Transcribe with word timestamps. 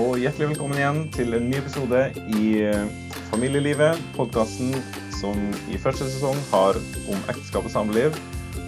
og 0.00 0.16
hjertelig 0.18 0.48
velkommen 0.50 0.78
igjen 0.78 1.00
til 1.14 1.36
en 1.36 1.44
ny 1.46 1.58
episode 1.60 2.00
i 2.34 2.48
eh, 2.66 2.86
Familielivet, 3.30 4.00
podkasten 4.16 4.72
som 5.14 5.38
i 5.70 5.78
første 5.78 6.08
sesong 6.10 6.38
har 6.50 6.78
om 7.10 7.20
ekteskap 7.30 7.68
og 7.68 7.70
samliv, 7.70 8.18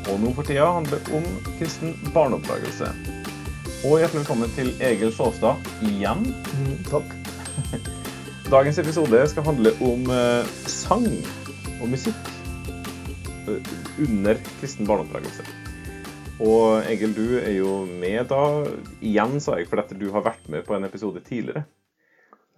og 0.06 0.20
nå 0.22 0.30
for 0.36 0.46
tida 0.46 0.68
handler 0.76 1.02
om 1.16 1.26
kristen 1.58 1.96
barneoppdragelse. 2.14 2.92
Og 3.86 3.98
hjertelig 4.00 4.22
velkommen 4.22 4.54
til 4.54 4.70
Egil 4.78 5.10
Sjåstad 5.14 5.58
igjen. 5.86 6.22
Mm, 6.62 6.78
takk. 6.92 7.14
Dagens 8.54 8.78
episode 8.82 9.26
skal 9.32 9.48
handle 9.50 9.74
om 9.82 10.06
eh, 10.14 10.56
sang 10.70 11.10
og 11.80 11.88
musikk 11.90 12.34
eh, 13.50 13.74
under 14.06 14.38
kristen 14.60 14.86
barneoppdragelse. 14.86 15.65
Og 16.42 16.84
Egil, 16.84 17.14
du 17.16 17.38
er 17.40 17.54
jo 17.56 17.70
med 17.88 18.26
da 18.28 18.40
igjen, 19.00 19.38
sa 19.40 19.56
jeg, 19.56 19.68
fordi 19.70 19.96
du 20.00 20.10
har 20.12 20.24
vært 20.26 20.48
med 20.52 20.66
på 20.66 20.76
en 20.76 20.84
episode 20.88 21.22
tidligere 21.24 21.64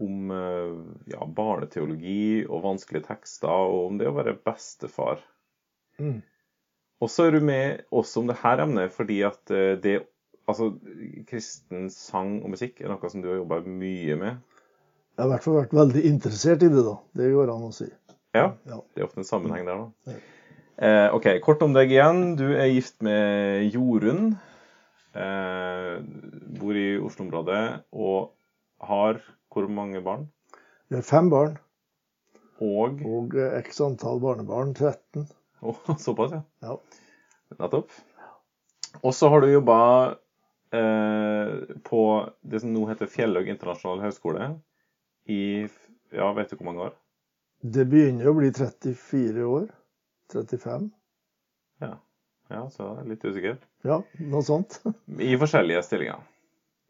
om 0.02 0.30
eh, 0.30 0.74
ja, 1.10 1.24
barneteologi 1.34 2.44
og 2.46 2.62
vanskelige 2.66 3.08
tekster, 3.08 3.50
og 3.50 3.88
om 3.92 3.96
det 3.98 4.06
å 4.10 4.14
være 4.14 4.36
bestefar. 4.46 5.22
Mm. 5.98 6.20
Og 7.02 7.10
så 7.10 7.26
er 7.28 7.34
du 7.34 7.42
med 7.46 7.82
også 7.94 8.22
om 8.22 8.30
det 8.30 8.38
her 8.42 8.62
emnet 8.62 8.94
fordi 8.94 9.20
at 9.26 9.54
eh, 9.54 9.74
det 9.82 9.98
Altså, 10.48 10.70
kristen 11.28 11.90
sang 11.92 12.38
og 12.40 12.54
musikk 12.54 12.78
er 12.80 12.88
noe 12.88 13.08
som 13.12 13.20
du 13.20 13.26
har 13.28 13.34
jobba 13.36 13.58
mye 13.68 14.14
med. 14.16 14.38
Jeg 15.12 15.20
har 15.20 15.26
i 15.26 15.32
hvert 15.34 15.44
fall 15.44 15.56
vært 15.58 15.74
veldig 15.76 16.04
interessert 16.08 16.62
i 16.64 16.70
det, 16.72 16.84
da. 16.86 16.94
Det 17.20 17.26
går 17.34 17.50
an 17.52 17.66
å 17.66 17.68
si. 17.76 17.84
Ja, 18.32 18.46
Ja. 18.64 18.78
det 18.94 19.02
er 19.02 19.04
ofte 19.04 19.20
en 19.20 19.28
sammenheng 19.28 19.68
der, 19.68 19.82
da. 19.82 20.14
Ja. 20.14 20.37
Eh, 20.78 21.14
OK, 21.14 21.26
kort 21.42 21.62
om 21.66 21.72
deg 21.74 21.90
igjen. 21.90 22.36
Du 22.38 22.46
er 22.54 22.68
gift 22.70 23.00
med 23.02 23.66
Jorunn. 23.74 24.36
Eh, 25.18 25.94
bor 26.60 26.78
i 26.78 26.90
Oslo-området 27.02 27.62
og 27.90 28.30
har 28.86 29.18
hvor 29.50 29.66
mange 29.72 29.98
barn? 30.04 30.28
Vi 30.88 30.94
har 30.94 31.02
fem 31.02 31.30
barn 31.32 31.56
Og 32.62 33.00
og 33.02 33.34
eh, 33.34 33.56
x 33.64 33.80
antall 33.82 34.20
barnebarn. 34.22 34.70
13. 34.74 35.26
Oh, 35.66 35.80
såpass, 36.04 36.36
ja. 36.36 36.42
Ja. 36.62 36.76
Nettopp. 37.58 37.90
Og 39.02 39.14
så 39.14 39.32
har 39.32 39.42
du 39.42 39.50
jobba 39.50 39.80
eh, 40.74 41.74
på 41.90 42.02
det 42.46 42.62
som 42.62 42.70
nå 42.74 42.86
heter 42.90 43.10
Fjellhaug 43.10 43.50
internasjonal 43.50 44.04
høgskole 44.06 44.52
i 45.26 45.42
ja, 46.14 46.30
vet 46.38 46.50
du 46.50 46.56
hvor 46.56 46.70
mange 46.70 46.86
år? 46.86 46.94
Det 47.66 47.84
begynner 47.90 48.30
å 48.30 48.38
bli 48.38 48.52
34 48.54 49.44
år. 49.44 49.66
35. 50.32 50.88
Ja, 51.82 51.94
ja 52.52 52.62
så 52.72 52.84
jeg 52.84 53.02
er 53.02 53.10
litt 53.12 53.24
usikker. 53.24 53.58
Ja, 53.86 54.00
noe 54.20 54.44
sånt. 54.46 54.80
I 55.30 55.34
forskjellige 55.40 55.82
stillinger. 55.86 56.24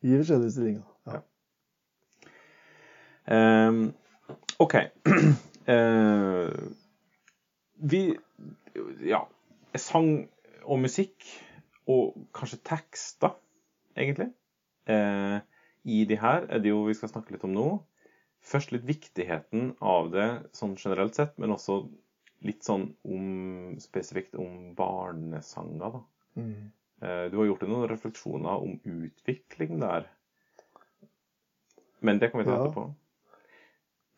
I 0.06 0.14
forskjellige 0.20 0.54
stillinger. 0.54 0.86
Ja. 1.08 1.20
Ehm, 3.34 3.82
OK. 4.58 4.74
Uh, 5.68 6.48
vi 7.92 8.02
Ja. 9.04 9.24
Sang 9.78 10.28
og 10.64 10.80
musikk, 10.80 11.24
og 11.88 12.16
kanskje 12.34 12.58
tekster, 12.64 13.34
egentlig. 13.96 14.30
uh, 14.88 15.38
I 15.84 16.04
de 16.08 16.16
her 16.18 16.46
er 16.48 16.58
det 16.64 16.72
jo 16.72 16.82
vi 16.86 16.96
skal 16.96 17.12
snakke 17.12 17.34
litt 17.34 17.44
om 17.44 17.52
nå. 17.54 17.68
Først 18.44 18.72
litt 18.72 18.86
viktigheten 18.88 19.74
av 19.84 20.10
det 20.12 20.28
sånn 20.56 20.76
generelt 20.80 21.16
sett, 21.18 21.36
men 21.38 21.52
også 21.52 21.82
litt 22.46 22.62
sånn 22.64 22.92
om 23.04 23.76
spesifikt 23.82 24.34
om 24.38 24.74
barnesanger, 24.78 25.92
da. 25.98 26.00
Mm. 26.36 26.70
Eh, 27.02 27.24
Du 27.30 27.36
har 27.38 27.46
gjort 27.46 27.60
deg 27.60 27.68
noen 27.72 27.88
refleksjoner 27.90 28.62
om 28.62 28.80
utvikling 28.84 29.80
der. 29.80 30.06
Men 32.00 32.18
det 32.18 32.30
kan 32.30 32.38
vi 32.40 32.44
ta 32.46 32.50
Ja. 32.56 32.64
etterpå. 32.68 32.94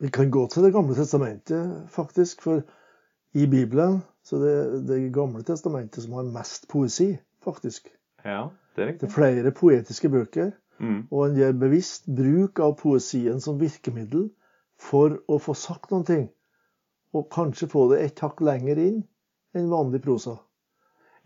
Vi 0.00 0.08
kan 0.10 0.30
gå 0.30 0.46
til 0.50 0.62
Det 0.62 0.72
gamle 0.72 0.94
testamentet, 0.94 1.88
faktisk. 1.90 2.40
For 2.42 2.62
i 3.34 3.46
Bibelen 3.46 4.02
så 4.22 4.38
det 4.38 4.50
er 4.50 4.80
Det 4.86 5.12
gamle 5.12 5.42
testamentet 5.42 6.02
som 6.02 6.12
har 6.12 6.22
mest 6.24 6.68
poesi, 6.68 7.18
faktisk. 7.42 7.88
Ja, 8.24 8.50
det 8.76 8.82
er 8.82 8.86
riktig. 8.92 9.00
Det 9.00 9.08
er 9.08 9.14
flere 9.42 9.52
poetiske 9.52 10.08
bøker. 10.10 10.52
Mm. 10.78 11.08
Og 11.10 11.26
en 11.26 11.36
gjør 11.36 11.58
bevisst 11.58 12.06
bruk 12.06 12.58
av 12.60 12.76
poesien 12.76 13.40
som 13.40 13.58
virkemiddel 13.60 14.30
for 14.78 15.18
å 15.28 15.38
få 15.38 15.54
sagt 15.54 15.90
noen 15.90 16.04
ting. 16.06 16.30
Og 17.16 17.26
kanskje 17.32 17.68
få 17.70 17.88
det 17.92 18.02
et 18.04 18.22
hakk 18.22 18.42
lenger 18.44 18.78
inn 18.78 19.00
enn 19.56 19.70
vanlig 19.72 20.02
prosa. 20.04 20.36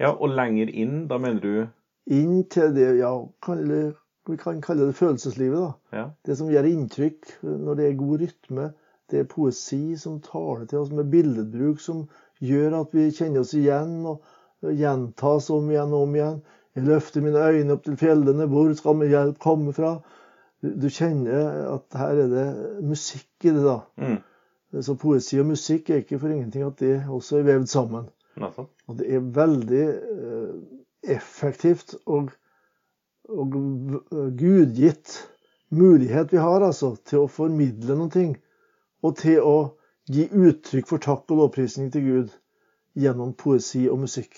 Ja, 0.00 0.14
og 0.14 0.32
lenger 0.34 0.70
inn, 0.72 1.04
da 1.10 1.18
mener 1.22 1.40
du 1.44 1.66
Inn 2.12 2.42
til 2.52 2.74
det 2.76 2.98
ja, 2.98 3.10
kalle, 3.40 3.94
vi 4.28 4.36
kan 4.36 4.58
kalle 4.60 4.90
det 4.90 4.96
følelseslivet. 4.98 5.60
da. 5.60 5.96
Ja. 5.96 6.08
Det 6.26 6.36
som 6.36 6.50
gjør 6.52 6.66
inntrykk 6.68 7.30
når 7.42 7.78
det 7.78 7.86
er 7.86 8.00
god 8.00 8.18
rytme. 8.20 8.66
Det 9.08 9.22
er 9.22 9.30
poesi 9.30 9.96
som 10.00 10.18
taler 10.24 10.66
til 10.68 10.82
oss 10.82 10.92
med 10.92 11.08
billedbruk 11.12 11.80
som 11.80 12.02
gjør 12.44 12.76
at 12.82 12.92
vi 12.96 13.06
kjenner 13.08 13.40
oss 13.40 13.54
igjen 13.56 14.02
og 14.08 14.20
gjentas 14.68 15.48
om 15.54 15.70
igjen 15.72 15.96
og 15.96 16.06
om 16.08 16.18
igjen. 16.18 16.38
Jeg 16.74 16.88
løfter 16.88 17.24
mine 17.24 17.40
øyne 17.40 17.76
opp 17.76 17.84
til 17.86 17.96
fjellene, 17.96 18.48
hvor 18.50 18.72
skal 18.74 18.96
min 18.98 19.12
hjelp 19.12 19.40
komme 19.40 19.72
fra? 19.72 19.94
Du, 20.60 20.72
du 20.74 20.88
kjenner 20.90 21.68
at 21.70 21.98
her 22.00 22.24
er 22.24 22.32
det 22.32 22.46
musikk 22.84 23.46
i 23.46 23.52
det, 23.52 23.62
da. 23.64 23.78
Mm. 24.00 24.16
Så 24.82 24.96
poesi 24.98 25.38
og 25.38 25.46
musikk 25.52 25.90
er 25.90 26.02
ikke 26.02 26.18
for 26.18 26.32
ingenting 26.34 26.64
at 26.66 26.80
det 26.80 27.04
også 27.08 27.38
er 27.38 27.46
vevd 27.46 27.66
sammen. 27.70 28.08
Og 28.88 28.98
det 28.98 29.10
er 29.14 29.28
veldig 29.36 29.84
eh, 29.84 30.54
effektivt 31.14 31.94
og, 32.06 32.32
og 33.28 33.54
gudgitt 34.38 35.14
mulighet 35.74 36.32
vi 36.32 36.42
har 36.42 36.64
altså, 36.66 36.94
til 37.06 37.24
å 37.24 37.30
formidle 37.30 37.98
noe. 37.98 38.26
Og 39.04 39.16
til 39.20 39.40
å 39.44 39.56
gi 40.10 40.26
uttrykk 40.28 40.88
for 40.88 41.02
takk 41.02 41.30
og 41.30 41.44
lovprisning 41.44 41.92
til 41.92 42.08
Gud 42.08 42.34
gjennom 42.98 43.34
poesi 43.38 43.86
og 43.90 44.02
musikk. 44.04 44.36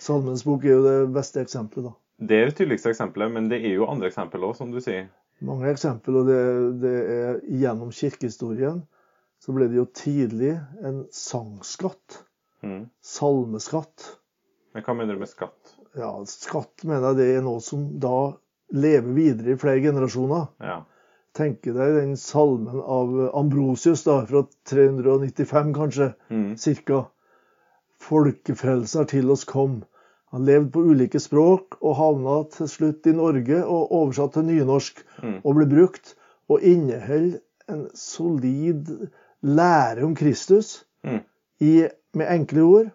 Salmens 0.00 0.44
bok 0.44 0.64
er 0.64 0.76
jo 0.76 0.84
det 0.84 0.96
beste 1.14 1.42
eksempelet. 1.42 1.90
da. 1.90 1.92
Det 2.22 2.38
er 2.38 2.48
det 2.50 2.56
tydeligste 2.58 2.92
eksempelet, 2.92 3.32
men 3.32 3.48
det 3.50 3.60
er 3.64 3.76
jo 3.76 3.88
andre 3.90 4.08
eksempler 4.10 4.46
òg, 4.46 4.56
som 4.56 4.72
du 4.72 4.80
sier. 4.82 5.08
Mange 5.42 5.70
eksempler, 5.72 6.20
og 6.20 6.28
det, 6.28 6.40
det 6.82 6.96
er 7.16 7.40
gjennom 7.62 7.90
kirkehistorien 7.94 8.82
så 9.42 9.52
ble 9.56 9.66
det 9.70 9.80
jo 9.80 9.86
tidlig 9.98 10.52
en 10.86 11.02
sangskatt. 11.10 12.20
Mm. 12.62 12.84
Salmeskatt. 13.02 14.04
Men 14.72 14.84
hva 14.86 14.94
mener 14.94 15.18
du 15.18 15.22
med 15.24 15.30
skatt? 15.32 15.74
Ja, 15.98 16.12
skatt 16.30 16.84
mener 16.86 17.10
jeg 17.10 17.18
det 17.18 17.26
er 17.36 17.42
noe 17.44 17.60
som 17.60 17.88
da 18.00 18.32
lever 18.72 19.12
videre 19.16 19.52
i 19.56 19.58
flere 19.60 19.82
generasjoner. 19.84 20.46
Ja. 20.62 20.78
Tenke 21.36 21.72
deg 21.74 21.96
den 21.98 22.14
salmen 22.20 22.78
av 22.80 23.10
Ambrosius 23.36 24.04
da, 24.06 24.20
fra 24.28 24.44
395 24.70 25.74
kanskje, 25.76 26.12
Mm. 26.30 26.54
cirka. 26.60 27.02
Folkefrelser 28.02 29.06
til 29.10 29.30
oss 29.30 29.44
kom. 29.48 29.82
Han 30.32 30.46
levde 30.48 30.70
på 30.74 30.82
ulike 30.90 31.20
språk 31.20 31.76
og 31.82 31.96
havna 31.98 32.38
til 32.54 32.68
slutt 32.70 33.06
i 33.06 33.14
Norge 33.16 33.60
og 33.62 33.92
oversatt 33.92 34.32
til 34.38 34.46
nynorsk 34.48 35.02
Mm. 35.22 35.40
og 35.44 35.54
ble 35.56 35.66
brukt. 35.66 36.14
Og 36.48 36.60
inneholder 36.62 37.40
en 37.68 37.88
solid 37.94 39.10
lære 39.42 40.04
om 40.06 40.14
Kristus 40.18 40.80
Mm. 41.02 41.18
i, 41.60 41.88
med 42.14 42.28
enkle 42.30 42.62
ord 42.62 42.90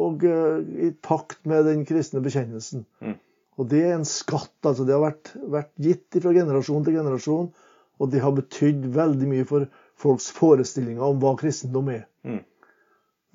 og 0.00 0.22
uh, 0.24 0.62
i 0.80 0.92
pakt 1.04 1.42
med 1.44 1.66
den 1.68 1.82
kristne 1.84 2.22
bekjennelsen. 2.24 2.86
Mm. 3.04 3.18
Og 3.58 3.68
det 3.68 3.82
er 3.84 3.96
en 3.96 4.06
skatt. 4.08 4.54
altså 4.62 4.86
Det 4.86 4.94
har 4.94 5.02
vært, 5.02 5.32
vært 5.50 5.72
gitt 5.82 6.16
fra 6.22 6.32
generasjon 6.32 6.86
til 6.86 6.96
generasjon. 6.96 7.50
Og 7.98 8.10
det 8.12 8.22
har 8.22 8.32
betydd 8.36 8.86
veldig 8.94 9.28
mye 9.28 9.44
for 9.44 9.66
folks 9.98 10.30
forestillinger 10.30 11.02
om 11.02 11.18
hva 11.20 11.34
kristendom 11.40 11.90
er. 11.90 12.04
Mm. 12.22 12.44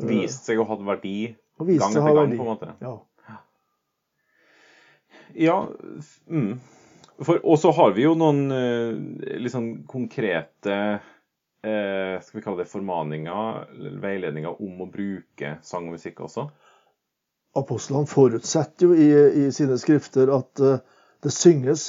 Vist 0.08 0.48
seg 0.48 0.62
å 0.64 0.66
ha 0.70 0.78
verdi 0.80 1.34
gang 1.60 1.74
etter 1.76 2.00
gang, 2.00 2.16
verdi. 2.18 2.40
på 2.40 2.46
en 2.48 2.54
måte. 2.54 2.72
Ja. 2.82 2.96
Ja, 5.34 5.58
mm. 6.30 6.54
Og 7.44 7.58
så 7.60 7.72
har 7.76 7.94
vi 7.94 8.08
jo 8.08 8.16
noen 8.18 8.48
liksom, 9.44 9.68
konkrete 9.90 10.74
eh, 10.74 11.13
Skal 11.64 12.36
vi 12.36 12.42
kalle 12.44 12.60
det 12.60 12.72
formaninger, 12.72 13.62
eller 13.72 14.00
veiledninger 14.04 14.62
om 14.62 14.82
å 14.84 14.88
bruke 14.92 15.54
sang 15.64 15.86
og 15.88 15.96
musikk 15.96 16.20
også? 16.26 16.50
Apostlene 17.60 18.10
forutsetter 18.10 18.88
jo 18.90 18.96
i, 18.98 19.10
i 19.46 19.52
sine 19.54 19.78
skrifter 19.78 20.32
at 20.34 20.62
eh, 20.64 20.80
det 21.22 21.34
synges. 21.34 21.86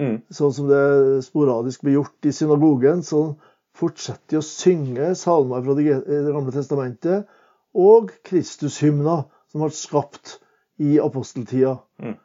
Mm. 0.00 0.16
Sånn 0.34 0.54
som 0.56 0.66
det 0.70 1.22
sporadisk 1.26 1.84
blir 1.84 2.00
gjort 2.00 2.26
i 2.26 2.32
synagogen, 2.34 3.04
så 3.06 3.36
fortsetter 3.78 4.34
de 4.34 4.40
å 4.40 4.46
synge 4.46 5.12
salmer 5.18 5.62
fra 5.62 5.76
Det 5.78 5.86
gamle 6.32 6.54
testamentet 6.54 7.30
og 7.78 8.10
Kristushymner 8.26 9.28
som 9.52 9.62
ble 9.62 9.70
skapt 9.76 10.40
i 10.82 10.96
aposteltida. 11.02 11.76
Mm. 12.02 12.16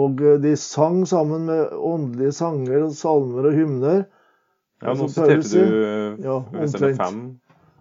Og 0.00 0.24
eh, 0.24 0.40
de 0.40 0.56
sang 0.60 1.02
sammen 1.08 1.44
med 1.50 1.76
åndelige 1.76 2.38
sanger 2.40 2.86
og 2.88 2.96
salmer 2.96 3.50
og 3.50 3.60
hymner. 3.60 4.06
Ja, 4.82 4.92
nå 4.92 5.08
siterte 5.08 5.48
du 5.48 6.24
Ja, 6.24 6.36
omtrent. 6.52 6.96
5. 7.00 7.20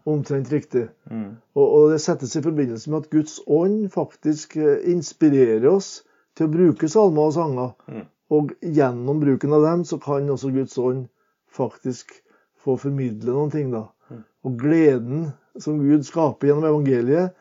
Omtrent 0.06 0.52
riktig. 0.54 0.88
Mm. 1.10 1.38
Og, 1.58 1.66
og 1.66 1.92
det 1.92 2.02
settes 2.04 2.36
i 2.38 2.44
forbindelse 2.46 2.92
med 2.92 3.06
at 3.06 3.10
Guds 3.14 3.40
ånd 3.48 3.88
faktisk 3.94 4.56
eh, 4.62 4.84
inspirerer 4.92 5.66
oss 5.72 6.04
til 6.38 6.48
å 6.48 6.54
bruke 6.54 6.90
salmer 6.92 7.32
og 7.32 7.34
sanger. 7.36 7.74
Mm. 7.90 8.06
Og 8.36 8.54
gjennom 8.62 9.20
bruken 9.22 9.56
av 9.58 9.66
dem 9.66 9.84
så 9.88 10.00
kan 10.02 10.30
også 10.30 10.54
Guds 10.54 10.78
ånd 10.78 11.08
faktisk 11.52 12.14
få 12.62 12.78
formidle 12.82 13.34
noen 13.34 13.52
ting. 13.54 13.74
da. 13.74 13.88
Mm. 14.12 14.22
Og 14.46 14.62
gleden 14.62 15.26
som 15.62 15.82
Gud 15.82 16.06
skaper 16.08 16.52
gjennom 16.52 16.70
evangeliet, 16.70 17.36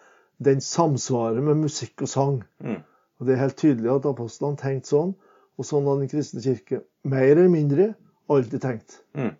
den 0.44 0.60
samsvarer 0.64 1.44
med 1.44 1.62
musikk 1.62 2.04
og 2.04 2.10
sang. 2.10 2.42
Mm. 2.64 2.80
Og 3.20 3.26
Det 3.26 3.34
er 3.34 3.44
helt 3.44 3.60
tydelig 3.60 3.92
at 3.92 4.08
apostlene 4.10 4.58
tenkte 4.60 4.90
sånn, 4.90 5.14
og 5.54 5.68
sånn 5.68 5.86
har 5.86 6.00
den 6.00 6.10
kristne 6.10 6.42
kirke 6.42 6.82
mer 7.06 7.28
eller 7.28 7.52
mindre 7.52 7.92
alltid 8.32 8.62
tenkt. 8.64 8.98
Mm. 9.14 9.34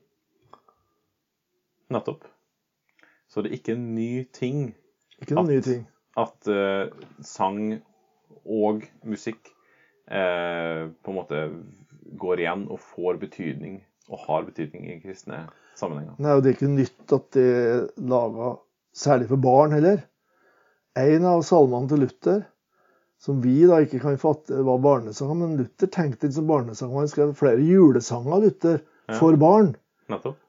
Nettopp. 1.93 2.25
Så 3.29 3.43
det 3.43 3.51
er 3.53 3.57
ikke 3.59 3.75
en 3.77 3.95
ny 3.95 4.25
ting 4.33 4.75
Ikke 5.21 5.35
noen 5.35 5.47
At- 5.49 5.51
nye 5.53 5.63
ting. 5.65 5.83
at 6.17 6.49
eh, 6.49 6.89
sang 7.23 7.81
og 8.45 8.85
musikk 9.05 9.51
eh, 10.11 10.89
på 11.03 11.11
en 11.11 11.17
måte 11.17 11.41
går 12.21 12.43
igjen 12.45 12.67
og 12.71 12.79
får 12.81 13.19
betydning, 13.23 13.79
og 14.13 14.19
har 14.29 14.43
betydning 14.47 14.87
i 14.93 14.99
kristne 15.03 15.47
sammenhenger. 15.79 16.15
Nei, 16.21 16.35
og 16.37 16.43
Det 16.45 16.51
er 16.53 16.57
ikke 16.59 16.71
nytt 16.75 17.15
at 17.17 17.31
det 17.35 17.47
er 17.57 17.87
laga 17.99 18.53
særlig 18.95 19.29
for 19.33 19.37
barn 19.43 19.73
heller. 19.75 20.05
En 20.97 21.25
av 21.27 21.43
salmene 21.43 21.89
til 21.91 22.05
Luther, 22.05 22.45
som 23.19 23.41
vi 23.43 23.65
da 23.67 23.81
ikke 23.83 23.99
kan 24.03 24.19
fatte 24.21 24.61
var 24.67 24.79
barnesanger, 24.85 25.35
men 25.41 25.57
Luther 25.59 25.89
tenkte 25.91 26.29
ikke 26.29 26.37
som 26.37 26.47
barnesanger. 26.47 27.01
Han 27.01 27.09
skrev 27.11 27.33
flere 27.39 27.65
julesanger 27.65 28.45
Luther, 28.45 28.79
for 29.19 29.37
barn. 29.41 29.73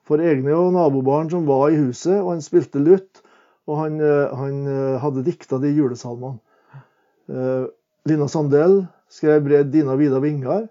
For 0.07 0.21
egne 0.21 0.55
og 0.57 0.73
nabobarn 0.75 1.29
som 1.31 1.47
var 1.47 1.69
i 1.71 1.79
huset, 1.79 2.17
og 2.19 2.33
han 2.33 2.43
spilte 2.43 2.81
lutt. 2.83 3.21
Og 3.65 3.79
han, 3.79 3.99
eh, 4.01 4.33
han 4.37 4.57
eh, 4.69 4.97
hadde 5.01 5.25
dikta 5.25 5.57
de 5.61 5.71
julesalmene. 5.73 6.37
Eh, 7.29 7.65
Lina 8.05 8.27
Sandell 8.29 8.83
skrev 9.09 9.47
dina 9.71 9.95
vida 9.95 10.19
vingar'. 10.19 10.67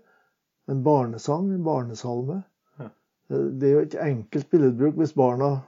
En 0.70 0.82
barnesang, 0.82 1.50
en 1.52 1.64
barnesalme. 1.64 2.42
Ja. 2.78 2.88
Det 3.28 3.68
er 3.68 3.72
jo 3.72 3.80
ikke 3.80 4.06
enkelt 4.06 4.50
billedbruk 4.50 4.94
hvis 4.96 5.12
barna 5.12 5.58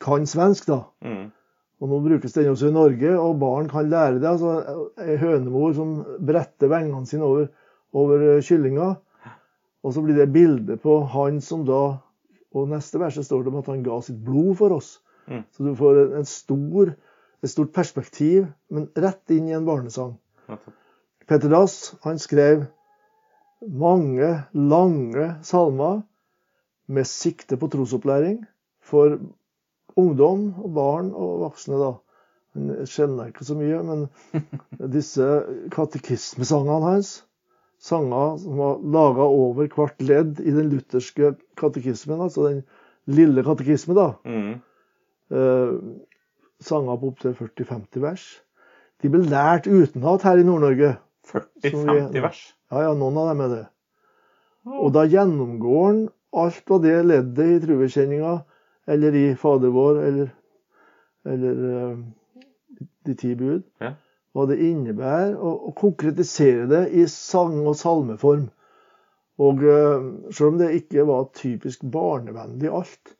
kan 0.00 0.26
svensk, 0.26 0.68
da. 0.68 0.84
Mm. 1.02 1.32
Og 1.80 1.88
nå 1.90 2.00
brukes 2.04 2.36
den 2.36 2.52
også 2.52 2.68
i 2.68 2.76
Norge, 2.76 3.16
og 3.18 3.40
barn 3.40 3.68
kan 3.68 3.88
lære 3.90 4.20
det. 4.20 4.28
altså 4.28 4.90
Ei 5.00 5.16
hønemor 5.16 5.72
som 5.74 6.04
bretter 6.20 6.70
vengene 6.70 7.06
sine 7.06 7.24
over, 7.24 7.48
over 7.92 8.40
kyllinga, 8.40 8.94
og 9.82 9.92
så 9.92 10.04
blir 10.04 10.16
det 10.16 10.32
bilde 10.32 10.76
på 10.76 11.00
han 11.12 11.40
som 11.40 11.64
da 11.66 11.96
Og 12.54 12.70
neste 12.70 13.00
verset 13.02 13.26
står 13.26 13.42
det 13.42 13.52
om 13.52 13.60
at 13.60 13.72
han 13.72 13.82
ga 13.86 13.98
sitt 14.04 14.20
blod 14.24 14.54
for 14.60 14.76
oss. 14.76 14.96
Mm. 15.26 15.42
Så 15.50 15.66
du 15.66 15.74
får 15.78 16.00
en, 16.20 16.28
stor, 16.28 16.94
et 17.42 17.50
stort 17.50 17.74
perspektiv, 17.74 18.46
men 18.70 18.88
rett 18.94 19.34
inn 19.34 19.50
i 19.50 19.56
en 19.56 19.66
barnesang. 19.66 20.14
Nettopp. 20.48 20.80
Petter 21.24 21.48
Dass 21.48 21.94
han 22.04 22.18
skrev 22.20 22.66
mange 23.64 24.44
lange 24.52 25.28
salmer 25.42 26.02
med 26.86 27.08
sikte 27.08 27.56
på 27.56 27.70
trosopplæring 27.72 28.42
for 28.84 29.16
ungdom 29.96 30.50
og 30.60 30.74
barn 30.76 31.12
og 31.16 31.38
voksne. 31.46 31.78
da. 31.80 31.92
Han 32.54 32.86
skjelner 32.86 33.30
ikke 33.30 33.46
så 33.48 33.56
mye, 33.56 33.80
men 33.82 34.04
disse 34.96 35.24
katekismesangene 35.72 36.92
hans, 36.92 37.14
sanger 37.84 38.38
som 38.40 38.56
var 38.60 38.78
laga 38.96 39.26
over 39.28 39.68
hvert 39.76 40.00
ledd 40.02 40.40
i 40.40 40.54
den 40.54 40.70
lutherske 40.72 41.34
katekismen, 41.60 42.22
altså 42.24 42.46
den 42.48 42.62
lille 43.06 43.44
katekismen, 43.44 43.96
da, 43.98 44.06
Mm. 44.24 44.54
eh, 45.30 45.74
sanger 46.64 46.96
på 47.02 47.10
opptil 47.12 47.34
40-50 47.36 48.00
vers, 48.00 48.24
de 49.02 49.10
ble 49.12 49.20
lært 49.28 49.66
utenat 49.68 50.22
her 50.24 50.40
i 50.40 50.46
Nord-Norge. 50.46 50.94
40-50 51.28 52.22
vers. 52.24 52.40
Ja, 52.72 52.80
ja, 52.88 52.94
noen 52.94 53.16
av 53.20 53.28
dem 53.32 53.40
er 53.44 53.48
det. 53.52 53.64
Og 54.64 54.92
da 54.94 55.04
gjennomgår 55.04 55.86
han 55.86 55.98
alt 56.34 56.70
av 56.72 56.82
det 56.82 56.96
leddet 57.04 57.50
i 57.52 57.60
truekjenninga, 57.66 58.38
eller 58.88 59.16
i 59.16 59.34
Fader 59.40 59.72
vår, 59.72 60.00
eller, 60.08 60.30
eller 61.24 61.64
eh, 61.70 61.96
De 63.04 63.14
ti 63.14 63.34
bud, 63.36 63.62
Ja. 63.80 63.92
Hva 64.34 64.46
det 64.50 64.58
innebærer, 64.66 65.34
og, 65.38 65.68
og 65.68 65.74
konkretisere 65.78 66.66
det 66.70 66.84
i 66.98 67.04
sang- 67.10 67.62
og 67.66 67.76
salmeform. 67.78 68.48
Og 69.44 69.62
eh, 69.66 70.08
selv 70.30 70.52
om 70.52 70.58
det 70.58 70.72
ikke 70.80 71.06
var 71.06 71.28
typisk 71.38 71.84
barnevennlig 71.90 72.70
alt, 72.70 73.14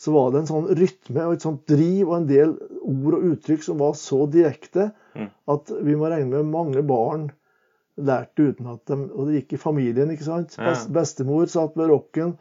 så 0.00 0.14
var 0.14 0.30
det 0.32 0.40
en 0.40 0.48
sånn 0.48 0.68
rytme 0.78 1.26
og 1.26 1.34
et 1.36 1.44
sånt 1.44 1.66
driv 1.68 2.08
og 2.08 2.14
en 2.16 2.28
del 2.30 2.54
ord 2.80 3.18
og 3.18 3.26
uttrykk 3.34 3.66
som 3.66 3.82
var 3.82 3.98
så 3.98 4.24
direkte 4.32 4.92
Mm. 5.10 5.26
at 5.50 5.70
vi 5.82 5.96
må 5.98 6.06
regne 6.06 6.38
med 6.38 6.52
mange 6.52 6.82
barn 6.86 7.24
lærte 7.98 8.44
uten 8.52 8.68
at 8.70 8.84
de 8.86 8.94
Og 9.10 9.26
det 9.26 9.40
gikk 9.40 9.56
i 9.56 9.58
familien, 9.58 10.10
ikke 10.14 10.22
sant? 10.22 10.54
Best, 10.56 10.86
bestemor 10.94 11.48
satt 11.50 11.74
ved 11.76 11.90
rocken 11.90 12.36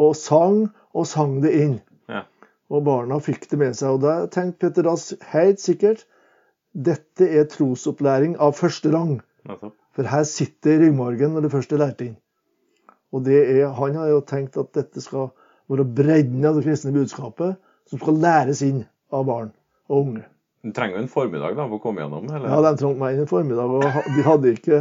og 0.00 0.14
sang, 0.16 0.70
og 0.96 1.04
sang 1.06 1.42
det 1.44 1.52
inn. 1.52 1.74
Og 2.72 2.80
barna 2.86 3.18
fikk 3.20 3.44
det 3.50 3.58
med 3.60 3.76
seg. 3.76 3.92
Og 3.92 4.00
da 4.00 4.14
tenkte 4.32 4.56
Petter 4.70 4.88
Dass 4.88 5.12
helt 5.34 5.60
sikkert 5.60 6.06
dette 6.74 7.28
er 7.30 7.46
trosopplæring 7.50 8.36
av 8.42 8.56
første 8.58 8.90
rang. 8.92 9.18
For 9.94 10.10
her 10.10 10.26
sitter 10.26 10.80
ryggmargen 10.82 11.34
når 11.36 11.46
det 11.46 11.54
først 11.54 11.72
er 11.72 11.82
lært 11.84 12.02
inn. 12.02 12.16
Og 13.14 13.22
det 13.26 13.38
er, 13.38 13.68
han 13.76 13.94
har 14.00 14.10
jo 14.10 14.22
tenkt 14.26 14.58
at 14.58 14.72
dette 14.74 15.02
skal 15.04 15.30
være 15.70 15.86
bredden 15.86 16.44
av 16.44 16.58
det 16.58 16.64
kristne 16.66 16.92
budskapet, 16.94 17.54
som 17.86 18.00
skal 18.00 18.18
læres 18.18 18.64
inn 18.66 18.82
av 19.14 19.26
barn 19.28 19.52
og 19.86 20.00
unge. 20.00 20.24
Du 20.64 20.72
trenger 20.74 20.98
jo 20.98 21.04
en 21.04 21.12
formiddag 21.12 21.54
da, 21.54 21.68
for 21.68 21.78
å 21.78 21.84
komme 21.84 22.02
gjennom. 22.02 22.26
Eller? 22.26 22.48
Ja, 22.48 22.58
de 22.64 22.80
trengte 22.80 23.02
meg 23.02 23.14
inn 23.14 23.22
en 23.26 23.30
formiddag, 23.30 23.74
og 23.76 24.10
de 24.16 24.24
hadde 24.26 24.52
ikke, 24.56 24.80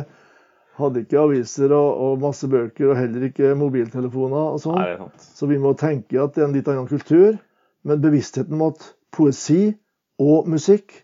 hadde 0.79 1.03
ikke 1.03 1.21
aviser 1.21 1.75
og, 1.75 1.89
og 2.07 2.23
masse 2.23 2.49
bøker, 2.49 2.89
og 2.89 2.97
heller 2.97 3.27
ikke 3.27 3.53
mobiltelefoner 3.59 4.55
og 4.55 4.61
sånn. 4.63 5.09
Så 5.19 5.51
vi 5.51 5.59
må 5.61 5.75
tenke 5.77 6.23
at 6.23 6.33
det 6.33 6.45
er 6.45 6.49
en 6.49 6.57
litt 6.57 6.71
annen 6.71 6.89
kultur, 6.89 7.35
men 7.83 8.01
bevisstheten 8.01 8.55
om 8.57 8.69
at 8.71 8.93
poesi 9.13 9.75
og 10.23 10.47
musikk 10.49 11.02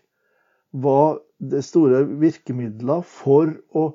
var 0.72 1.18
det 1.40 1.62
store 1.66 2.04
virkemidler 2.20 3.02
for 3.06 3.50
å 3.76 3.86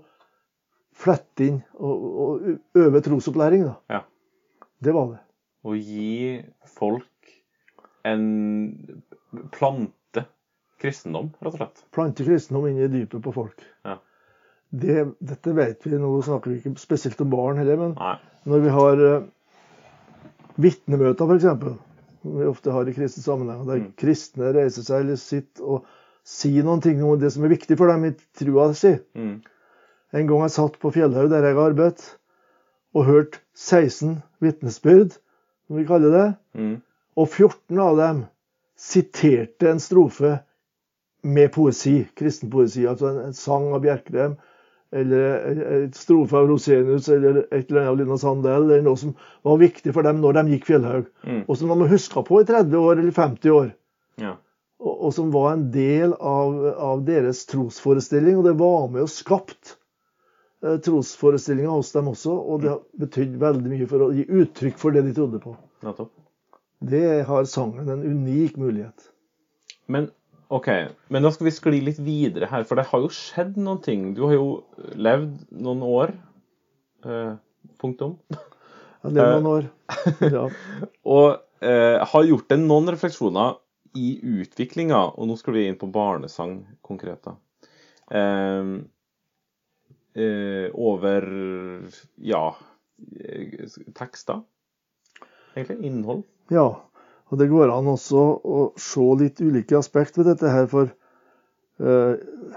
flette 0.95 1.45
inn 1.49 1.59
og, 1.75 2.05
og 2.25 2.79
øve 2.79 3.01
trosopplæring. 3.05 3.65
Da. 3.67 3.75
Ja. 3.97 4.01
Det 4.83 4.93
var 4.95 5.13
det. 5.13 5.21
Å 5.65 5.75
gi 5.75 6.41
folk 6.75 7.35
en 8.05 8.25
plante 9.55 10.25
kristendom, 10.81 11.31
rett 11.41 11.55
og 11.55 11.61
slett. 11.61 11.85
Plante 11.95 12.25
kristendom 12.27 12.67
inn 12.69 12.83
i 12.85 12.89
dypet 12.91 13.23
på 13.25 13.33
folk. 13.35 13.63
Ja. 13.87 13.97
Det, 14.75 15.05
dette 15.23 15.53
vet 15.55 15.85
vi, 15.87 15.95
nå 16.01 16.11
snakker 16.25 16.51
vi 16.51 16.59
ikke 16.59 16.75
spesielt 16.81 17.21
om 17.23 17.31
barn 17.31 17.59
heller, 17.61 17.79
men 17.79 17.93
Nei. 17.95 18.15
når 18.51 18.63
vi 18.65 18.73
har 18.75 19.01
uh, 19.01 19.27
vitnemøter, 20.61 21.31
f.eks., 21.31 21.45
som 22.25 22.39
vi 22.39 22.47
ofte 22.49 22.73
har 22.73 22.87
i 22.89 22.95
kristne 22.95 23.23
sammenhenger, 23.23 23.67
der 23.69 23.83
Mm. 23.85 23.91
kristne 24.01 24.51
reiser 24.55 24.85
seg 24.85 25.03
eller 25.05 25.19
sitter 25.21 25.63
og 25.63 25.85
sier 26.25 26.65
noen 26.65 26.81
ting 26.81 27.03
om 27.05 27.19
det 27.21 27.29
som 27.33 27.43
er 27.45 27.51
viktig 27.53 27.77
for 27.77 27.91
dem 27.91 28.07
i 28.09 28.13
trua 28.39 28.71
si. 28.77 28.95
Mm. 29.15 29.35
En 30.15 30.27
gang 30.29 30.41
jeg 30.45 30.53
satt 30.55 30.79
på 30.81 30.91
Fjellhaug, 30.95 31.29
der 31.29 31.43
jeg 31.45 31.55
har 31.57 31.69
arbeidet, 31.71 32.05
og 32.95 33.05
hørte 33.09 33.41
16 33.59 34.21
vitnesbyrd, 34.41 35.17
som 35.67 35.77
vi 35.79 35.85
kaller 35.89 36.11
det, 36.15 36.27
Mm. 36.55 36.81
og 37.17 37.27
14 37.29 37.79
av 37.79 37.97
dem 37.99 38.25
siterte 38.77 39.69
en 39.71 39.79
strofe 39.79 40.39
med 41.25 41.51
poesi, 41.55 42.05
kristen 42.15 42.49
poesi, 42.53 42.85
altså 42.87 43.09
en, 43.09 43.19
en 43.29 43.33
sang 43.33 43.71
av 43.73 43.81
Bjerkrem, 43.83 44.35
eller 44.95 45.81
en 45.85 45.93
strofe 45.97 46.37
av 46.37 46.47
Rosenius, 46.47 47.09
eller 47.11 47.41
et 47.51 47.69
eller 47.69 47.81
annet 47.81 47.91
av 47.91 47.97
Lina 47.99 48.17
Sandel, 48.21 48.69
eller 48.69 48.83
noe 48.85 48.99
som 48.99 49.15
var 49.43 49.57
viktig 49.59 49.91
for 49.95 50.05
dem 50.07 50.21
når 50.23 50.37
de 50.39 50.43
gikk 50.55 50.67
Fjellhaug, 50.69 51.09
Mm. 51.25 51.43
og 51.47 51.57
som 51.57 51.69
de 51.73 51.75
må 51.81 51.87
huske 51.91 52.23
på 52.27 52.41
i 52.41 52.45
30 52.47 52.77
år 52.77 52.99
eller 53.01 53.11
50 53.11 53.49
år. 53.51 53.71
Ja. 54.21 54.35
Og, 54.81 54.93
og 54.93 55.13
som 55.15 55.31
var 55.33 55.53
en 55.53 55.65
del 55.73 56.13
av, 56.19 56.59
av 56.75 57.05
deres 57.07 57.45
trosforestilling. 57.51 58.39
Og 58.39 58.47
det 58.49 58.55
var 58.59 58.89
med 58.91 59.05
og 59.05 59.13
skapt 59.13 59.75
eh, 60.65 60.77
trosforestillinga 60.85 61.71
hos 61.71 61.93
dem 61.95 62.11
også. 62.11 62.35
Og 62.35 62.65
det 62.65 62.73
har 62.73 62.83
betydd 63.05 63.39
veldig 63.41 63.71
mye 63.71 63.89
for 63.91 64.07
å 64.07 64.11
gi 64.15 64.27
uttrykk 64.27 64.77
for 64.81 64.95
det 64.95 65.05
de 65.07 65.15
trodde 65.17 65.41
på. 65.43 65.55
Nettopp. 65.85 66.13
Det 66.85 67.07
har 67.25 67.47
sangen 67.49 67.89
en 67.89 68.03
unik 68.03 68.59
mulighet. 68.61 69.09
Men 69.89 70.11
OK, 70.53 70.67
men 71.09 71.25
da 71.25 71.31
skal 71.33 71.47
vi 71.47 71.55
skli 71.55 71.79
litt 71.81 71.97
videre 72.05 72.49
her, 72.51 72.65
for 72.67 72.77
det 72.77 72.85
har 72.91 73.01
jo 73.01 73.09
skjedd 73.13 73.55
noen 73.57 73.79
ting. 73.81 74.11
Du 74.13 74.27
har 74.27 74.35
jo 74.35 74.49
levd 74.93 75.39
noen 75.55 75.81
år. 75.87 76.13
Eh, 77.05 77.31
punktum. 77.81 78.19
Ja, 78.29 79.09
det 79.09 79.23
var 79.23 79.39
noen 79.39 79.49
år. 79.51 79.65
Ja. 80.33 80.45
Og 81.15 81.65
eh, 81.65 82.03
har 82.11 82.27
gjort 82.29 82.51
deg 82.51 82.61
noen 82.61 82.91
refleksjoner 82.93 83.57
i 83.95 84.19
utviklinga, 84.41 85.01
og 85.15 85.29
nå 85.29 85.37
skal 85.39 85.55
vi 85.55 85.67
inn 85.69 85.79
på 85.79 85.89
barnesang 85.91 86.59
konkret. 86.85 87.23
da. 87.23 87.35
Eh, 88.11 88.73
eh, 90.23 90.67
over 90.73 91.27
ja 92.15 92.43
eh, 93.19 93.65
tekster, 93.95 94.43
egentlig. 95.55 95.79
Innhold. 95.87 96.23
ja. 96.49 96.69
Og 97.33 97.39
det 97.41 97.47
går 97.49 97.71
an 97.73 97.87
også 97.89 98.21
å 98.45 98.59
se 98.77 99.05
litt 99.17 99.39
ulike 99.41 99.79
aspekt 99.79 100.19
ved 100.19 100.27
dette 100.29 100.51
her. 100.53 100.67
For, 100.69 100.91
eh, 101.81 102.51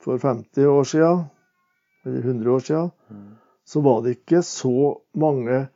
for 0.00 0.18
50 0.18 0.64
år 0.66 0.88
siden, 0.88 1.26
eller 2.06 2.24
100 2.24 2.54
år 2.54 2.64
siden, 2.64 2.90
så 3.68 3.82
var 3.84 4.00
det 4.02 4.16
ikke 4.16 4.40
så 4.42 4.96
mange 5.14 5.66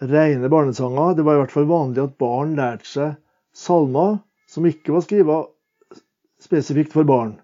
rene 0.00 0.48
barnesanger. 0.50 1.14
Det 1.14 1.26
var 1.28 1.36
i 1.36 1.42
hvert 1.42 1.54
fall 1.54 1.68
vanlig 1.68 2.02
at 2.02 2.16
barn 2.18 2.56
lærte 2.58 2.88
seg 2.88 3.21
salmer 3.52 4.18
som 4.50 4.66
ikke 4.68 4.94
var 4.94 5.04
skrevet 5.06 5.50
spesifikt 6.42 6.92
for 6.92 7.08
barn. 7.08 7.36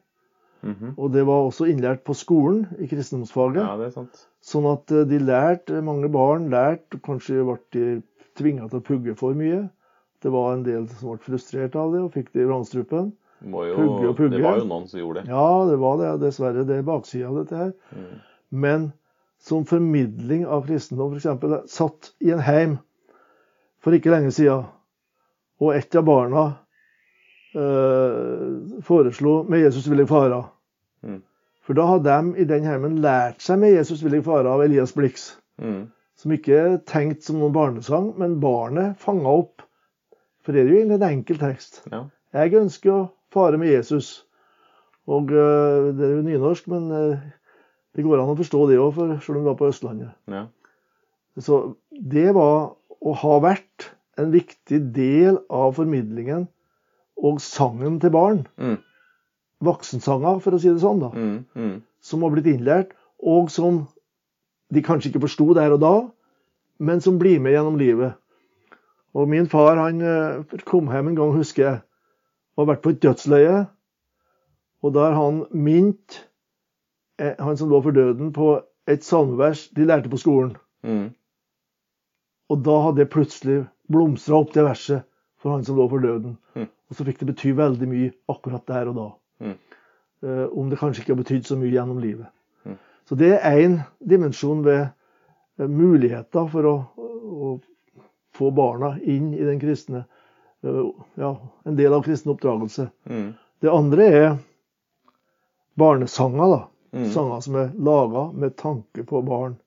Mhm. 0.63 0.95
Og 0.99 1.13
det 1.13 1.25
var 1.27 1.47
også 1.47 1.69
innlært 1.71 2.03
på 2.05 2.17
skolen 2.19 2.67
i 2.83 2.89
kristendomsfaget. 2.91 3.63
Ja, 3.63 3.77
det 3.79 3.87
er 3.87 3.95
sant. 3.95 4.25
Sånn 4.43 4.67
at 4.67 4.91
eh, 4.91 5.07
de 5.07 5.21
lærte, 5.23 5.83
mange 5.85 6.11
barn 6.11 6.49
lærte, 6.51 6.99
kanskje 7.05 7.45
ble 7.47 7.59
de 7.75 7.85
tvinga 8.39 8.69
til 8.69 8.81
å 8.81 8.87
pugge 8.89 9.15
for 9.19 9.39
mye. 9.39 9.69
Det 10.23 10.33
var 10.35 10.57
en 10.57 10.65
del 10.67 10.89
som 10.91 11.13
ble 11.13 11.23
frustrert 11.23 11.77
av 11.79 11.95
det 11.95 12.03
og 12.03 12.15
fikk 12.17 12.33
det 12.35 12.43
i 12.43 12.49
vrangstrupen. 12.49 13.13
Pugge 13.39 14.09
og 14.09 14.17
pugge. 14.19 14.35
Det 14.35 14.43
var 14.43 14.59
jo 14.59 14.67
noen 14.67 14.89
som 14.91 14.99
gjorde 14.99 15.23
det. 15.23 15.31
Ja, 15.31 15.51
det 15.69 15.77
var 15.79 16.01
det. 16.01 16.09
Dessverre. 16.25 16.65
Det 16.67 16.81
er 16.81 16.89
baksida 16.89 17.29
av 17.31 17.39
dette 17.39 17.61
her. 17.61 17.71
Mm. 17.95 18.17
Men 18.51 18.89
som 19.39 19.67
formidling 19.69 20.43
av 20.47 20.67
kristendom, 20.67 21.15
f.eks. 21.15 21.71
Satt 21.71 22.11
i 22.19 22.33
en 22.35 22.43
heim 22.43 22.79
for 23.85 23.95
ikke 23.95 24.11
lenge 24.11 24.33
siden, 24.35 24.67
og 25.61 25.75
et 25.75 25.95
av 25.99 26.05
barna 26.07 26.45
eh, 27.55 28.83
foreslo 28.85 29.43
'Med 29.43 29.65
Jesus 29.65 29.91
vil 29.91 29.99
jeg 29.99 30.09
fara'. 30.09 30.43
Mm. 31.03 31.23
For 31.63 31.75
da 31.75 31.87
hadde 31.87 32.05
de 32.09 32.41
i 32.41 32.45
den 32.45 32.65
heimen 32.65 32.99
lært 32.99 33.43
seg 33.43 33.59
'Med 33.59 33.77
Jesus 33.77 34.05
vil 34.05 34.13
jeg 34.13 34.25
fara' 34.25 34.55
av 34.55 34.63
Elias 34.63 34.93
Blix. 34.93 35.37
Mm. 35.59 35.91
Som 36.17 36.33
ikke 36.33 36.55
er 36.55 36.79
tenkt 36.87 37.25
som 37.25 37.39
noen 37.39 37.53
barnesang, 37.53 38.15
men 38.19 38.41
barnet 38.41 38.97
fanga 38.99 39.29
opp. 39.29 39.63
For 40.43 40.53
det 40.53 40.63
er 40.63 40.71
jo 40.71 40.79
egentlig 40.79 41.03
en 41.03 41.11
enkel 41.11 41.39
tekst. 41.39 41.83
Ja. 41.93 42.05
Jeg 42.33 42.55
ønsker 42.55 42.93
å 42.93 43.11
fare 43.33 43.59
med 43.59 43.71
Jesus. 43.71 44.25
Og 45.07 45.31
eh, 45.31 45.95
det 45.95 46.05
er 46.05 46.17
jo 46.17 46.23
nynorsk, 46.27 46.69
men 46.69 46.91
eh, 46.91 47.19
det 47.97 48.05
går 48.05 48.21
an 48.21 48.33
å 48.35 48.39
forstå 48.39 48.67
det 48.69 48.79
òg, 48.79 48.95
selv 48.95 49.39
om 49.39 49.45
det 49.45 49.51
var 49.53 49.59
på 49.59 49.69
Østlandet. 49.73 50.15
ja. 50.27 50.47
Så 51.39 51.77
det 51.91 52.35
var 52.35 52.75
og 52.99 53.17
har 53.21 53.41
vært 53.45 53.93
en 54.19 54.33
viktig 54.35 54.81
del 54.95 55.39
av 55.49 55.77
formidlingen 55.79 56.49
og 57.19 57.41
sangen 57.43 57.99
til 58.03 58.13
barn. 58.15 58.45
Mm. 58.59 58.79
Voksensanger, 59.65 60.39
for 60.43 60.55
å 60.55 60.61
si 60.63 60.71
det 60.71 60.83
sånn, 60.83 61.03
da. 61.03 61.11
Mm. 61.15 61.39
Mm. 61.59 61.77
Som 62.05 62.23
har 62.23 62.35
blitt 62.35 62.51
innlært, 62.51 62.95
og 63.19 63.51
som 63.51 63.87
de 64.75 64.85
kanskje 64.85 65.11
ikke 65.11 65.25
forsto 65.27 65.51
der 65.57 65.75
og 65.75 65.83
da, 65.83 65.95
men 66.79 67.03
som 67.03 67.19
blir 67.19 67.41
med 67.43 67.57
gjennom 67.57 67.79
livet. 67.81 68.15
Og 69.19 69.27
min 69.31 69.49
far 69.51 69.81
han 69.81 70.03
eh, 70.05 70.59
kom 70.69 70.91
hjem 70.93 71.13
en 71.13 71.19
gang, 71.19 71.35
husker 71.35 71.65
jeg, 71.65 71.81
og 72.55 72.65
har 72.65 72.73
vært 72.75 72.85
på 72.85 72.95
et 72.95 73.03
dødsleie. 73.03 73.59
Og 74.87 74.95
har 74.95 75.17
han 75.17 75.43
minnet 75.51 76.21
eh, 77.19 77.35
han 77.39 77.59
som 77.59 77.71
lå 77.73 77.81
for 77.83 77.97
døden, 77.97 78.31
på 78.33 78.61
et 78.89 79.05
salmevers 79.05 79.69
de 79.75 79.89
lærte 79.89 80.13
på 80.13 80.21
skolen. 80.21 80.55
Mm. 80.87 81.11
Og 82.49 82.61
da 82.65 82.77
hadde 82.87 83.03
det 83.03 83.13
plutselig 83.13 83.63
blomstra 83.93 84.41
opp 84.41 84.53
det 84.55 84.65
verset 84.65 85.07
for 85.39 85.55
han 85.55 85.65
som 85.65 85.79
lå 85.79 85.87
for 85.91 86.03
døden. 86.03 86.37
Mm. 86.57 86.69
Og 86.89 86.97
så 86.97 87.07
fikk 87.07 87.21
det 87.21 87.31
bety 87.33 87.53
veldig 87.57 87.89
mye 87.89 88.13
akkurat 88.33 88.65
der 88.69 88.91
og 88.91 88.99
da. 88.99 89.09
Mm. 89.45 89.57
Eh, 90.27 90.45
om 90.59 90.71
det 90.71 90.81
kanskje 90.81 91.05
ikke 91.05 91.15
har 91.15 91.23
betydd 91.23 91.47
så 91.47 91.59
mye 91.59 91.73
gjennom 91.73 92.01
livet. 92.03 92.31
Mm. 92.67 92.79
Så 93.09 93.19
det 93.21 93.35
er 93.37 93.63
én 93.63 93.79
dimensjon 94.01 94.65
ved 94.67 94.81
eh, 94.89 95.69
muligheter 95.69 96.49
for 96.51 96.71
å, 96.71 96.77
å 96.97 97.53
få 98.35 98.51
barna 98.55 98.97
inn 99.03 99.31
i 99.37 99.45
den 99.45 99.61
kristne 99.63 100.07
eh, 100.65 100.83
Ja, 101.21 101.37
en 101.69 101.79
del 101.79 101.95
av 101.95 102.03
kristen 102.07 102.33
oppdragelse. 102.35 102.89
Mm. 103.11 103.31
Det 103.63 103.71
andre 103.71 104.11
er 104.23 104.29
barnesanger, 105.79 106.57
da. 106.57 106.65
Sanger 107.13 107.43
som 107.45 107.57
er 107.61 107.73
laga 107.85 108.31
med 108.33 108.55
tanke 108.57 109.03
på 109.05 109.21
barn. 109.23 109.59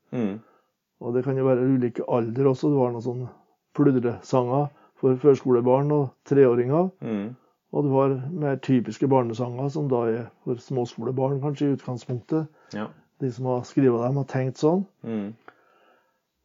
Og 1.02 1.16
det 1.16 1.24
kan 1.26 1.38
jo 1.38 1.48
være 1.48 1.66
ulike 1.66 2.06
alder 2.08 2.52
også. 2.52 2.70
Det 2.70 2.80
var 2.80 2.94
noen 2.94 3.06
sånne 3.06 3.30
pludresanger 3.78 4.68
for 5.02 5.22
førskolebarn 5.22 5.94
og 5.96 6.10
treåringer. 6.30 6.92
Mm. 7.02 7.32
Og 7.72 7.86
du 7.88 7.94
har 7.96 8.16
mer 8.30 8.58
typiske 8.62 9.08
barnesanger, 9.10 9.70
som 9.72 9.88
da 9.90 10.02
er 10.12 10.26
for 10.46 10.60
småskolebarn, 10.62 11.40
kanskje 11.42 11.70
i 11.70 11.76
utgangspunktet. 11.78 12.50
Ja. 12.76 12.90
De 13.24 13.32
som 13.32 13.48
har 13.50 13.64
skrevet 13.70 14.04
dem, 14.04 14.20
har 14.20 14.28
tenkt 14.30 14.62
sånn. 14.62 14.84
Mm. 15.08 15.32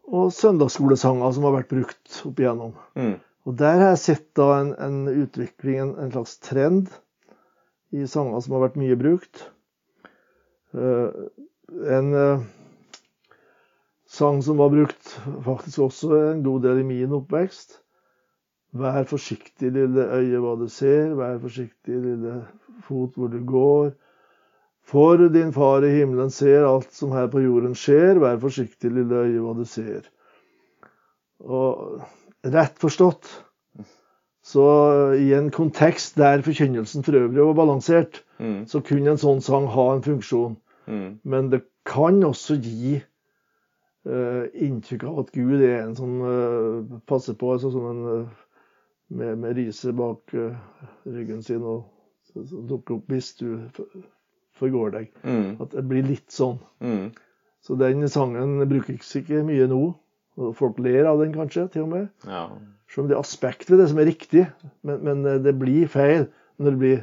Og 0.06 0.30
søndagsskolesanger 0.32 1.34
som 1.34 1.48
har 1.48 1.56
vært 1.58 1.72
brukt 1.72 2.20
opp 2.28 2.40
igjennom. 2.40 2.76
Mm. 2.94 3.16
Og 3.46 3.58
der 3.58 3.80
har 3.82 3.92
jeg 3.94 4.04
sett 4.04 4.28
da 4.38 4.48
en, 4.60 4.72
en 4.82 5.02
utvikling, 5.10 5.80
en, 5.82 5.92
en 6.02 6.14
slags 6.14 6.38
trend, 6.42 6.94
i 7.94 8.06
sanger 8.10 8.42
som 8.42 8.56
har 8.56 8.66
vært 8.66 8.78
mye 8.80 8.96
brukt. 8.98 9.44
Uh, 10.75 11.10
en 11.90 12.08
eh, 12.14 12.42
sang 14.16 14.40
som 14.44 14.58
var 14.61 14.73
brukt 14.73 15.12
faktisk 15.44 15.85
også 15.87 16.16
en 16.32 16.42
god 16.46 16.64
del 16.64 16.80
i 16.82 16.88
min 16.88 17.12
oppvekst. 17.16 17.78
Vær 18.76 19.06
forsiktig, 19.08 19.70
lille 19.73 20.04
øye, 20.18 20.40
hva 20.42 20.56
du 20.61 20.66
ser. 20.73 21.14
Vær 21.16 21.38
forsiktig, 21.40 22.00
lille 22.02 22.40
fot, 22.88 23.14
hvor 23.16 23.30
du 23.32 23.38
går. 23.49 23.94
For 24.87 25.23
din 25.32 25.52
far 25.54 25.85
i 25.87 25.94
himmelen 25.96 26.30
ser 26.30 26.66
alt 26.68 26.92
som 26.94 27.14
her 27.16 27.26
på 27.32 27.40
jorden 27.44 27.75
skjer. 27.78 28.20
Vær 28.23 28.37
forsiktig, 28.42 28.92
lille 28.92 29.23
øye, 29.25 29.40
hva 29.42 29.54
du 29.58 29.64
ser. 29.68 30.06
Og 31.40 32.00
rett 32.46 32.78
forstått, 32.80 33.28
så 34.46 34.66
i 35.18 35.32
en 35.35 35.49
kontekst 35.50 36.18
der 36.20 36.44
forkynnelsen 36.46 37.02
for 37.06 37.18
øvrig 37.18 37.49
var 37.49 37.58
balansert, 37.64 38.23
Mm. 38.38 38.66
så 38.68 38.82
kunne 38.85 39.11
en 39.14 39.16
sånn 39.18 39.40
sang 39.40 39.66
ha 39.73 39.85
en 39.94 40.02
funksjon. 40.04 40.56
Mm. 40.87 41.20
Men 41.25 41.46
det 41.50 41.62
kan 41.88 42.23
også 42.25 42.58
gi 42.61 42.99
inntrykk 44.06 45.04
av 45.08 45.20
at 45.25 45.30
Gud 45.34 45.62
er 45.66 45.80
en 45.80 45.96
som 45.98 46.20
eh, 46.22 46.98
passer 47.10 47.34
på, 47.38 47.52
altså 47.56 47.72
som 47.75 47.88
en 47.90 48.02
eh, 48.12 48.42
med, 49.08 49.38
med 49.38 49.56
riset 49.56 49.94
bak 49.98 50.34
eh, 50.34 50.56
ryggen 51.04 51.42
sin 51.42 51.64
og 51.66 51.86
dukker 52.36 52.98
opp 52.98 53.12
hvis 53.12 53.32
du 53.38 53.68
forgår 54.56 54.92
deg. 54.94 55.12
Mm. 55.22 55.56
At 55.62 55.75
det 55.75 55.84
blir 55.88 56.06
litt 56.06 56.32
sånn. 56.32 56.58
Mm. 56.84 57.10
Så 57.64 57.76
den 57.80 58.06
sangen 58.12 58.60
brukes 58.68 59.14
ikke 59.18 59.44
mye 59.46 59.68
nå. 59.70 59.80
Folk 60.56 60.78
ler 60.84 61.08
av 61.08 61.22
den 61.22 61.32
kanskje, 61.32 61.64
til 61.72 61.86
og 61.86 61.92
med. 61.94 62.08
Ja. 62.28 62.48
Selv 62.92 63.06
om 63.06 63.08
det 63.10 63.16
er 63.16 63.25
aspekt 63.25 63.70
ved 63.70 63.80
det 63.80 63.88
som 63.90 64.00
er 64.02 64.10
riktig. 64.10 64.44
Men, 64.86 65.00
men 65.06 65.25
eh, 65.26 65.40
det 65.42 65.56
blir 65.60 65.90
feil 65.90 66.28
når 66.60 66.70
det 66.70 66.82
blir 66.82 67.02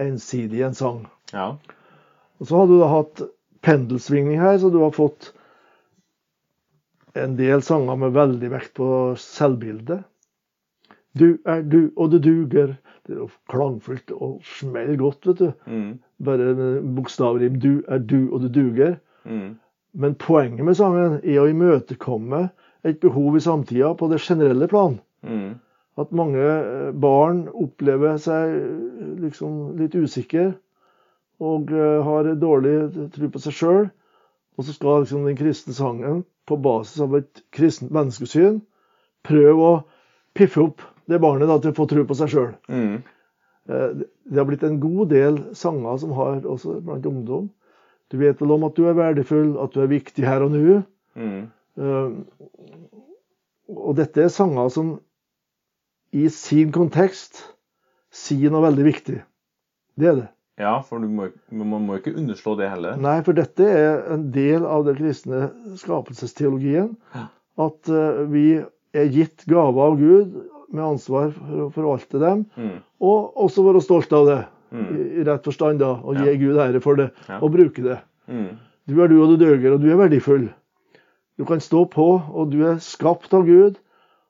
ensidig 0.00 0.64
en 0.66 0.76
sang. 0.76 1.04
Ja. 1.32 1.54
Og 2.40 2.50
så 2.50 2.60
har 2.60 2.68
du 2.68 2.76
da 2.80 2.90
hatt 2.90 3.24
pendelsvingning 3.64 4.42
her, 4.42 4.58
så 4.60 4.70
du 4.72 4.80
har 4.82 4.92
fått 4.94 5.32
en 7.14 7.36
del 7.38 7.62
sanger 7.62 7.98
med 8.00 8.14
veldig 8.16 8.50
vekt 8.52 8.74
på 8.78 8.88
selvbildet. 9.20 10.02
Du 11.14 11.38
er 11.46 11.62
du, 11.62 11.92
og 11.96 12.10
du 12.10 12.18
duger. 12.18 12.74
Det 13.06 13.14
er 13.14 13.20
jo 13.20 13.28
klangfullt 13.52 14.10
og 14.16 14.40
smeller 14.56 14.96
godt, 14.98 15.28
vet 15.28 15.42
du. 15.42 15.50
Mm. 15.70 15.90
Bare 16.24 16.54
bokstavrim. 16.96 17.60
Du 17.62 17.84
er 17.88 18.00
du, 18.02 18.32
og 18.32 18.42
du 18.42 18.48
duger. 18.48 18.96
Mm. 19.24 19.54
Men 19.94 20.16
poenget 20.18 20.66
med 20.66 20.78
sangen 20.78 21.20
er 21.22 21.38
å 21.38 21.46
imøtekomme 21.50 22.48
et 22.84 22.98
behov 23.00 23.36
i 23.38 23.44
samtida 23.44 23.92
på 23.94 24.08
det 24.10 24.22
generelle 24.24 24.66
plan. 24.68 24.98
Mm. 25.22 25.54
At 26.00 26.10
mange 26.10 26.42
eh, 26.42 26.90
barn 26.90 27.44
opplever 27.54 28.18
seg 28.18 28.56
eh, 28.58 29.12
liksom 29.22 29.76
litt 29.78 29.94
usikre 29.94 30.50
og 31.44 31.70
eh, 31.70 32.00
har 32.02 32.32
dårlig 32.40 33.08
tro 33.14 33.30
på 33.30 33.42
seg 33.44 33.54
sjøl. 33.60 33.86
Og 34.58 34.66
så 34.66 34.74
skal 34.74 35.02
liksom 35.02 35.26
den 35.26 35.38
kristne 35.38 35.74
sangen, 35.74 36.24
på 36.48 36.58
basis 36.60 37.00
av 37.04 37.16
et 37.18 37.42
kristent 37.54 37.92
menneskesyn, 37.94 38.60
prøve 39.24 39.68
å 39.68 39.74
piffe 40.36 40.60
opp 40.64 40.84
det 41.08 41.20
barnet 41.22 41.48
da, 41.48 41.58
til 41.60 41.72
å 41.72 41.78
få 41.78 41.86
tro 41.90 42.04
på 42.08 42.16
seg 42.18 42.32
sjøl. 42.32 42.52
Mm. 42.68 43.02
Det 43.64 44.36
har 44.36 44.48
blitt 44.48 44.64
en 44.66 44.80
god 44.80 45.12
del 45.12 45.38
sanger 45.56 45.96
som 46.02 46.12
har 46.18 46.44
også 46.44 46.78
blant 46.84 47.06
ungdom. 47.08 47.48
Du 48.12 48.18
vet 48.20 48.40
vel 48.40 48.52
om 48.56 48.66
at 48.68 48.76
du 48.76 48.84
er 48.88 48.96
verdifull, 48.98 49.54
at 49.62 49.72
du 49.72 49.80
er 49.82 49.90
viktig 49.92 50.26
her 50.28 50.44
og 50.44 50.52
nå. 50.52 50.80
Mm. 51.16 51.46
Eh, 51.80 52.10
Og 53.74 53.96
dette 53.96 54.20
er 54.20 54.28
sanger 54.28 54.68
som 54.68 54.90
i 56.12 56.28
sin 56.30 56.70
kontekst 56.72 57.40
sier 58.14 58.52
noe 58.52 58.66
veldig 58.66 58.84
viktig. 58.86 59.16
Det 59.96 60.10
er 60.10 60.18
det. 60.20 60.28
Ja, 60.60 60.76
for 60.86 60.98
må, 61.02 61.28
man 61.50 61.86
må 61.88 61.96
ikke 61.98 62.12
underslå 62.14 62.52
det 62.60 62.68
heller. 62.70 62.96
Nei, 63.02 63.16
for 63.26 63.34
dette 63.34 63.64
er 63.66 64.04
en 64.14 64.28
del 64.34 64.62
av 64.66 64.84
den 64.86 64.94
kristne 65.00 65.48
skapelsesteologien. 65.80 66.92
Ja. 67.14 67.24
At 67.64 67.88
eh, 67.90 68.20
vi 68.30 68.44
er 68.94 69.08
gitt 69.10 69.44
gaver 69.50 69.88
av 69.88 69.96
Gud 69.98 70.36
med 70.74 70.84
ansvar 70.84 71.32
for 71.34 71.64
å 71.66 71.70
forvalte 71.74 72.20
dem, 72.22 72.44
Mm. 72.56 72.78
og 73.02 73.34
også 73.44 73.64
være 73.66 73.82
stolt 73.82 74.12
av 74.12 74.26
det. 74.30 74.40
Mm. 74.74 74.86
I, 74.90 75.02
i 75.20 75.24
rett 75.26 75.44
forstand, 75.46 75.78
da. 75.78 75.92
Og 76.02 76.16
Ja. 76.18 76.24
gi 76.26 76.36
Gud 76.46 76.56
ære 76.58 76.80
for 76.82 76.96
det, 76.96 77.10
Ja. 77.28 77.38
og 77.40 77.52
bruke 77.54 77.82
det. 77.82 77.98
Mm. 78.28 78.56
Du 78.88 79.00
er 79.02 79.08
du, 79.08 79.20
og 79.22 79.30
du 79.30 79.36
døger, 79.44 79.74
og 79.74 79.80
du 79.80 79.90
er 79.90 79.96
verdifull. 79.96 80.48
Du 81.38 81.44
kan 81.44 81.58
stå 81.60 81.84
på, 81.90 82.08
og 82.34 82.50
du 82.50 82.64
er 82.66 82.76
skapt 82.82 83.32
av 83.34 83.44
Gud, 83.46 83.78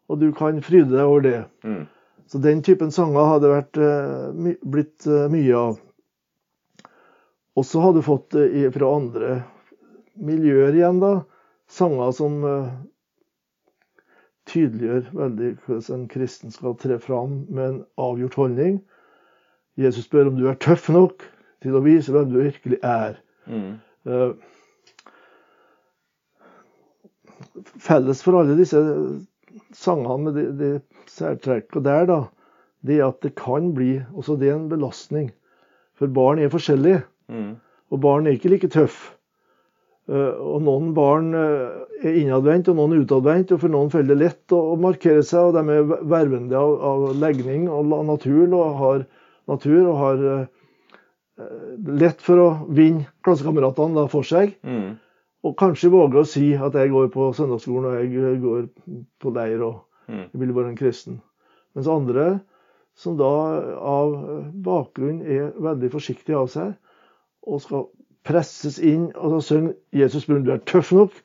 og 0.09 0.21
du 0.21 0.33
kan 0.33 0.61
fryde 0.61 0.91
deg 0.91 1.01
over 1.05 1.21
det. 1.21 1.45
Mm. 1.65 1.87
Så 2.29 2.41
den 2.41 2.63
typen 2.63 2.91
sanger 2.91 3.25
hadde 3.29 3.49
vært, 3.53 3.77
eh, 3.77 4.55
blitt 4.65 5.07
eh, 5.07 5.29
mye 5.29 5.55
av. 5.57 5.81
Og 7.55 7.67
så 7.67 7.81
har 7.85 7.95
du 7.95 8.03
fått 8.03 8.35
det 8.35 8.71
fra 8.75 8.91
andre 8.97 9.35
miljøer 10.15 10.75
igjen, 10.75 11.01
da. 11.03 11.23
sanger 11.71 12.11
som 12.15 12.41
eh, 12.47 12.73
tydeliggjør 14.51 15.13
veldig 15.15 15.53
hvordan 15.65 16.01
en 16.01 16.09
kristen 16.11 16.55
skal 16.55 16.77
tre 16.81 16.99
fram 17.03 17.45
med 17.49 17.65
en 17.69 17.79
avgjort 18.01 18.39
holdning. 18.41 18.81
Jesus 19.81 20.07
spør 20.07 20.31
om 20.31 20.39
du 20.39 20.49
er 20.51 20.59
tøff 20.63 20.89
nok 20.95 21.25
til 21.65 21.79
å 21.79 21.83
vise 21.85 22.13
hvem 22.15 22.31
du 22.31 22.41
virkelig 22.43 22.81
er. 22.87 23.19
Mm. 23.47 23.79
Eh, 24.07 24.35
Felles 27.85 28.23
for 28.25 28.41
alle 28.41 28.57
disse 28.59 28.79
sangene 29.77 30.27
med 30.27 30.39
de, 30.39 30.45
de 30.59 31.11
særtrekkene 31.11 31.85
der, 31.87 32.07
da, 32.11 32.21
det 32.87 32.99
er 32.99 33.09
at 33.09 33.21
det 33.25 33.35
kan 33.39 33.73
bli 33.77 33.97
også 34.15 34.37
det 34.41 34.51
er 34.51 34.59
en 34.59 34.71
belastning. 34.71 35.31
For 35.99 36.11
barn 36.11 36.41
er 36.43 36.51
forskjellige, 36.53 37.05
Mm. 37.33 37.53
og 37.91 38.01
barn 38.01 38.27
er 38.27 38.35
ikke 38.37 38.51
like 38.53 38.69
tøffe. 38.69 39.13
Eh, 40.09 40.35
Og 40.37 40.61
noen 40.63 40.91
barn 40.95 41.31
eh, 41.35 41.85
er 42.05 42.19
innadvendt, 42.21 42.69
og 42.69 42.77
noen 42.77 42.93
er 42.93 43.05
utadvendt. 43.07 43.53
Og 43.53 43.61
for 43.63 43.73
noen 43.73 43.91
faller 43.93 44.13
det 44.15 44.21
lett 44.21 44.53
å 44.53 44.77
markere 44.77 45.23
seg, 45.25 45.49
og 45.49 45.55
de 45.57 45.79
er 45.79 45.87
vervende 46.05 46.59
av, 46.61 46.75
av 46.85 47.07
legning 47.17 47.69
og 47.73 47.89
natur, 48.05 48.45
og 48.53 48.77
har 48.83 49.07
natur 49.49 49.81
og 49.89 49.97
har 50.03 50.27
eh, 50.35 50.47
lett 52.05 52.21
for 52.23 52.41
å 52.43 52.49
vinne 52.69 53.09
klassekameratene 53.25 54.05
for 54.13 54.23
seg. 54.29 54.55
Mm. 54.63 54.95
Og 55.45 55.57
kanskje 55.61 55.91
våge 55.93 56.21
å 56.23 56.29
si 56.29 56.53
at 56.57 56.77
jeg 56.79 56.93
går 56.93 57.11
på 57.13 57.31
søndagsskolen 57.37 57.91
og 57.91 57.97
jeg 58.01 58.39
går 58.45 58.69
på 59.21 59.35
leir 59.37 59.65
og 59.71 59.83
Mm. 60.05 60.27
jeg 60.35 60.41
vil 60.41 60.51
være 60.53 60.69
en 60.69 60.77
kristen. 60.77 61.15
Mens 61.75 61.87
andre, 61.89 62.41
som 62.95 63.15
da 63.17 63.25
av 63.81 64.11
bakgrunn 64.67 65.23
er 65.25 65.47
veldig 65.57 65.89
forsiktige 65.95 66.37
av 66.37 66.51
seg, 66.53 66.75
og 67.47 67.61
skal 67.61 67.87
presses 68.25 68.79
inn 68.79 69.11
og 69.15 69.31
så 69.31 69.41
synger 69.49 69.73
'Jesus 69.93 70.27
Brun, 70.27 70.45
du 70.45 70.53
er 70.53 70.63
tøff 70.67 70.93
nok', 70.93 71.23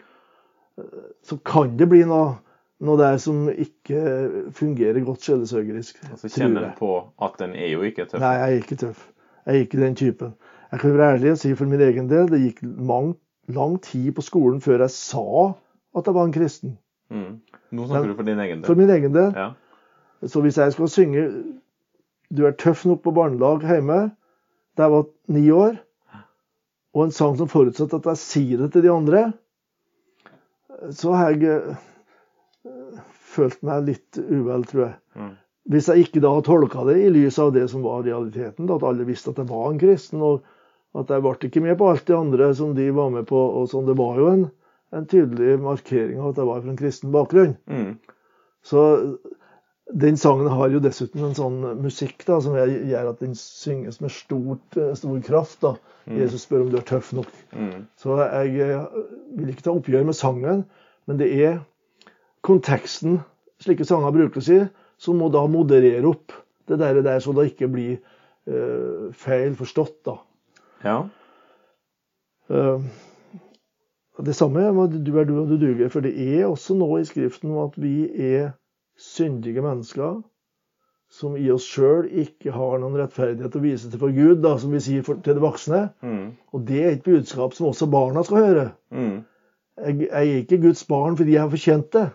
så 1.24 1.38
kan 1.46 1.78
det 1.78 1.90
bli 1.90 2.04
noe, 2.08 2.36
noe 2.80 2.98
der 3.00 3.18
som 3.18 3.50
ikke 3.50 4.52
fungerer 4.56 5.04
godt 5.04 5.22
sjelesørgerisk. 5.28 6.00
Så 6.16 6.30
kjenner 6.32 6.70
en 6.70 6.76
på 6.80 6.92
at 7.22 7.40
den 7.40 7.56
er 7.56 7.68
jo 7.74 7.82
ikke 7.82 8.06
tøff. 8.06 8.22
Nei, 8.22 8.34
jeg 8.36 8.52
er 8.52 8.62
ikke 8.64 8.76
tøff. 8.76 9.08
Jeg 9.46 9.56
er 9.56 9.66
ikke 9.66 9.82
den 9.82 9.96
typen. 9.96 10.34
Jeg 10.72 10.80
kan 10.80 10.98
være 10.98 11.14
ærlig 11.14 11.32
og 11.32 11.38
si 11.38 11.56
for 11.56 11.66
min 11.66 11.82
egen 11.82 12.10
del, 12.10 12.28
det 12.30 12.42
gikk 12.42 12.62
lang, 12.64 13.16
lang 13.48 13.82
tid 13.82 14.12
på 14.16 14.22
skolen 14.22 14.62
før 14.62 14.86
jeg 14.86 14.90
sa 14.96 15.54
at 15.98 16.06
jeg 16.06 16.16
var 16.16 16.26
en 16.26 16.34
kristen. 16.34 16.78
Mm. 17.10 17.40
Nå 17.72 17.88
snakker 17.88 18.02
Men- 18.08 18.10
du 18.10 18.16
for 18.16 18.24
din 18.24 18.40
egen 18.40 18.58
del. 18.58 18.66
For 18.66 18.76
min 18.76 18.90
egen 18.90 19.14
del. 19.14 19.34
Ja. 19.36 19.50
Så 20.28 20.42
hvis 20.42 20.58
jeg 20.58 20.74
skal 20.74 20.88
synge 20.88 21.44
'Du 22.30 22.46
er 22.46 22.52
tøff 22.52 22.86
nok' 22.86 23.02
på 23.02 23.12
barnelag 23.12 23.62
hjemme 23.62 24.12
da 24.78 24.84
jeg 24.84 24.92
var 24.92 25.06
ni 25.28 25.50
år, 25.50 25.76
og 26.96 27.06
en 27.06 27.14
sang 27.14 27.36
som 27.38 27.50
forutsetter 27.52 28.00
at 28.00 28.10
jeg 28.12 28.22
sier 28.22 28.64
det 28.64 28.72
til 28.74 28.86
de 28.86 28.92
andre, 28.94 29.24
så 30.96 31.14
har 31.14 31.36
jeg 31.36 31.50
eh, 31.60 33.04
følt 33.36 33.62
meg 33.66 33.90
litt 33.92 34.20
uvel, 34.20 34.66
tror 34.70 34.86
jeg. 34.86 34.96
Mm. 35.20 35.34
Hvis 35.70 35.90
jeg 35.92 36.06
ikke 36.08 36.24
da 36.24 36.32
tolka 36.46 36.86
det 36.88 36.98
i 37.04 37.10
lys 37.14 37.38
av 37.42 37.52
det 37.54 37.68
som 37.70 37.84
var 37.86 38.06
realiteten, 38.08 38.66
da, 38.70 38.80
at 38.80 38.88
alle 38.90 39.06
visste 39.06 39.34
at 39.34 39.42
jeg 39.42 39.52
var 39.52 39.68
en 39.70 39.82
kristen, 39.82 40.24
og 40.26 40.46
at 40.98 41.12
jeg 41.14 41.22
ble 41.22 41.36
ikke 41.50 41.62
med 41.62 41.78
på 41.78 41.90
alt 41.92 42.08
det 42.08 42.18
andre 42.18 42.48
som 42.58 42.72
de 42.78 42.88
var 42.96 43.12
med 43.14 43.28
på. 43.30 43.38
og 43.38 43.68
sånn. 43.70 43.86
Det 43.86 43.98
var 44.00 44.18
jo 44.18 44.32
en, 44.32 44.48
en 44.96 45.06
tydelig 45.10 45.60
markering 45.62 46.18
av 46.18 46.32
at 46.32 46.42
jeg 46.42 46.50
var 46.50 46.64
fra 46.64 46.74
en 46.74 46.80
kristen 46.80 47.14
bakgrunn. 47.14 47.54
Mm. 47.70 47.92
Så 48.66 48.82
den 49.90 50.18
sangen 50.18 50.48
har 50.54 50.70
jo 50.70 50.80
dessuten 50.84 51.24
en 51.26 51.38
sånn 51.38 51.62
musikk 51.82 52.26
da, 52.28 52.40
som 52.42 52.56
jeg- 52.56 52.86
gjør 52.92 53.10
at 53.10 53.20
den 53.20 53.34
synges 53.36 54.02
med 54.02 54.12
stort, 54.12 54.78
eh, 54.78 54.94
stor 54.94 55.20
kraft. 55.22 55.62
da. 55.62 55.76
Jesus 56.08 56.42
spør 56.46 56.62
om 56.62 56.70
du 56.70 56.78
er 56.78 56.82
tøff 56.82 57.14
nok. 57.14 57.32
Mm. 57.54 57.88
Så 57.98 58.18
jeg 58.18 58.60
eh, 58.60 58.86
vil 59.38 59.50
ikke 59.50 59.62
ta 59.64 59.72
oppgjør 59.72 60.06
med 60.06 60.16
sangen, 60.16 60.66
men 61.08 61.18
det 61.18 61.30
er 61.46 61.60
konteksten 62.42 63.20
slike 63.60 63.86
sanger 63.86 64.12
brukes 64.12 64.50
i, 64.50 64.68
som 64.98 65.20
må 65.20 65.30
da 65.32 65.46
moderere 65.48 66.06
opp 66.10 66.34
det 66.68 66.80
der, 66.80 67.02
der 67.02 67.20
så 67.20 67.34
det 67.36 67.52
ikke 67.52 67.68
blir 67.72 67.98
uh, 68.48 69.12
feil 69.14 69.56
forstått. 69.56 70.04
da. 70.06 70.16
Ja. 70.84 70.98
Uh, 72.50 72.82
det 74.26 74.36
samme 74.36 74.74
med 74.76 75.00
du 75.06 75.18
er 75.18 75.28
du 75.28 75.36
og 75.42 75.50
du 75.50 75.58
duger, 75.58 75.90
for 75.90 76.06
det 76.06 76.14
er 76.18 76.48
også 76.48 76.76
noe 76.78 77.02
i 77.02 77.08
Skriften 77.08 77.56
at 77.64 77.78
vi 77.80 78.10
er 78.34 78.52
syndige 79.00 79.64
mennesker 79.64 80.20
som 81.10 81.34
i 81.38 81.48
oss 81.52 81.66
sjøl 81.66 82.06
ikke 82.22 82.54
har 82.54 82.78
noen 82.82 83.00
rettferdighet 83.00 83.56
å 83.58 83.64
vise 83.64 83.90
til 83.90 84.02
for 84.02 84.14
Gud, 84.14 84.44
da, 84.44 84.54
som 84.62 84.74
vi 84.76 84.82
sier 84.84 85.06
for, 85.06 85.18
til 85.26 85.38
de 85.38 85.42
voksne. 85.42 85.82
Mm. 86.06 86.26
Og 86.54 86.66
det 86.68 86.82
er 86.84 86.92
et 86.92 87.06
budskap 87.06 87.56
som 87.58 87.72
også 87.72 87.90
barna 87.90 88.24
skal 88.28 88.44
høre. 88.46 88.66
Mm. 88.94 89.16
Jeg, 89.80 89.96
jeg 90.06 90.12
er 90.20 90.42
ikke 90.44 90.62
Guds 90.68 90.84
barn 90.86 91.18
fordi 91.18 91.34
jeg 91.36 91.42
har 91.42 91.54
fortjent 91.54 91.90
det. 91.96 92.06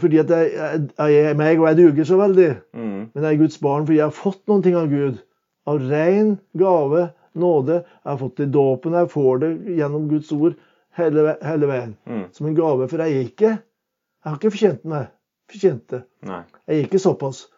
Fordi 0.00 0.20
at 0.22 0.30
jeg, 0.30 0.50
jeg, 0.54 0.82
jeg 0.98 1.30
er 1.30 1.38
meg, 1.38 1.62
og 1.62 1.70
jeg 1.70 1.78
duger 1.80 2.06
så 2.10 2.18
veldig. 2.20 2.50
Mm. 2.76 2.98
Men 3.14 3.24
jeg 3.24 3.30
er 3.30 3.40
Guds 3.40 3.58
barn 3.64 3.86
fordi 3.88 3.98
jeg 3.98 4.06
har 4.06 4.18
fått 4.18 4.42
noen 4.50 4.66
ting 4.66 4.76
av 4.78 4.92
Gud. 4.92 5.22
Av 5.70 5.80
ren 5.80 6.34
gave, 6.60 7.06
nåde. 7.40 7.80
Jeg 7.80 8.10
har 8.10 8.20
fått 8.20 8.36
det 8.42 8.50
i 8.50 8.52
dåpen. 8.58 8.98
Jeg 8.98 9.12
får 9.14 9.40
det 9.40 9.50
gjennom 9.78 10.04
Guds 10.10 10.34
ord 10.36 10.58
hele, 11.00 11.34
hele 11.46 11.70
veien. 11.70 11.96
Mm. 12.04 12.26
Som 12.36 12.50
en 12.50 12.60
gave. 12.60 12.90
For 12.92 13.02
jeg 13.06 13.16
er 13.16 13.32
ikke 13.32 13.56
Jeg 14.20 14.28
har 14.28 14.36
ikke 14.36 14.52
fortjent 14.52 14.82
meg. 14.84 15.08
Fortjent 15.50 15.86
det. 15.90 16.04
Nei. 16.26 16.42
Jeg 16.66 16.76
er 16.76 16.86
ikke 16.86 17.02
såpass. 17.02 17.48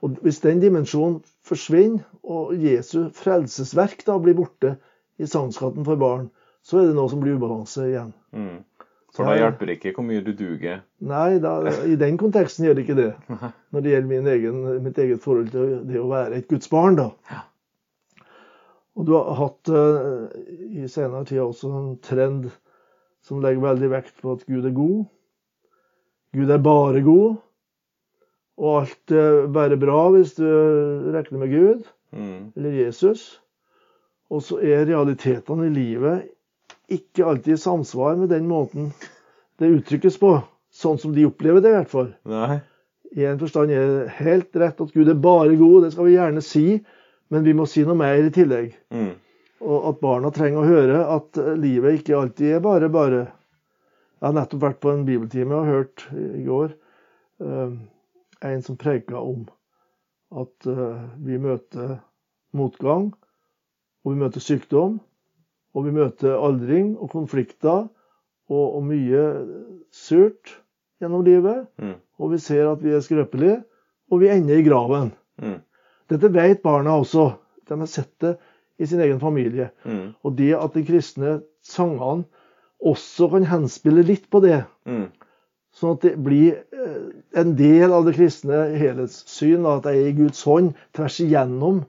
Og 0.00 0.16
Hvis 0.24 0.40
den 0.40 0.60
dimensjonen 0.62 1.20
forsvinner, 1.44 2.04
og 2.24 2.54
Jesu 2.56 3.10
frelsesverk 3.16 4.04
da 4.06 4.16
blir 4.20 4.36
borte 4.36 4.76
i 5.20 5.28
sangskatten 5.28 5.84
for 5.84 6.00
barn, 6.00 6.30
så 6.64 6.80
er 6.80 6.90
det 6.90 6.96
noe 6.96 7.10
som 7.12 7.20
blir 7.20 7.36
ubalanse 7.40 7.88
igjen. 7.88 8.12
Mm. 8.36 8.60
For 9.10 9.26
da 9.26 9.34
hjelper 9.40 9.66
det 9.66 9.78
ikke 9.78 9.92
hvor 9.96 10.06
mye 10.06 10.22
du 10.22 10.30
duger. 10.38 10.82
Nei, 11.02 11.40
da, 11.42 11.56
i 11.82 11.96
den 11.98 12.18
konteksten 12.20 12.66
gjør 12.66 12.78
det 12.78 12.84
ikke 12.86 12.98
det. 13.00 13.10
Når 13.74 13.84
det 13.84 13.94
gjelder 13.94 14.10
min 14.12 14.32
egen, 14.34 14.60
mitt 14.84 15.00
eget 15.02 15.22
forhold 15.24 15.50
til 15.52 15.78
det 15.88 15.98
å 16.00 16.10
være 16.12 16.38
et 16.38 16.50
Guds 16.50 16.70
barn, 16.70 16.98
da. 17.00 17.10
Ja. 17.30 17.44
Og 18.98 19.06
du 19.08 19.14
har 19.16 19.36
hatt 19.38 19.70
uh, 19.72 20.28
i 20.70 20.86
senere 20.90 21.24
tid 21.28 21.40
også 21.42 21.70
en 21.72 21.94
trend 22.04 22.50
som 23.24 23.40
legger 23.42 23.62
veldig 23.64 23.90
vekt 23.92 24.20
på 24.22 24.34
at 24.36 24.46
Gud 24.48 24.66
er 24.66 24.76
god. 24.76 25.04
Gud 26.36 26.50
er 26.50 26.62
bare 26.62 27.00
god. 27.04 27.38
Og 28.60 28.74
alt 28.82 29.14
er 29.16 29.46
bare 29.52 29.78
bra 29.80 30.02
hvis 30.14 30.34
du 30.38 30.44
regner 31.14 31.38
med 31.44 31.54
Gud 31.54 31.88
Mm. 32.10 32.50
eller 32.56 32.70
Jesus. 32.74 33.40
Og 34.30 34.42
så 34.42 34.56
er 34.66 34.84
realitetene 34.88 35.68
i 35.68 35.74
livet 35.74 36.24
ikke 36.90 37.22
alltid 37.22 37.52
i 37.54 37.60
samsvar 37.62 38.16
med 38.18 38.32
den 38.32 38.48
måten 38.50 38.88
det 39.62 39.68
uttrykkes 39.76 40.16
på. 40.18 40.32
Sånn 40.74 40.98
som 40.98 41.12
de 41.14 41.28
opplever 41.28 41.62
det, 41.62 41.70
i 41.70 41.76
hvert 41.78 41.92
fall. 41.92 42.08
Nei. 42.26 42.60
I 43.14 43.24
en 43.30 43.38
forstand 43.38 43.70
er 43.74 43.86
det 43.86 44.16
helt 44.18 44.58
rett 44.58 44.82
at 44.82 44.92
Gud 44.94 45.08
er 45.08 45.18
bare 45.22 45.54
god, 45.58 45.84
det 45.84 45.92
skal 45.94 46.08
vi 46.08 46.16
gjerne 46.16 46.42
si, 46.42 46.64
men 47.30 47.46
vi 47.46 47.54
må 47.54 47.66
si 47.70 47.82
noe 47.86 47.98
mer 47.98 48.18
i 48.26 48.30
tillegg. 48.34 48.74
Mm. 48.90 49.12
Og 49.62 49.88
at 49.92 50.00
barna 50.02 50.30
trenger 50.34 50.62
å 50.62 50.66
høre 50.66 51.00
at 51.14 51.38
eh, 51.38 51.54
livet 51.58 52.00
ikke 52.00 52.18
alltid 52.18 52.56
er 52.56 52.62
bare 52.66 52.90
bare. 52.90 53.22
Jeg 54.20 54.28
har 54.28 54.36
nettopp 54.36 54.64
vært 54.66 54.80
på 54.84 54.92
en 54.92 55.06
bibeltime 55.08 55.56
og 55.56 55.68
hørt 55.70 56.04
i 56.12 56.44
går 56.44 56.74
eh, 57.40 57.72
en 58.50 58.64
som 58.64 58.76
preka 58.80 59.16
om 59.16 59.46
at 60.36 60.68
eh, 60.68 60.98
vi 61.24 61.38
møter 61.40 61.96
motgang, 62.56 63.10
og 64.04 64.12
vi 64.12 64.20
møter 64.20 64.44
sykdom, 64.44 64.98
og 65.74 65.86
vi 65.86 65.94
møter 65.94 66.36
aldring 66.36 66.92
og 66.98 67.12
konflikter 67.12 67.86
og, 68.50 68.64
og 68.76 68.84
mye 68.84 69.24
surt 69.94 70.56
gjennom 71.00 71.24
livet. 71.24 71.66
Mm. 71.80 71.96
Og 72.20 72.34
vi 72.34 72.40
ser 72.42 72.68
at 72.70 72.82
vi 72.84 72.92
er 72.92 73.04
skrøpelige, 73.04 73.60
og 74.10 74.20
vi 74.20 74.30
ender 74.32 74.60
i 74.60 74.66
graven. 74.66 75.12
Mm. 75.40 75.60
Dette 76.10 76.32
vet 76.34 76.62
barna 76.64 76.98
også. 77.00 77.30
De 77.68 77.78
har 77.78 77.88
sett 77.88 78.12
det 78.20 78.34
i 78.80 78.88
sin 78.90 79.00
egen 79.00 79.20
familie. 79.22 79.70
Mm. 79.84 80.12
Og 80.26 80.36
det 80.36 80.52
at 80.58 80.74
de 80.74 80.84
kristne 80.84 81.38
sangene 81.64 82.26
også 82.86 83.30
kan 83.32 83.44
henspille 83.50 84.04
litt 84.06 84.30
på 84.30 84.40
det, 84.44 84.64
Mm. 84.86 85.10
sånn 85.76 85.92
at 85.96 86.00
det 86.02 86.16
blir 86.24 86.56
eh, 86.72 87.10
en 87.40 87.54
del 87.56 87.92
av 87.92 88.06
det 88.06 88.16
kristne 88.16 88.70
helhetssyn, 88.76 89.66
at 89.66 89.84
jeg 89.84 90.00
er 90.00 90.08
i 90.08 90.16
Guds 90.16 90.42
hånd 90.44 90.72
tvers 90.96 91.20
igjennom 91.20 91.84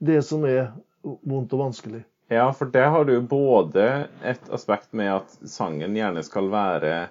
det 0.00 0.22
som 0.24 0.44
er 0.44 0.70
vondt 1.04 1.52
og 1.52 1.64
vanskelig. 1.66 2.04
Ja, 2.30 2.50
for 2.52 2.66
det 2.70 2.84
har 2.84 3.04
du 3.08 3.20
både 3.20 4.08
et 4.22 4.50
aspekt 4.52 4.92
med 4.92 5.10
at 5.12 5.36
sangen 5.48 5.96
gjerne 5.96 6.22
skal 6.22 6.50
være 6.52 7.08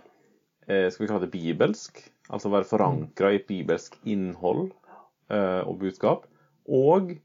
eh, 0.68 0.90
skal 0.90 1.04
vi 1.06 1.12
kalle 1.12 1.26
det 1.26 1.32
bibelsk, 1.34 2.02
altså 2.30 2.52
være 2.54 2.70
forankra 2.70 3.32
i 3.34 3.44
bibelsk 3.44 3.98
innhold 4.06 4.72
eh, 5.30 5.62
og 5.68 5.80
budskap, 5.80 6.28
og 6.68 7.18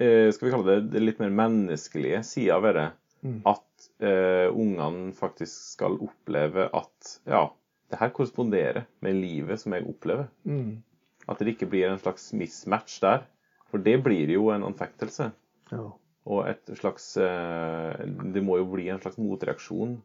skal 0.00 0.46
vi 0.46 0.50
kalle 0.54 0.64
det 0.64 0.92
det 0.94 1.00
litt 1.02 1.18
mer 1.20 1.28
menneskelige 1.28 2.22
sida 2.24 2.54
ved 2.64 2.72
det. 2.78 2.86
Mm. 3.20 3.40
At 3.48 3.88
eh, 4.00 4.48
ungene 4.48 5.12
faktisk 5.16 5.74
skal 5.74 5.98
oppleve 6.00 6.68
at 6.76 7.16
ja, 7.28 7.48
det 7.90 7.98
her 8.00 8.12
korresponderer 8.16 8.86
med 9.04 9.18
livet 9.20 9.60
som 9.60 9.74
jeg 9.76 9.88
opplever. 9.90 10.30
Mm. 10.44 10.80
At 11.28 11.40
det 11.40 11.54
ikke 11.54 11.68
blir 11.70 11.90
en 11.90 12.00
slags 12.00 12.30
mismatch 12.32 13.00
der. 13.02 13.26
For 13.70 13.82
det 13.82 14.00
blir 14.02 14.30
jo 14.32 14.48
en 14.54 14.66
anfektelse. 14.66 15.30
Ja. 15.70 15.88
Og 16.30 16.46
et 16.50 16.70
slags 16.76 17.12
eh, 17.22 18.00
Det 18.34 18.42
må 18.44 18.58
jo 18.60 18.68
bli 18.74 18.88
en 18.90 19.00
slags 19.00 19.18
motreaksjon 19.20 19.96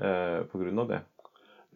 eh, 0.00 0.40
på 0.50 0.60
grunn 0.62 0.82
av 0.82 0.92
det. 0.92 1.00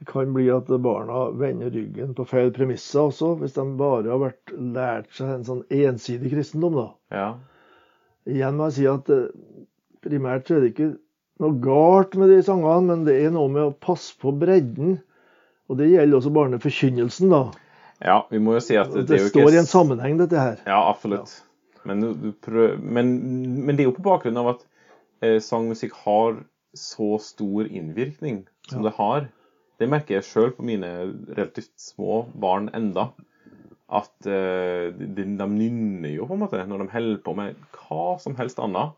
Det 0.00 0.08
kan 0.10 0.32
bli 0.34 0.48
at 0.50 0.70
barna 0.82 1.28
vender 1.38 1.70
ryggen 1.70 2.16
på 2.18 2.26
feil 2.26 2.50
premisser 2.54 3.06
også, 3.06 3.34
hvis 3.38 3.54
de 3.54 3.64
bare 3.78 4.10
har 4.10 4.22
vært 4.24 4.54
lært 4.58 5.12
seg 5.14 5.36
en 5.36 5.46
sånn 5.46 5.62
ensidig 5.70 6.32
kristendom. 6.32 6.80
da. 6.80 6.88
Ja. 7.14 7.28
Igjen 8.26 8.58
må 8.58 8.70
jeg 8.70 8.76
si 8.78 8.88
at 8.90 9.12
eh, 9.14 9.28
primært 10.04 10.48
så 10.48 10.58
er 10.58 10.64
det 10.64 10.72
ikke 10.74 10.92
noe 11.42 11.58
galt 11.64 12.14
med 12.20 12.30
de 12.30 12.38
sangene, 12.46 12.84
men 12.92 13.02
det 13.08 13.16
er 13.24 13.32
noe 13.34 13.50
med 13.50 13.64
å 13.66 13.74
passe 13.82 14.14
på 14.22 14.32
bredden. 14.38 14.98
Og 15.70 15.78
det 15.80 15.88
gjelder 15.90 16.18
også 16.20 16.32
barneforkynnelsen, 16.36 17.32
da. 17.32 17.42
ja, 18.04 18.18
vi 18.30 18.38
må 18.44 18.54
jo 18.58 18.62
si 18.62 18.76
at 18.78 18.92
Det, 18.92 19.06
det, 19.08 19.20
jo 19.22 19.30
står 19.32 19.56
i 19.56 19.60
en 19.62 19.68
sammenheng, 19.70 20.18
dette 20.20 20.38
her. 20.38 20.58
Ja, 20.68 20.82
absolutt. 20.90 21.32
Men, 21.88 22.00
du, 22.04 22.12
du 22.16 22.30
prøv, 22.44 22.78
men, 22.80 23.14
men 23.64 23.76
det 23.76 23.84
er 23.84 23.90
jo 23.90 23.96
på 23.96 24.04
bakgrunn 24.06 24.40
av 24.40 24.54
at 24.54 24.66
eh, 25.24 25.38
sangmusikk 25.44 25.96
har 26.04 26.38
så 26.76 27.14
stor 27.22 27.68
innvirkning 27.68 28.44
som 28.70 28.80
Ja. 28.82 28.88
det 28.88 28.94
har. 28.98 29.26
Det 29.80 29.88
merker 29.90 30.18
jeg 30.18 30.26
sjøl 30.28 30.52
på 30.56 30.64
mine 30.64 30.90
relativt 31.34 31.72
små 31.80 32.24
barn 32.40 32.70
enda. 32.76 33.08
At 33.92 34.28
eh, 34.28 34.92
de, 34.96 35.24
de 35.38 35.48
nynner 35.50 36.14
jo 36.14 36.28
på 36.28 36.36
en 36.36 36.44
måte 36.44 36.62
når 36.68 36.84
de 36.84 36.92
holder 36.94 37.20
på 37.24 37.34
med 37.36 37.58
hva 37.76 38.14
som 38.22 38.36
helst 38.38 38.60
annet. 38.62 38.94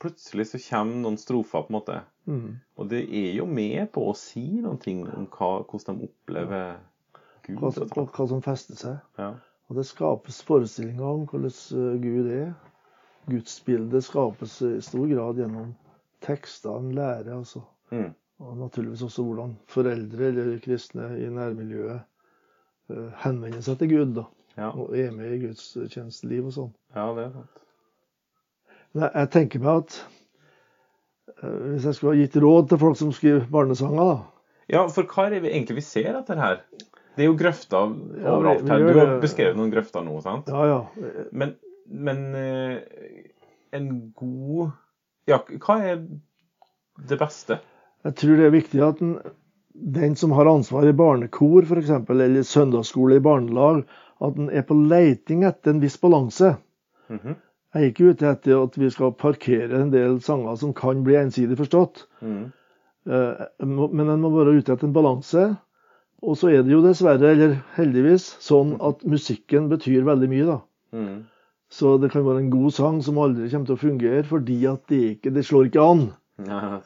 Plutselig 0.00 0.46
så 0.50 0.58
kommer 0.64 1.02
noen 1.04 1.18
strofer, 1.20 1.66
på 1.66 1.72
en 1.72 1.76
måte. 1.76 1.98
Mm. 2.30 2.54
Og 2.80 2.88
det 2.88 3.02
er 3.04 3.34
jo 3.36 3.44
med 3.46 3.90
på 3.92 4.06
å 4.08 4.14
si 4.16 4.46
noen 4.62 4.78
ting 4.80 5.02
om 5.08 5.26
hva, 5.34 5.50
hvordan 5.68 5.98
de 6.00 6.08
opplever 6.08 6.78
Gud. 7.46 7.58
Hva, 7.60 7.70
hva, 7.92 8.06
hva 8.16 8.26
som 8.30 8.42
fester 8.44 8.78
seg. 8.80 8.98
Ja. 9.20 9.32
Og 9.70 9.76
det 9.78 9.84
skapes 9.86 10.40
forestillinger 10.46 11.04
om 11.04 11.26
hvordan 11.30 11.52
eh, 11.52 12.00
Gud 12.02 12.30
er. 12.32 12.50
Gudsbildet 13.30 14.04
skapes 14.06 14.56
i 14.66 14.78
stor 14.82 15.06
grad 15.10 15.38
gjennom 15.38 15.74
tekster 16.24 16.78
en 16.80 16.90
lærer. 16.96 17.34
altså. 17.36 17.62
Mm. 17.92 18.12
Og 18.40 18.56
naturligvis 18.56 19.02
også 19.04 19.22
hvordan 19.26 19.56
foreldre 19.68 20.30
eller 20.32 20.58
kristne 20.64 21.10
i 21.20 21.28
nærmiljøet 21.32 22.00
eh, 22.90 23.10
henvender 23.24 23.60
seg 23.66 23.78
til 23.82 23.92
Gud 23.94 24.14
da, 24.22 24.24
Ja. 24.56 24.70
og 24.72 24.96
er 24.98 25.12
med 25.14 25.34
i 25.36 25.42
Guds 25.46 25.74
tjenesteliv 25.92 26.48
og 26.48 26.56
sånn. 26.56 26.72
ja, 26.96 27.04
det 27.16 27.28
er 27.28 27.34
sant. 27.36 27.66
Jeg, 28.98 29.28
tenker 29.30 29.62
meg 29.62 29.84
at 29.84 29.96
eh, 31.42 31.58
hvis 31.74 31.84
jeg 31.86 31.94
skulle 31.96 32.14
ha 32.16 32.20
gitt 32.24 32.38
råd 32.42 32.70
til 32.72 32.80
folk 32.82 32.98
som 32.98 33.12
skriver 33.14 33.44
barnesanger, 33.52 34.12
da, 34.12 34.46
Ja, 34.70 34.84
for 34.90 35.06
hva 35.10 35.26
er 35.26 35.36
det 35.36 35.42
vi 35.44 35.52
egentlig 35.52 35.76
vi 35.80 35.84
ser 35.86 36.14
etter 36.18 36.38
her? 36.38 36.60
Det 37.16 37.24
er 37.24 37.28
jo 37.30 37.36
grøfter 37.38 37.90
overalt 38.22 38.68
her. 38.70 38.82
Du 38.86 38.98
har 38.98 39.16
beskrevet 39.22 39.58
noen 39.58 39.72
grøfter 39.72 40.04
nå, 40.06 40.14
sant? 40.24 40.48
ja 40.50 40.66
ja, 40.70 40.80
Men, 41.32 41.56
men 41.86 42.22
eh, 42.38 43.26
en 43.76 43.90
god 44.18 44.70
Ja, 45.30 45.40
hva 45.42 45.76
er 45.86 46.00
det 47.08 47.18
beste? 47.20 47.60
jeg 48.04 48.14
tror 48.16 48.38
det 48.38 48.46
er 48.46 48.54
viktig 48.54 48.80
at 48.80 48.98
den, 49.02 49.10
den 49.74 50.14
som 50.16 50.32
har 50.32 50.48
ansvar 50.48 50.86
i 50.88 50.94
barnekor 50.96 51.66
f.eks., 51.66 51.90
eller 52.08 52.42
søndagsskole 52.48 53.18
i 53.18 53.22
barnelag, 53.24 53.82
at 54.24 54.34
den 54.38 54.48
er 54.50 54.64
på 54.66 54.74
leiting 54.74 55.44
etter 55.44 55.74
en 55.74 55.82
viss 55.82 55.98
balanse. 56.00 56.54
Mhm. 57.12 57.36
Jeg 57.74 57.82
er 57.82 57.90
ikke 57.92 58.10
ute 58.10 58.30
etter 58.30 58.62
at 58.64 58.76
vi 58.80 58.88
skal 58.90 59.12
parkere 59.14 59.78
en 59.78 59.92
del 59.92 60.18
sanger 60.24 60.56
som 60.58 60.72
kan 60.74 61.04
bli 61.06 61.14
ensidig 61.20 61.58
forstått. 61.60 62.06
Mm. 62.20 62.48
Eh, 63.06 63.44
Men 63.60 64.08
en 64.08 64.22
må 64.24 64.30
være 64.34 64.56
ute 64.58 64.74
etter 64.74 64.88
en 64.88 64.96
balanse. 64.96 65.44
Og 66.20 66.36
så 66.36 66.50
er 66.52 66.64
det 66.66 66.74
jo 66.74 66.82
dessverre, 66.84 67.30
eller 67.32 67.54
heldigvis, 67.78 68.26
sånn 68.44 68.74
at 68.84 69.04
musikken 69.08 69.70
betyr 69.70 70.04
veldig 70.04 70.28
mye, 70.28 70.48
da. 70.50 70.58
Mm. 70.92 71.14
Så 71.70 71.94
det 72.02 72.10
kan 72.12 72.26
være 72.26 72.42
en 72.42 72.50
god 72.52 72.74
sang 72.76 72.98
som 73.06 73.20
aldri 73.22 73.48
kommer 73.48 73.70
til 73.70 73.78
å 73.78 73.80
fungere, 73.84 74.24
fordi 74.26 74.58
at 74.68 74.82
det 74.90 75.00
ikke 75.14 75.32
det 75.32 75.46
slår 75.46 75.70
ikke 75.70 75.86
an. 75.86 76.02
Ja. 76.44 76.80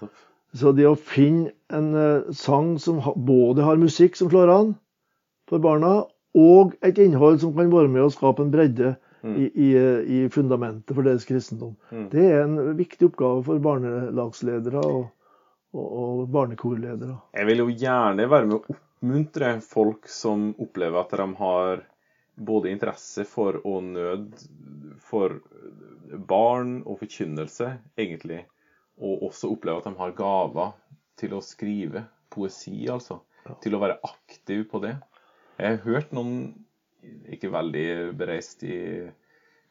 Så 0.54 0.70
det 0.76 0.86
å 0.86 0.94
finne 0.94 1.50
en 1.72 1.94
eh, 1.98 2.28
sang 2.36 2.76
som 2.78 3.00
både 3.26 3.64
har 3.66 3.80
musikk 3.80 4.20
som 4.20 4.30
slår 4.30 4.52
an 4.54 4.74
for 5.50 5.64
barna, 5.64 6.04
og 6.34 6.76
et 6.84 6.98
innhold 6.98 7.40
som 7.42 7.54
kan 7.56 7.72
være 7.72 7.90
med 7.90 8.04
å 8.04 8.12
skape 8.12 8.44
en 8.44 8.52
bredde. 8.54 8.94
I, 9.24 9.44
i, 9.66 9.68
i 10.16 10.18
fundamentet 10.28 10.94
for 10.96 11.06
deres 11.06 11.24
kristendom, 11.28 11.76
Mm. 11.90 12.08
det 12.12 12.24
er 12.28 12.42
en 12.44 12.76
viktig 12.76 13.08
oppgave 13.08 13.42
for 13.46 13.62
barnelagsledere 13.64 14.82
og, 14.84 15.06
og, 15.72 15.86
og 16.02 16.24
barnekorledere. 16.34 17.16
Jeg 17.34 17.46
vil 17.48 17.62
jo 17.64 17.68
gjerne 17.70 18.28
være 18.30 18.46
med 18.50 18.58
å 18.58 18.76
oppmuntre 18.76 19.54
folk 19.64 20.08
som 20.08 20.50
opplever 20.60 21.00
at 21.00 21.16
de 21.16 21.28
har 21.40 21.84
både 22.34 22.72
interesse 22.74 23.24
for 23.30 23.60
og 23.64 23.82
nød 23.94 24.44
for 24.98 25.38
barn 26.28 26.82
og 26.84 26.98
forkynnelse, 27.00 27.70
egentlig, 27.98 28.42
og 29.00 29.22
også 29.30 29.50
oppleve 29.54 29.80
at 29.80 29.88
de 29.88 29.96
har 29.98 30.14
gaver 30.18 30.74
til 31.18 31.34
å 31.34 31.42
skrive 31.42 32.04
poesi, 32.34 32.84
altså. 32.90 33.20
Ja. 33.44 33.54
Til 33.62 33.76
å 33.76 33.80
være 33.82 33.98
aktiv 34.06 34.64
på 34.70 34.80
det. 34.82 34.94
Jeg 35.58 35.76
har 35.76 35.82
hørt 35.84 36.14
noen 36.16 36.64
ikke 37.34 37.50
veldig 37.54 37.86
bereist 38.18 38.62
i 38.66 38.76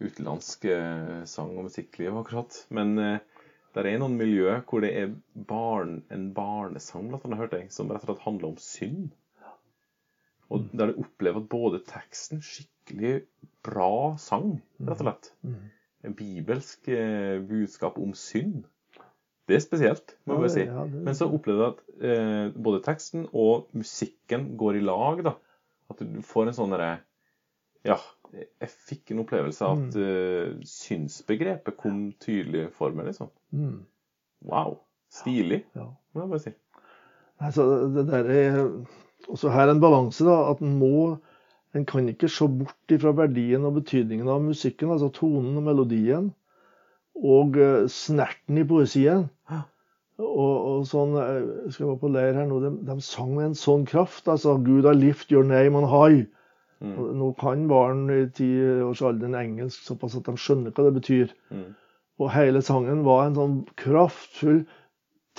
utenlandsk 0.03 0.65
eh, 0.71 1.23
sang- 1.29 1.53
og 1.57 1.67
musikkliv 1.69 2.15
akkurat, 2.19 2.57
men 2.75 2.97
eh, 2.99 3.19
det 3.73 3.85
er 3.89 3.99
noen 4.01 4.17
miljø 4.19 4.51
hvor 4.69 4.83
det 4.83 4.91
er 4.99 5.13
barn, 5.49 6.01
en 6.13 6.27
barnesang 6.35 7.07
blant 7.09 7.23
annet, 7.25 7.39
hørte 7.39 7.61
jeg, 7.63 7.71
som 7.73 7.89
rett 7.89 8.03
og 8.05 8.11
slett 8.11 8.25
handler 8.27 8.51
om 8.51 8.59
synd. 8.61 9.13
Og 10.53 10.67
der 10.77 10.91
du 10.91 10.99
opplever 11.01 11.41
at 11.41 11.47
både 11.49 11.79
teksten 11.87 12.43
skikkelig 12.45 13.23
bra 13.65 14.13
sang, 14.21 14.59
rett 14.83 14.99
og 15.01 15.07
slett. 15.07 15.31
Mm. 15.47 15.63
En 16.03 16.15
bibelsk 16.19 16.89
eh, 16.93 17.39
budskap 17.47 17.97
om 18.01 18.11
synd. 18.17 18.65
Det 19.47 19.57
er 19.57 19.63
spesielt, 19.63 20.13
må 20.27 20.35
jeg 20.37 20.43
bare 20.43 20.51
si. 20.53 20.65
Ja, 20.67 20.83
det- 20.87 21.01
Men 21.07 21.15
så 21.17 21.25
opplever 21.33 21.63
jeg 21.63 21.73
at 21.73 22.03
eh, 22.11 22.61
både 22.61 22.83
teksten 22.85 23.25
og 23.33 23.71
musikken 23.73 24.51
går 24.59 24.77
i 24.77 24.83
lag, 24.85 25.23
da. 25.25 25.33
At 25.89 25.97
du 25.99 26.21
får 26.21 26.47
en 26.51 26.57
sånn 26.59 26.75
derre 26.75 26.99
Ja, 27.85 27.97
jeg 28.33 28.69
fikk 28.89 29.11
en 29.13 29.21
opplevelse 29.25 29.65
av 29.67 29.81
at 29.83 29.97
eh, 29.99 30.53
synsbegrepet 30.65 31.75
kom 31.77 32.13
tydelig 32.23 32.69
for 32.77 32.95
meg, 32.95 33.09
liksom. 33.11 33.29
Mm. 33.51 33.81
Wow. 34.49 34.77
Stilig, 35.13 35.63
Ja. 35.77 35.89
må 36.15 36.23
jeg 36.23 36.29
bare 36.31 36.43
si. 36.45 36.53
Altså, 37.43 37.65
det 37.93 38.07
der 38.07 38.29
er 38.31 38.57
også 39.27 39.51
her 39.53 39.69
en 39.71 39.81
balanse, 39.83 40.25
da. 40.25 40.39
At 40.53 40.61
en 40.65 40.77
må 40.79 41.19
En 41.73 41.85
kan 41.89 42.05
ikke 42.05 42.27
se 42.29 42.45
bort 42.45 42.91
ifra 42.93 43.09
verdien 43.17 43.63
og 43.65 43.73
betydningen 43.79 44.27
av 44.29 44.43
musikken, 44.45 44.91
altså 44.93 45.07
tonen 45.09 45.55
og 45.57 45.63
melodien, 45.65 46.27
og 47.17 47.57
eh, 47.57 47.87
snerten 47.89 48.59
i 48.61 48.65
poesien. 48.69 49.23
Og, 50.21 50.53
og 50.69 50.83
sånn 50.85 51.15
jeg 51.17 51.71
Skal 51.73 51.87
være 51.87 51.97
på 52.03 52.11
leir 52.13 52.37
her 52.37 52.45
nå, 52.45 52.59
de, 52.61 52.69
de 52.85 52.97
sang 53.01 53.31
med 53.33 53.47
en 53.47 53.57
sånn 53.57 53.87
kraft. 53.89 54.27
altså 54.29 54.53
Gud, 54.61 54.85
I 54.85 54.93
lift 54.93 55.31
your 55.33 55.41
name 55.43 55.73
on 55.81 55.89
high. 55.89 56.27
Mm. 56.81 56.95
Nå 57.19 57.29
kan 57.39 57.67
barn 57.69 58.05
i 58.11 58.23
tiårsalderen 58.35 59.37
engelsk 59.39 59.85
såpass 59.87 60.17
at 60.19 60.27
de 60.27 60.35
skjønner 60.39 60.73
hva 60.73 60.87
det 60.87 60.95
betyr. 60.97 61.33
Mm. 61.53 61.71
Og 62.21 62.31
hele 62.33 62.61
sangen 62.65 63.03
var 63.05 63.25
en 63.25 63.37
sånn 63.37 63.57
kraftfull 63.79 64.63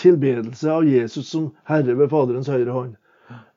tilbedelse 0.00 0.70
av 0.72 0.88
Jesus 0.88 1.28
som 1.30 1.52
Herre 1.68 1.94
ved 1.98 2.10
Faderens 2.12 2.50
høyre 2.50 2.74
hånd. 2.74 2.96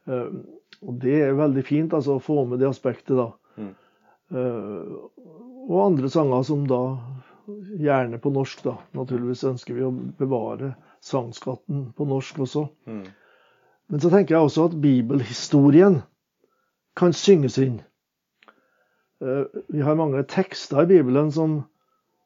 Uh, 0.08 0.44
og 0.86 1.00
det 1.02 1.16
er 1.26 1.38
veldig 1.38 1.64
fint 1.66 1.96
altså, 1.98 2.18
å 2.18 2.24
få 2.24 2.44
med 2.50 2.62
det 2.62 2.70
aspektet, 2.70 3.18
da. 3.18 3.32
Mm. 3.58 3.72
Uh, 4.34 5.08
og 5.68 5.80
andre 5.84 6.12
sanger 6.12 6.44
som 6.48 6.68
da 6.70 6.82
gjerne 7.80 8.20
på 8.22 8.32
norsk, 8.36 8.62
da. 8.68 8.76
Naturligvis 8.98 9.46
ønsker 9.48 9.78
vi 9.78 9.88
å 9.88 9.94
bevare 10.20 10.76
sangskatten 11.04 11.90
på 11.98 12.08
norsk 12.08 12.44
også. 12.46 12.68
Mm. 12.90 13.08
Men 13.88 14.04
så 14.04 14.12
tenker 14.12 14.36
jeg 14.36 14.48
også 14.48 14.68
at 14.68 14.78
bibelhistorien 14.84 16.02
kan 16.98 17.14
synges 17.14 17.58
inn. 17.62 17.80
Eh, 19.22 19.44
Vi 19.68 19.82
har 19.82 19.96
mange 19.96 20.24
tekster 20.24 20.82
i 20.84 20.90
Bibelen 20.90 21.32
som, 21.32 21.64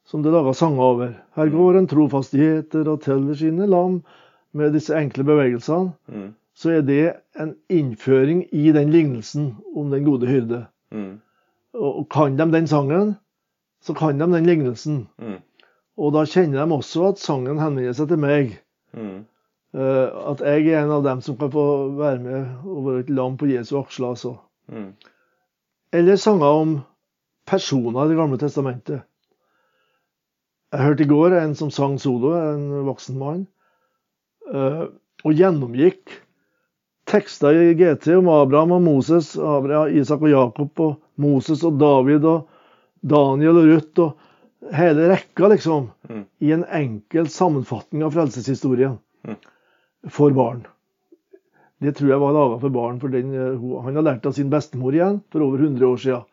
som 0.04 0.22
det 0.22 0.30
er 0.32 0.36
laga 0.38 0.52
sanger 0.56 0.82
over. 0.84 1.14
Her 1.36 1.48
går 1.52 1.78
en 1.78 1.88
trofastigheter 1.90 2.88
og 2.92 3.02
teller 3.04 3.34
sine 3.38 3.66
lam. 3.70 4.02
Med 4.52 4.74
disse 4.76 4.92
enkle 4.98 5.24
bevegelsene 5.24 5.92
Mm. 6.12 6.34
så 6.54 6.70
er 6.70 6.82
det 6.84 7.14
en 7.40 7.54
innføring 7.70 8.42
i 8.52 8.72
den 8.72 8.90
lignelsen 8.92 9.54
om 9.76 9.90
den 9.90 10.04
gode 10.04 10.26
hyrde. 10.28 10.66
Mm. 10.92 11.20
Og 11.74 11.98
og 12.02 12.08
kan 12.10 12.36
de 12.36 12.44
den 12.52 12.66
sangen, 12.66 13.16
så 13.82 13.94
kan 13.94 14.18
de 14.20 14.26
den 14.32 14.44
lignelsen. 14.46 15.08
Mm. 15.18 15.38
Og 15.96 16.12
da 16.12 16.24
kjenner 16.24 16.66
de 16.66 16.72
også 16.76 17.08
at 17.08 17.18
sangen 17.18 17.58
henvender 17.58 17.92
seg 17.96 18.08
til 18.08 18.18
meg. 18.18 18.58
Mm. 18.92 19.24
Eh, 19.74 20.08
At 20.30 20.40
jeg 20.44 20.66
er 20.68 20.84
en 20.84 20.90
av 20.90 21.02
dem 21.04 21.20
som 21.20 21.36
kan 21.36 21.50
få 21.50 21.64
være 21.96 22.18
med 22.20 22.46
og 22.66 22.84
være 22.86 23.00
et 23.00 23.10
lam 23.10 23.36
på 23.38 23.46
Jesu 23.48 23.78
aksler. 23.80 24.08
altså. 24.08 24.36
Mm. 24.72 24.92
Eller 25.92 26.16
sanger 26.16 26.58
om 26.62 26.76
personer 27.48 28.06
i 28.06 28.12
Det 28.12 28.16
gamle 28.16 28.38
testamentet. 28.40 29.02
Jeg 30.72 30.86
hørte 30.86 31.04
i 31.04 31.10
går 31.10 31.34
en 31.36 31.54
som 31.58 31.70
sang 31.70 31.98
solo, 32.00 32.32
en 32.38 32.84
voksen 32.86 33.18
mann, 33.20 33.42
eh, 34.48 34.86
og 35.22 35.34
gjennomgikk 35.36 36.14
tekster 37.10 37.58
i 37.60 37.74
GT 37.76 38.14
om 38.16 38.30
Abraham 38.32 38.72
og 38.78 38.82
Moses, 38.86 39.34
Abraham, 39.36 39.92
Isak 40.00 40.22
og 40.24 40.32
Jakob 40.32 40.80
og 40.80 40.94
Moses 41.20 41.64
og 41.68 41.76
David 41.82 42.24
og 42.24 42.48
Daniel 43.04 43.58
og 43.60 43.68
Ruth 43.68 44.04
og 44.06 44.72
hele 44.72 45.10
rekka, 45.12 45.48
liksom, 45.52 45.90
Mm. 46.08 46.24
i 46.40 46.52
en 46.52 46.64
enkel 46.64 47.28
sammenfatning 47.28 48.02
av 48.02 48.12
frelseshistorien 48.12 48.98
Mm. 49.24 49.36
for 50.08 50.30
barn. 50.30 50.66
Det 51.82 51.96
tror 51.98 52.12
jeg 52.12 52.22
var 52.22 52.36
laga 52.36 52.58
for 52.62 52.74
barn. 52.74 53.00
for 53.00 53.08
den, 53.08 53.34
eh, 53.34 53.82
Han 53.84 53.96
har 53.96 54.02
lært 54.02 54.26
av 54.26 54.32
sin 54.32 54.50
bestemor 54.50 54.94
igjen 54.94 55.22
for 55.32 55.42
over 55.42 55.58
100 55.58 55.86
år 55.86 55.96
siden. 55.98 56.24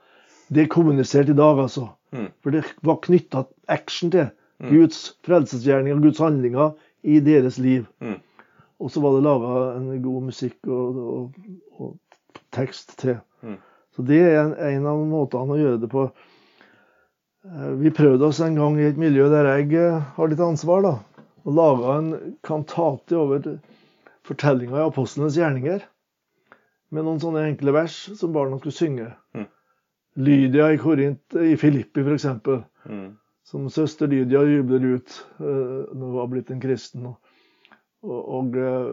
Det 0.52 0.64
er 0.64 0.68
kommunisert 0.68 1.30
i 1.30 1.38
dag, 1.38 1.58
altså. 1.58 1.90
Mm. 2.14 2.32
For 2.42 2.52
det 2.52 2.64
var 2.82 3.02
knytta 3.02 3.46
action 3.68 4.12
til 4.12 4.30
Guds 4.60 5.16
frelsesgjerning 5.24 5.94
og 5.96 6.02
Guds 6.02 6.20
handlinger 6.20 6.74
i 7.04 7.20
deres 7.20 7.60
liv. 7.60 7.86
Mm. 8.02 8.18
Og 8.80 8.92
så 8.92 9.02
var 9.04 9.16
det 9.16 9.24
laga 9.24 9.78
en 9.78 10.02
god 10.04 10.26
musikk 10.30 10.68
og, 10.68 10.98
og, 10.98 11.34
og 11.80 11.98
tekst 12.56 12.98
til. 13.00 13.20
Mm. 13.44 13.58
Så 13.96 14.06
det 14.08 14.20
er 14.24 14.42
en, 14.42 14.54
en 14.54 14.90
av 14.90 15.02
måtene 15.08 15.56
å 15.56 15.60
gjøre 15.60 15.82
det 15.84 15.92
på. 15.92 16.10
Eh, 17.46 17.72
Vi 17.84 17.94
prøvde 17.96 18.30
oss 18.30 18.42
en 18.44 18.58
gang 18.60 18.80
i 18.80 18.88
et 18.90 19.00
miljø 19.00 19.30
der 19.32 19.52
jeg 19.54 19.74
eh, 19.80 20.02
har 20.16 20.32
litt 20.32 20.44
ansvar, 20.44 20.84
da. 20.86 20.96
Og 21.48 21.56
laga 21.56 21.98
en 21.98 22.10
kantate 22.46 23.18
over 23.18 23.44
fortellinga 24.30 24.78
i 24.80 24.88
apostlenes 24.88 25.38
gjerninger. 25.40 25.86
Med 26.94 27.06
noen 27.06 27.20
sånne 27.22 27.46
enkle 27.52 27.74
vers 27.76 27.96
som 28.18 28.34
barna 28.34 28.58
skulle 28.62 28.78
synge. 28.78 29.10
Mm. 29.38 29.48
Lydia 30.26 30.72
i 30.74 30.80
Korint, 30.82 31.36
i 31.38 31.56
Filippi 31.60 32.02
f.eks. 32.02 32.26
Mm. 32.90 33.10
Som 33.50 33.68
søster 33.74 34.10
Lydia 34.10 34.42
jubler 34.46 34.88
ut 34.96 35.18
uh, 35.42 35.90
når 35.94 36.06
hun 36.06 36.18
har 36.22 36.32
blitt 36.34 36.50
en 36.54 36.62
kristen. 36.64 37.06
Og, 37.12 37.36
og, 38.06 38.20
og 38.40 38.58
eh, 38.58 38.90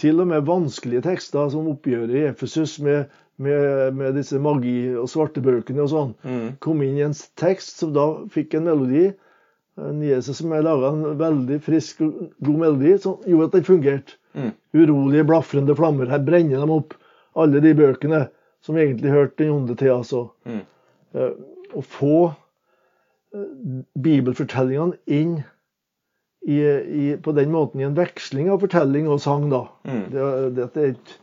til 0.00 0.22
og 0.22 0.30
med 0.30 0.46
vanskelige 0.48 1.04
tekster 1.04 1.50
som 1.52 1.66
oppgjøret 1.68 2.14
i 2.16 2.22
Efesus 2.30 2.78
med, 2.80 3.10
med, 3.42 3.92
med 3.98 4.16
disse 4.16 4.38
magi- 4.40 4.94
og 4.96 5.10
svartebøkene 5.12 5.82
og 5.84 5.90
sånn, 5.92 6.14
Mm. 6.24 6.46
kom 6.64 6.80
inn 6.86 6.96
i 6.96 7.04
en 7.04 7.16
tekst 7.36 7.82
som 7.82 7.92
da 7.92 8.06
fikk 8.32 8.56
en 8.56 8.70
melodi. 8.70 9.10
En 9.76 9.98
Jesus 10.00 10.38
som 10.40 10.52
jeg 10.54 10.64
laga 10.64 10.88
en 10.88 11.18
veldig 11.20 11.58
frisk 11.64 11.98
god 12.00 12.56
melodi 12.62 12.94
som 13.02 13.18
gjorde 13.28 13.50
at 13.50 13.56
den 13.58 13.66
fungerte. 13.66 14.16
Mm. 14.36 14.52
Urolige, 14.76 15.26
blafrende 15.28 15.76
flammer. 15.76 16.08
Her 16.08 16.22
brenner 16.24 16.62
de 16.64 16.72
opp 16.78 16.96
alle 17.36 17.60
de 17.64 17.74
bøkene 17.76 18.22
som 18.64 18.78
egentlig 18.80 19.12
hørte 19.12 19.42
den 19.42 19.52
onde 19.52 19.76
til. 19.76 19.92
altså. 19.98 20.22
Mm. 20.48 20.62
Eh, 21.16 21.36
Å 21.76 21.82
få 21.84 22.18
eh, 23.36 23.82
bibelfortellingene 24.00 24.96
inn 25.12 25.36
i, 26.46 26.56
i, 26.62 27.06
på 27.20 27.34
den 27.36 27.52
måten 27.52 27.82
i 27.82 27.86
en 27.88 27.96
veksling 27.98 28.48
av 28.52 28.62
fortelling 28.62 29.10
og 29.10 29.20
sang, 29.20 29.48
da. 29.52 29.64
Mm. 29.88 30.02
Det, 30.12 30.26
det 30.56 30.66
er 30.84 30.92
ikke, 30.94 31.18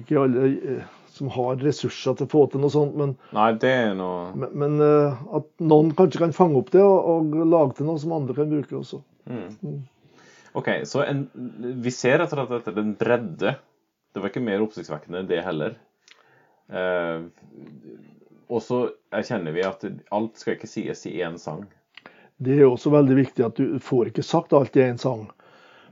ikke 0.00 0.24
alle 0.24 0.46
eh, 0.56 0.84
som 1.20 1.30
har 1.34 1.60
ressurser 1.60 2.16
til 2.16 2.26
å 2.26 2.32
få 2.32 2.44
til 2.50 2.64
noe 2.64 2.72
sånt, 2.72 2.96
men, 2.98 3.14
Nei, 3.36 3.50
det 3.60 3.70
er 3.70 3.94
noe 3.98 4.30
men, 4.34 4.52
men 4.62 4.82
uh, 4.82 5.20
at 5.38 5.48
noen 5.62 5.92
kanskje 5.96 6.22
kan 6.24 6.36
fange 6.36 6.58
opp 6.60 6.72
det 6.74 6.82
og, 6.82 7.10
og 7.12 7.48
lage 7.52 7.78
til 7.78 7.90
noe 7.90 8.00
som 8.02 8.16
andre 8.16 8.36
kan 8.38 8.50
bruke 8.50 8.78
også. 8.80 9.02
mm. 9.60 9.80
OK, 10.58 10.70
så 10.88 11.04
en, 11.04 11.26
vi 11.84 11.92
ser 11.94 12.24
etter 12.24 12.40
at 12.42 12.50
dette 12.50 12.72
er 12.72 12.80
en 12.82 12.96
bredde. 12.98 13.52
Det 14.10 14.22
var 14.22 14.32
ikke 14.32 14.42
mer 14.42 14.64
oppsiktsvekkende, 14.64 15.22
det 15.28 15.44
heller. 15.46 15.76
Uh, 16.70 17.28
og 18.50 18.64
så 18.66 18.80
erkjenner 19.14 19.54
vi 19.54 19.62
at 19.62 19.84
alt 20.10 20.40
skal 20.40 20.56
ikke 20.56 20.70
sies 20.70 21.04
i 21.06 21.20
én 21.22 21.38
sang. 21.38 21.68
Det 22.42 22.56
er 22.56 22.66
også 22.66 22.90
veldig 22.90 23.18
viktig 23.20 23.44
at 23.46 23.60
du 23.60 23.78
får 23.84 24.10
ikke 24.10 24.26
sagt 24.26 24.54
alt 24.56 24.74
i 24.78 24.82
én 24.88 24.98
sang. 24.98 25.28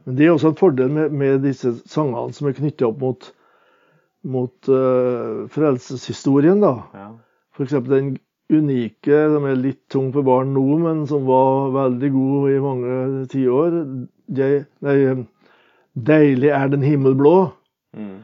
Men 0.05 0.17
det 0.19 0.27
er 0.27 0.35
også 0.35 0.53
en 0.53 0.59
fordel 0.59 0.91
med, 0.91 1.13
med 1.13 1.43
disse 1.45 1.75
sangene 1.87 2.35
som 2.35 2.49
er 2.49 2.57
knyttet 2.57 2.87
opp 2.89 3.03
mot, 3.03 3.31
mot 4.25 4.69
uh, 4.69 5.47
frelseshistorien. 5.53 6.61
da. 6.61 6.73
Ja. 6.95 7.09
F.eks. 7.55 7.77
den 7.89 8.17
unike, 8.49 9.19
som 9.35 9.45
er 9.45 9.59
litt 9.61 9.83
tung 9.93 10.09
for 10.15 10.25
barn 10.27 10.55
nå, 10.57 10.65
men 10.83 11.05
som 11.11 11.27
var 11.29 11.71
veldig 11.75 12.11
god 12.15 12.51
i 12.51 12.61
mange 12.65 13.27
tiår. 13.33 13.77
Jeg- 14.35 14.65
Nei, 14.81 15.27
'Deilig 15.99 16.51
er 16.55 16.69
den 16.69 16.83
himmel 16.83 17.15
blå'. 17.19 17.53
Mm. 17.97 18.19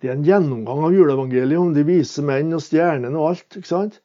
Det 0.00 0.08
er 0.08 0.14
en 0.14 0.24
gjennomgang 0.24 0.84
av 0.86 0.92
juleevangeliet 0.94 1.58
om 1.60 1.72
de 1.74 1.82
vise 1.84 2.22
menn 2.22 2.54
og 2.54 2.62
stjernene 2.62 3.18
og 3.18 3.28
alt. 3.34 3.56
ikke 3.56 3.66
sant? 3.68 4.00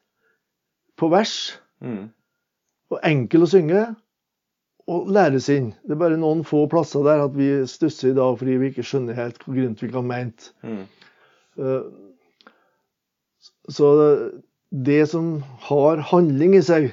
På 0.98 1.08
vers. 1.08 1.58
Mm. 1.80 2.10
Og 2.90 2.98
enkel 3.02 3.42
å 3.46 3.50
synge. 3.50 3.84
Og 4.86 5.08
læres 5.08 5.48
inn. 5.48 5.70
Det 5.86 5.92
er 5.96 6.02
bare 6.02 6.18
noen 6.20 6.42
få 6.44 6.66
plasser 6.68 7.04
der 7.06 7.22
at 7.24 7.32
vi 7.38 7.46
stusser 7.70 8.10
i 8.10 8.14
dag 8.18 8.36
fordi 8.38 8.58
vi 8.60 8.68
ikke 8.72 8.84
skjønner 8.84 9.16
helt 9.16 9.38
hva 9.40 9.54
Grundtvig 9.54 9.92
har 9.94 10.02
ment. 10.02 10.50
Mm. 10.62 10.84
Eh, 11.58 11.82
Så 13.68 13.88
det 14.70 15.06
som 15.06 15.42
har 15.68 15.96
handling 16.10 16.54
i 16.56 16.62
seg, 16.64 16.90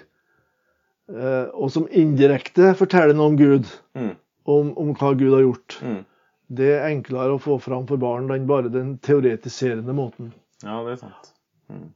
eh, 1.12 1.48
og 1.54 1.72
som 1.72 1.88
indirekte 1.92 2.74
forteller 2.80 3.16
noe 3.18 3.32
om 3.34 3.38
Gud, 3.40 3.68
Mm. 3.96 4.16
om, 4.46 4.70
om 4.78 4.94
hva 4.96 5.14
Gud 5.20 5.34
har 5.34 5.42
gjort, 5.44 5.78
Mm. 5.84 6.06
det 6.50 6.70
er 6.78 6.88
enklere 6.90 7.36
å 7.36 7.42
få 7.42 7.60
fram 7.62 7.88
for 7.88 7.98
barn 7.98 8.32
enn 8.32 8.48
bare 8.48 8.70
den 8.72 8.98
teoretiserende 9.00 9.94
måten. 9.96 10.32
Ja, 10.64 10.84
det 10.86 10.94
er 10.94 11.02
sant. 11.04 11.34
Mm. 11.70 11.94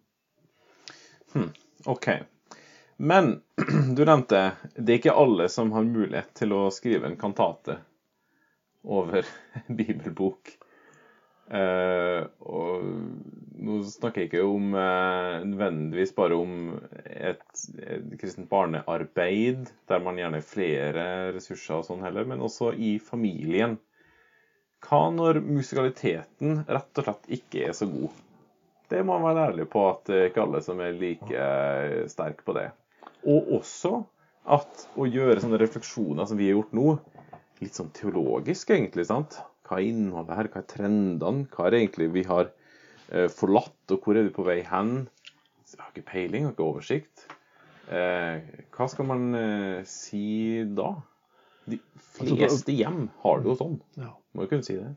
Hmm. 1.34 1.50
OK. 1.86 2.08
Men 2.98 3.42
du 3.96 4.04
nevnte 4.06 4.54
det 4.76 4.90
er 4.94 5.00
ikke 5.00 5.16
alle 5.20 5.50
som 5.52 5.72
har 5.76 5.84
mulighet 5.84 6.34
til 6.34 6.54
å 6.56 6.70
skrive 6.72 7.06
en 7.10 7.18
kantate 7.20 7.78
over 8.84 9.24
bibelbok. 9.68 10.56
Eh, 11.46 12.24
og 12.42 12.86
nå 13.66 13.80
snakker 13.86 14.24
jeg 14.24 14.30
ikke 14.32 14.46
om 14.46 14.74
uh, 14.74 15.44
nødvendigvis 15.46 16.14
bare 16.18 16.38
om 16.38 16.56
et, 17.06 17.44
et 17.86 18.16
kristent 18.22 18.50
barnearbeid, 18.50 19.70
der 19.90 20.04
man 20.06 20.18
gjerne 20.20 20.42
har 20.42 20.48
flere 20.48 21.06
ressurser 21.36 21.80
og 21.80 21.88
sånn 21.88 22.04
heller, 22.06 22.28
men 22.30 22.44
også 22.46 22.74
i 22.74 22.96
familien. 23.02 23.78
Hva 24.86 25.08
når 25.14 25.40
musikaliteten 25.46 26.64
rett 26.68 27.02
og 27.02 27.08
slett 27.08 27.32
ikke 27.40 27.64
er 27.70 27.78
så 27.78 27.90
god? 27.90 28.22
Det 28.90 29.02
må 29.02 29.18
man 29.18 29.32
være 29.32 29.48
ærlig 29.50 29.70
på 29.74 29.82
at 29.90 30.04
det 30.10 30.18
er 30.20 30.28
ikke 30.30 30.44
alle 30.44 30.62
som 30.62 30.82
er 30.84 30.98
like 31.00 31.48
sterke 32.12 32.46
på 32.46 32.54
det. 32.58 32.68
Og 33.26 33.50
også 33.58 34.04
at 34.46 34.86
å 34.94 35.08
gjøre 35.10 35.42
sånne 35.42 35.58
refleksjoner 35.58 36.30
som 36.30 36.38
vi 36.38 36.52
har 36.52 36.60
gjort 36.60 36.76
nå, 36.78 36.92
litt 37.64 37.78
sånn 37.78 37.90
teologisk 37.98 38.76
egentlig, 38.76 39.08
sant? 39.10 39.40
Hva 39.66 39.80
er 39.80 39.90
innholdet 39.90 40.38
her? 40.40 40.52
Hva 40.54 40.62
er 40.62 40.70
trendene? 40.70 41.48
Hva 41.54 41.68
er 41.68 41.74
det 41.74 41.82
egentlig 41.82 42.12
vi 42.14 42.26
har 42.30 42.52
eh, 43.10 43.28
forlatt, 43.34 43.80
og 43.92 44.06
hvor 44.06 44.18
er 44.18 44.28
vi 44.28 44.36
på 44.36 44.46
vei 44.48 44.60
hen? 44.68 44.94
Jeg 45.66 45.82
har 45.82 45.92
ikke 45.92 46.12
peiling, 46.12 46.44
jeg 46.44 46.50
har 46.52 46.56
ikke 46.56 46.70
oversikt. 46.70 47.26
Eh, 47.94 48.62
hva 48.74 48.88
skal 48.90 49.10
man 49.10 49.26
eh, 49.38 49.82
si 49.90 50.62
da? 50.78 50.94
De 51.70 51.80
fleste 52.16 52.74
hjem 52.74 53.08
har 53.24 53.42
det 53.42 53.50
jo 53.52 53.58
sånn. 53.60 53.76
Ja. 53.98 54.14
Må 54.38 54.46
jo 54.46 54.54
kunne 54.54 54.66
si 54.68 54.78
det. 54.78 54.92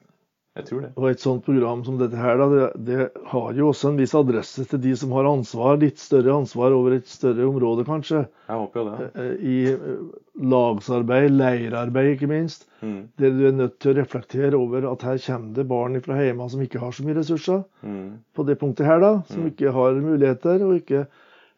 Jeg 0.58 0.66
tror 0.66 0.80
det. 0.82 0.88
Og 0.98 1.04
et 1.06 1.22
sånt 1.22 1.44
program 1.46 1.82
som 1.86 1.98
dette 2.00 2.18
her, 2.18 2.40
da, 2.40 2.46
det, 2.50 2.64
det 2.88 3.26
har 3.30 3.52
jo 3.54 3.68
også 3.70 3.92
en 3.92 3.98
viss 4.00 4.14
adresse 4.18 4.64
til 4.66 4.80
de 4.82 4.94
som 4.98 5.12
har 5.14 5.28
ansvar, 5.30 5.78
litt 5.78 6.00
større 6.02 6.34
ansvar 6.34 6.74
over 6.74 6.96
et 6.96 7.06
større 7.10 7.46
område, 7.46 7.84
kanskje. 7.86 8.24
Jeg 8.48 8.62
håper 8.64 8.80
jo 8.80 8.86
det. 8.88 9.06
Eh, 9.22 9.30
I 9.38 9.56
eh, 9.70 10.02
lagsarbeid, 10.54 11.30
leirarbeid 11.38 12.16
ikke 12.16 12.30
minst. 12.32 12.66
Mm. 12.82 12.98
Der 13.22 13.38
du 13.38 13.44
er 13.46 13.54
nødt 13.54 13.78
til 13.78 13.94
å 13.94 13.98
reflektere 14.00 14.58
over 14.58 14.90
at 14.90 15.06
her 15.06 15.22
kommer 15.28 15.54
det 15.54 15.68
barn 15.70 16.02
fra 16.02 16.18
hjemme 16.18 16.50
som 16.50 16.66
ikke 16.66 16.82
har 16.82 16.94
så 16.96 17.06
mye 17.06 17.18
ressurser. 17.20 17.62
Mm. 17.86 18.18
På 18.34 18.46
det 18.48 18.58
punktet 18.58 18.90
her, 18.90 18.98
da. 19.04 19.14
Som 19.30 19.46
ikke 19.52 19.74
har 19.78 20.02
muligheter. 20.02 20.66
og 20.66 20.80
ikke 20.82 21.06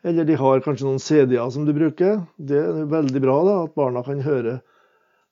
Eller 0.04 0.28
de 0.28 0.36
har 0.40 0.60
kanskje 0.64 0.88
noen 0.88 1.00
CD-er 1.00 1.48
som 1.56 1.64
du 1.64 1.72
bruker. 1.76 2.20
Det 2.36 2.60
er 2.60 2.84
veldig 2.92 3.24
bra 3.24 3.40
da, 3.48 3.62
at 3.64 3.78
barna 3.80 4.04
kan 4.04 4.20
høre 4.28 4.60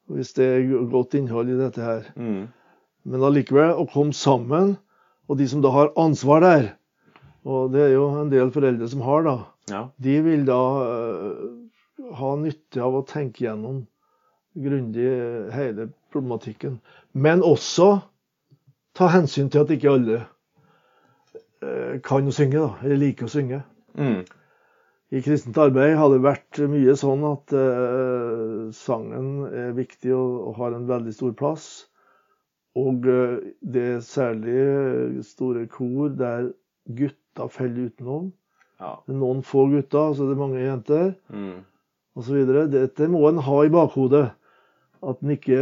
hvis 0.09 0.33
det 0.38 0.44
er 0.48 0.87
godt 0.88 1.18
innhold 1.18 1.50
i 1.52 1.59
dette 1.59 1.85
her. 1.85 2.07
Mm. 2.16 2.46
Men 3.09 3.25
allikevel 3.25 3.73
å 3.81 3.87
komme 3.88 4.12
sammen, 4.16 4.75
og 5.29 5.38
de 5.40 5.47
som 5.49 5.62
da 5.64 5.73
har 5.73 5.92
ansvar 6.01 6.44
der, 6.44 6.66
og 7.49 7.73
det 7.73 7.87
er 7.87 7.94
jo 7.94 8.09
en 8.21 8.33
del 8.33 8.51
foreldre 8.53 8.88
som 8.92 9.05
har, 9.07 9.25
da, 9.25 9.37
Ja. 9.73 9.83
de 10.01 10.14
vil 10.25 10.44
da 10.49 10.59
øh, 10.85 11.47
ha 12.18 12.35
nytte 12.40 12.81
av 12.85 12.94
å 12.99 13.05
tenke 13.09 13.44
gjennom 13.47 13.83
grundig 14.59 15.05
øh, 15.09 15.51
hele 15.53 15.90
problematikken. 16.12 16.79
Men 17.12 17.44
også 17.44 17.99
ta 18.97 19.09
hensyn 19.12 19.51
til 19.53 19.64
at 19.64 19.73
ikke 19.73 19.92
alle 19.92 20.23
øh, 21.62 22.01
kan 22.05 22.29
å 22.29 22.35
synge, 22.35 22.59
da, 22.61 22.71
eller 22.83 23.01
liker 23.05 23.29
å 23.29 23.33
synge. 23.33 23.62
Mm. 23.99 24.25
I 25.09 25.23
kristent 25.25 25.57
arbeid 25.61 25.94
har 25.97 26.11
det 26.12 26.21
vært 26.25 26.59
mye 26.68 26.97
sånn 27.01 27.23
at 27.29 27.53
øh, 27.57 28.68
sangen 28.77 29.47
er 29.49 29.71
viktig 29.77 30.12
og, 30.16 30.35
og 30.51 30.59
har 30.61 30.77
en 30.77 30.88
veldig 30.90 31.14
stor 31.16 31.33
plass. 31.38 31.68
Og 32.79 33.07
øh, 33.11 33.38
det 33.75 33.83
er 33.95 34.01
særlig 34.07 34.55
øh, 34.55 35.23
store 35.27 35.67
kor 35.73 36.09
der 36.19 36.51
gutta 36.99 37.47
faller 37.51 37.88
utenom. 37.88 38.33
ja. 38.81 38.93
Det 39.07 39.14
er 39.14 39.19
noen 39.23 39.43
få 39.43 39.64
gutter, 39.73 40.12
så 40.14 40.29
det 40.29 40.37
er 40.37 40.43
mange 40.45 40.61
jenter 40.62 41.12
Mm. 41.29 41.64
osv. 42.19 42.37
Dette 42.73 43.09
må 43.11 43.25
en 43.29 43.38
ha 43.43 43.62
i 43.67 43.73
bakhodet. 43.75 44.29
At 45.03 45.21
en 45.23 45.31
ikke, 45.35 45.59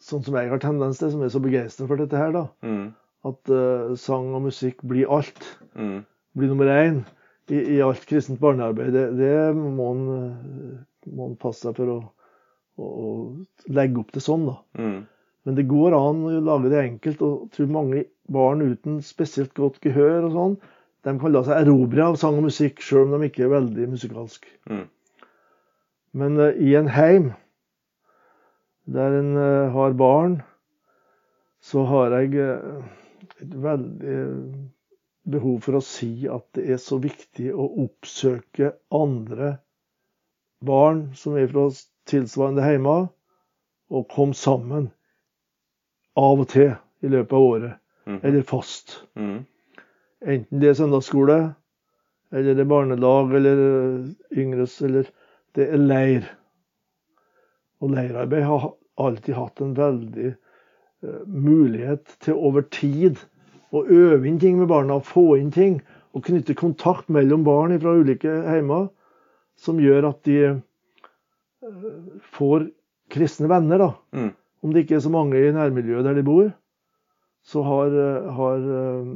sånn 0.00 0.22
som 0.24 0.36
jeg 0.38 0.48
har 0.50 0.60
tendens 0.62 0.98
til, 1.00 1.10
som 1.12 1.22
er 1.24 1.32
så 1.32 1.40
begeistra 1.44 1.86
for 1.88 2.00
dette 2.00 2.16
her, 2.16 2.32
da, 2.32 2.44
Mm. 2.64 2.92
at 3.28 3.50
uh, 3.52 3.94
sang 4.00 4.30
og 4.34 4.42
musikk 4.48 4.80
blir 4.88 5.10
alt. 5.12 5.42
Mm. 5.76 6.04
Blir 6.36 6.48
nummer 6.52 6.70
én 6.72 7.02
i, 7.50 7.58
i 7.76 7.80
alt 7.84 8.06
kristent 8.08 8.40
barnearbeid. 8.40 8.92
Det, 8.94 9.06
det 9.18 9.56
må 9.56 9.90
en 11.26 11.36
passe 11.40 11.66
seg 11.66 11.76
for 11.76 11.92
å, 11.92 11.98
å, 12.78 12.84
å 12.86 13.72
legge 13.76 14.00
opp 14.00 14.12
til 14.14 14.22
sånn, 14.24 14.46
da. 14.48 14.56
Mm. 14.78 15.00
Men 15.48 15.56
det 15.56 15.68
går 15.70 15.96
an 15.96 16.24
å 16.28 16.40
lage 16.44 16.70
det 16.72 16.82
enkelt. 16.82 17.22
Og 17.24 17.46
jeg 17.46 17.52
tror 17.56 17.74
mange 17.74 18.04
barn 18.30 18.64
uten 18.64 19.00
spesielt 19.04 19.54
godt 19.56 19.80
gehør 19.84 20.28
og 20.28 20.36
sånn, 20.36 20.56
de 21.06 21.14
kan 21.16 21.32
la 21.32 21.40
seg 21.46 21.62
erobre 21.62 22.10
av 22.10 22.18
sang 22.20 22.36
og 22.36 22.50
musikk, 22.50 22.82
sjøl 22.84 23.06
om 23.06 23.14
de 23.16 23.30
ikke 23.30 23.46
er 23.46 23.54
veldig 23.54 23.86
musikalske. 23.94 24.50
Mm. 24.68 24.84
Men 26.20 26.36
uh, 26.40 26.50
i 26.60 26.74
en 26.76 26.90
heim 26.92 27.30
der 28.90 29.16
en 29.20 29.30
uh, 29.38 29.70
har 29.72 29.96
barn, 29.96 30.40
så 31.64 31.86
har 31.88 32.18
jeg 32.18 32.36
uh, 32.36 32.84
et 33.40 33.56
veldig 33.64 34.20
behov 35.30 35.58
for 35.64 35.78
å 35.78 35.84
si 35.84 36.26
at 36.28 36.44
det 36.56 36.66
er 36.74 36.80
så 36.82 36.98
viktig 37.00 37.50
å 37.54 37.68
oppsøke 37.86 38.74
andre 38.92 39.54
barn 40.64 41.06
som 41.16 41.36
er 41.40 41.48
fra 41.48 41.68
tilsvarende 42.10 42.64
heimer, 42.64 43.08
og 43.90 44.08
komme 44.12 44.36
sammen 44.36 44.90
av 46.16 46.40
og 46.42 46.48
til 46.48 46.72
i 47.02 47.08
løpet 47.08 47.32
av 47.32 47.46
året, 47.52 47.76
Mhm. 48.06 48.20
eller 48.24 48.42
fast. 48.42 49.02
Mm. 49.16 49.46
Enten 50.26 50.60
det 50.60 50.68
er 50.68 50.74
søndagsskole, 50.74 51.54
eller 52.32 52.54
det 52.54 52.60
er 52.60 52.68
barnelag, 52.68 53.32
eller 53.34 54.14
yngres, 54.36 54.80
eller 54.82 55.04
det 55.54 55.68
er 55.72 55.76
leir. 55.78 56.28
Og 57.80 57.90
leirarbeid 57.90 58.44
har 58.44 58.72
alltid 58.98 59.34
hatt 59.34 59.60
en 59.60 59.74
veldig 59.74 60.34
uh, 61.02 61.22
mulighet 61.26 62.04
til 62.20 62.34
over 62.34 62.62
tid 62.62 63.16
å 63.72 63.84
øve 63.86 64.26
inn 64.28 64.38
ting 64.38 64.58
med 64.58 64.68
barna, 64.68 65.00
få 65.00 65.38
inn 65.38 65.50
ting, 65.50 65.80
og 66.12 66.24
knytte 66.26 66.54
kontakt 66.58 67.08
mellom 67.08 67.44
barn 67.44 67.78
fra 67.80 67.94
ulike 67.96 68.28
heimer, 68.48 68.88
som 69.56 69.78
gjør 69.80 70.08
at 70.10 70.22
de 70.24 70.38
uh, 71.64 72.20
får 72.36 72.68
kristne 73.10 73.48
venner, 73.48 73.78
da. 73.78 73.90
Mm. 74.12 74.32
Om 74.60 74.74
det 74.74 74.84
ikke 74.84 74.98
er 74.98 75.04
så 75.04 75.12
mange 75.12 75.40
i 75.40 75.52
nærmiljøet 75.56 76.04
der 76.04 76.18
de 76.18 76.24
bor, 76.26 76.50
så 77.46 77.62
har, 77.64 77.94
eh, 77.96 78.28
har 78.36 78.66
eh, 78.80 79.14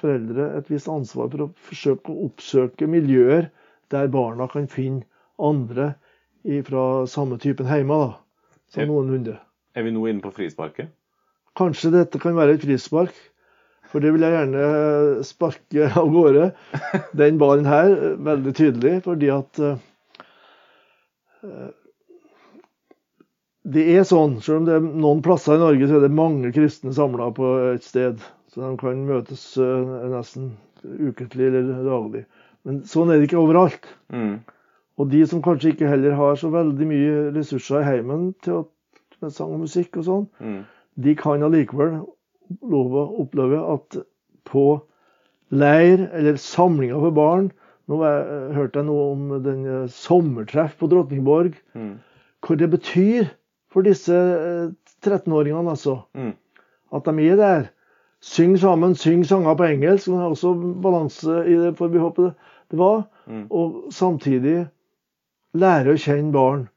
foreldre 0.00 0.48
et 0.58 0.70
visst 0.72 0.88
ansvar 0.88 1.28
for 1.32 1.46
å 1.46 1.52
forsøke 1.68 2.12
å 2.12 2.30
oppsøke 2.30 2.88
miljøer 2.88 3.50
der 3.92 4.08
barna 4.12 4.48
kan 4.50 4.66
finne 4.70 5.04
andre 5.38 5.94
fra 6.64 7.06
samme 7.08 7.38
typen 7.40 7.68
hjemme, 7.68 7.96
da. 7.96 8.10
Ja. 8.74 8.84
noen 8.84 9.06
noenlunde. 9.06 9.38
Er 9.74 9.86
vi 9.86 9.92
nå 9.94 10.02
inne 10.10 10.22
på 10.24 10.32
frisparket? 10.34 10.90
Kanskje 11.56 11.92
dette 11.94 12.18
kan 12.18 12.34
være 12.36 12.56
et 12.56 12.64
frispark, 12.64 13.14
for 13.90 14.02
det 14.02 14.10
vil 14.14 14.24
jeg 14.26 14.34
gjerne 14.34 15.22
sparke 15.26 15.88
av 16.00 16.10
gårde. 16.10 16.48
Den 17.16 17.38
ballen 17.40 17.68
her, 17.68 17.94
eh, 17.94 18.18
veldig 18.28 18.54
tydelig, 18.58 18.94
fordi 19.06 19.30
at 19.34 19.62
eh, 19.62 19.78
Det 23.64 23.84
er 23.96 24.04
sånn, 24.04 24.38
selv 24.44 24.60
om 24.60 24.64
det 24.68 24.74
er 24.76 24.84
noen 24.84 25.22
plasser 25.24 25.56
i 25.56 25.62
Norge, 25.62 25.86
så 25.88 25.96
er 25.96 26.02
det 26.04 26.12
mange 26.12 26.50
kristne 26.52 26.92
samla 26.92 27.30
på 27.36 27.52
et 27.72 27.84
sted. 27.86 28.20
Så 28.52 28.60
de 28.60 28.72
kan 28.80 29.04
møtes 29.08 29.44
eh, 29.56 29.94
nesten 30.12 30.50
ukentlig 30.84 31.46
eller 31.48 31.70
daglig. 31.86 32.24
Men 32.68 32.82
sånn 32.88 33.10
er 33.12 33.18
det 33.20 33.30
ikke 33.30 33.40
overalt. 33.40 33.88
Mm. 34.12 34.36
Og 35.00 35.08
de 35.10 35.22
som 35.26 35.40
kanskje 35.42 35.72
ikke 35.72 35.88
heller 35.90 36.14
har 36.18 36.36
så 36.38 36.50
veldig 36.52 36.86
mye 36.90 37.14
ressurser 37.34 37.80
i 37.80 37.88
heimen 37.88 38.28
til 38.44 38.60
å, 38.60 38.64
med 39.24 39.32
sang 39.34 39.54
og 39.56 39.64
musikk 39.64 39.96
og 40.02 40.06
sånn, 40.10 40.26
Mm. 40.44 40.60
de 41.00 41.14
kan 41.18 41.42
allikevel 41.42 41.96
love, 42.62 43.06
oppleve 43.24 43.58
at 43.72 43.96
på 44.44 44.64
leir 45.50 46.04
eller 46.12 46.36
samlinger 46.40 47.00
for 47.00 47.16
barn 47.16 47.52
Nå 47.88 47.98
hørte 48.00 48.80
jeg 48.80 48.86
noe 48.88 49.08
om 49.12 49.24
den 49.44 49.64
eh, 49.68 49.88
sommertreff 49.92 50.78
på 50.80 50.88
Drottningborg. 50.88 51.58
Mm. 51.76 51.98
Hvor 52.40 52.56
det 52.56 52.70
betyr 52.72 53.26
for 53.74 53.82
disse 53.86 54.14
eh, 54.14 54.70
13-åringene, 55.04 55.70
altså. 55.74 55.98
Mm. 56.14 56.32
At 56.94 57.08
de 57.10 57.26
er 57.28 57.36
der. 57.40 57.64
Syng 58.24 58.54
sammen, 58.56 58.94
syng 58.96 59.24
sanger 59.28 59.56
på 59.58 59.66
engelsk. 59.68 60.08
Men 60.08 60.22
er 60.22 60.30
også 60.32 60.54
balanse 60.80 61.42
i 61.44 61.58
det, 61.60 61.74
får 61.76 61.90
vi 61.92 62.00
håpe 62.00 62.22
det, 62.28 62.32
det 62.72 62.78
var. 62.80 63.02
Mm. 63.28 63.42
Og 63.52 63.90
samtidig 63.92 64.62
lære 65.54 65.92
å 65.92 66.00
kjenne 66.00 66.32
barn 66.34 66.68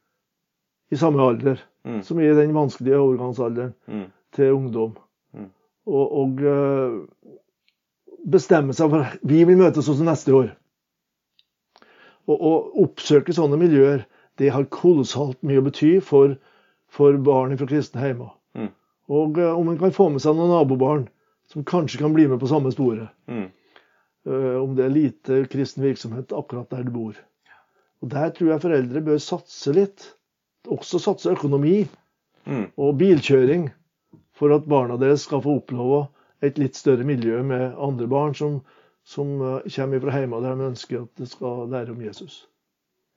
i 0.92 1.00
samme 1.00 1.24
alder, 1.24 1.64
Mm. 1.88 2.02
som 2.04 2.20
er 2.20 2.34
den 2.36 2.52
vanskelige 2.52 2.98
overgangsalderen 3.00 3.70
Mm. 3.88 4.06
til 4.36 4.52
ungdom. 4.54 4.98
Mm. 5.34 5.46
Og, 5.88 6.12
og 6.20 6.42
eh, 6.44 6.98
bestemme 8.28 8.74
seg 8.76 8.90
for 8.92 9.06
vi 9.24 9.44
vil 9.48 9.56
møtes 9.62 9.88
også 9.88 10.04
neste 10.04 10.34
år. 10.36 10.50
Og 12.28 12.42
å 12.44 12.54
oppsøke 12.84 13.32
sånne 13.36 13.60
miljøer, 13.62 14.04
det 14.38 14.52
har 14.52 14.68
kolossalt 14.74 15.40
mye 15.48 15.62
å 15.62 15.66
bety 15.70 15.94
for, 16.04 16.36
for 16.92 17.18
barn 17.22 17.58
fra 17.60 17.68
kristne 17.70 18.04
hjemme. 18.06 18.30
Mm. 18.58 18.72
Og 19.14 19.40
eh, 19.42 19.54
om 19.54 19.70
en 19.72 19.80
kan 19.80 19.96
få 19.96 20.10
med 20.14 20.24
seg 20.24 20.36
noen 20.38 20.54
nabobarn 20.56 21.08
som 21.52 21.66
kanskje 21.68 22.02
kan 22.02 22.16
bli 22.16 22.28
med 22.28 22.42
på 22.42 22.50
samme 22.52 22.72
sporet. 22.76 23.08
Mm. 23.32 23.48
Uh, 24.28 24.58
om 24.60 24.74
det 24.76 24.84
er 24.84 24.92
lite 24.92 25.36
kristen 25.48 25.86
virksomhet 25.86 26.34
akkurat 26.36 26.68
der 26.74 26.84
du 26.84 26.92
bor. 26.92 27.16
Og 28.04 28.10
Der 28.12 28.34
tror 28.36 28.50
jeg 28.52 28.64
foreldre 28.66 29.02
bør 29.06 29.22
satse 29.24 29.72
litt. 29.72 30.10
Også 30.68 31.00
satse 31.00 31.32
økonomi 31.32 31.86
Mm. 32.48 32.70
og 32.80 32.96
bilkjøring 32.96 33.68
for 34.38 34.54
at 34.56 34.68
barna 34.72 34.96
deres 35.00 35.26
skal 35.28 35.42
få 35.44 35.58
oppleve 35.60 36.06
et 36.46 36.60
litt 36.62 36.78
større 36.80 37.04
miljø 37.08 37.42
med 37.44 37.76
andre 37.76 38.08
barn 38.08 38.36
som, 38.38 38.62
som 39.04 39.34
eh, 39.42 39.68
kommer 39.76 40.04
fra 40.04 40.22
hjemme 40.22 40.40
der 40.46 40.56
de 40.56 40.70
ønsker 40.70 41.02
at 41.02 41.20
de 41.20 41.28
skal 41.28 41.66
lære 41.74 41.92
om 41.92 42.06
Jesus. 42.06 42.46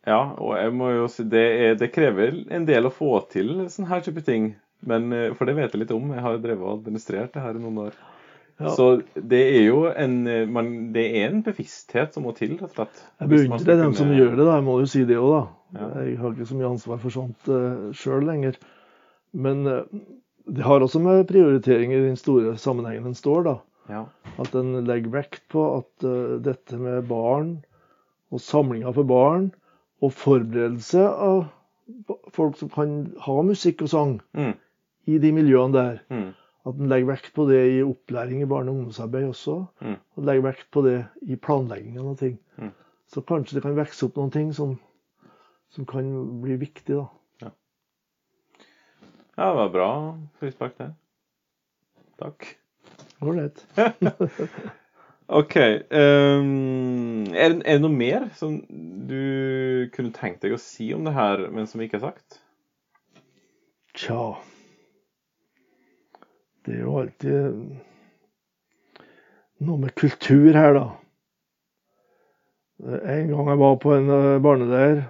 Ja, 0.08 0.20
og 0.40 0.54
jeg 0.56 0.72
må 0.72 0.88
jo 0.94 1.08
si 1.12 1.26
det, 1.28 1.44
er, 1.60 1.74
det 1.80 1.90
krever 1.92 2.38
en 2.52 2.64
del 2.68 2.88
å 2.88 2.94
få 2.94 3.18
til 3.32 3.66
sånne 3.68 3.90
her 3.90 4.04
type 4.06 4.22
ting. 4.24 4.54
Men, 4.80 5.10
eh, 5.12 5.32
for 5.36 5.48
det 5.48 5.58
vet 5.58 5.74
jeg 5.74 5.82
litt 5.82 5.92
om. 5.92 6.08
Jeg 6.14 6.24
har 6.24 6.40
drevet 6.40 6.64
og 6.64 6.78
administrert 6.78 7.34
det 7.34 7.44
her 7.44 7.58
i 7.58 7.60
noen 7.60 7.82
år. 7.84 7.98
Ja. 8.60 8.72
Så 8.76 8.86
det 9.14 9.40
er 9.56 9.62
jo 9.64 9.84
en, 9.88 10.26
eh, 10.28 10.48
man, 10.48 10.92
det 10.92 11.06
er 11.20 11.30
en 11.30 11.44
bevissthet 11.44 12.16
som 12.16 12.26
må 12.28 12.34
til, 12.36 12.56
rett 12.60 12.72
og 12.72 12.76
slett. 12.76 13.04
Jeg 13.20 13.32
beundrer 13.32 13.80
dem 13.80 13.94
som 13.96 14.12
gjør 14.12 14.34
det, 14.36 14.44
da. 14.44 14.56
jeg 14.58 14.66
må 14.66 14.78
jo 14.80 14.90
si 14.92 15.04
det 15.08 15.20
òg, 15.20 15.30
da. 15.36 15.42
Ja. 15.80 15.88
Jeg 16.04 16.18
har 16.20 16.34
ikke 16.34 16.48
så 16.48 16.58
mye 16.58 16.72
ansvar 16.74 17.00
for 17.00 17.14
sånt 17.14 17.52
uh, 17.52 17.88
sjøl 17.96 18.24
lenger. 18.28 18.58
Men 19.32 19.62
uh, 19.68 20.02
det 20.50 20.64
har 20.66 20.84
også 20.84 21.00
med 21.00 21.28
prioritering 21.28 21.94
i 21.94 22.02
den 22.08 22.18
store 22.20 22.56
sammenhengen 22.60 23.12
en 23.12 23.16
står, 23.16 23.44
da. 23.48 23.56
Ja. 23.90 24.04
At 24.42 24.56
en 24.58 24.74
legger 24.84 25.12
vekt 25.14 25.44
på 25.52 25.64
at 25.78 26.08
uh, 26.08 26.36
dette 26.42 26.80
med 26.80 27.08
barn 27.08 27.58
og 28.30 28.44
samlinga 28.44 28.92
for 28.94 29.08
barn 29.08 29.50
og 30.00 30.12
forberedelse 30.16 31.02
av 31.08 31.44
folk 32.32 32.56
som 32.56 32.68
kan 32.70 32.92
ha 33.26 33.42
musikk 33.42 33.82
og 33.82 33.88
sang 33.92 34.20
Mm. 34.34 34.54
i 35.06 35.18
de 35.18 35.32
miljøene 35.32 35.72
der, 35.72 35.98
Mm. 36.10 36.34
at 36.66 36.74
en 36.74 36.88
legger 36.88 37.06
vekt 37.12 37.32
på 37.34 37.48
det 37.48 37.60
i 37.78 37.82
opplæring 37.82 38.42
i 38.42 38.46
barne- 38.46 38.70
og 38.70 38.76
ungdomsarbeid 38.76 39.28
også. 39.28 39.66
Mm. 39.80 39.96
Og 40.16 40.24
legger 40.24 40.42
vekt 40.42 40.70
på 40.70 40.82
det 40.84 41.06
i 41.22 41.36
planleggingen 41.36 42.06
av 42.08 42.16
ting. 42.16 42.38
Mm. 42.58 42.70
Så 43.08 43.20
kanskje 43.26 43.54
det 43.54 43.62
kan 43.62 43.76
vokse 43.76 44.04
opp 44.06 44.16
noen 44.16 44.30
ting 44.30 44.52
som, 44.54 44.78
som 45.70 45.84
kan 45.86 46.40
bli 46.42 46.56
viktig, 46.56 46.94
da. 46.96 47.06
ja, 49.38 49.46
det 49.48 49.56
var 49.56 49.68
bra 49.72 50.18
frispark, 50.40 50.78
det. 50.78 50.94
Takk. 52.18 52.56
Ålreit. 53.22 53.64
OK. 55.30 55.56
Um, 55.94 57.24
er, 57.30 57.52
det- 57.54 57.62
er 57.66 57.78
det 57.78 57.82
noe 57.84 57.94
mer 57.94 58.28
som 58.34 58.56
du 59.06 59.86
kunne 59.94 60.10
tenkt 60.16 60.42
deg 60.42 60.56
å 60.56 60.58
si 60.60 60.88
om 60.96 61.04
det 61.06 61.14
her, 61.14 61.44
men 61.54 61.68
som 61.70 61.82
ikke 61.84 62.00
er 62.00 62.06
sagt? 62.08 62.40
Tja 63.94 64.36
Det 66.66 66.74
er 66.76 66.82
jo 66.84 66.98
alltid 67.00 67.60
noe 69.66 69.78
med 69.84 69.94
kultur 69.98 70.52
her, 70.56 70.74
da. 70.76 70.84
En 72.80 73.30
gang 73.30 73.50
jeg 73.52 73.60
var 73.60 73.74
på 73.82 73.92
en 73.92 74.08
eh, 74.14 74.38
barneleir 74.40 75.02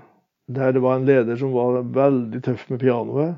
der 0.50 0.72
det 0.74 0.82
var 0.82 0.96
en 0.98 1.06
leder 1.06 1.36
som 1.38 1.52
var 1.54 1.84
veldig 1.94 2.40
tøff 2.42 2.64
med 2.72 2.80
pianoet. 2.82 3.36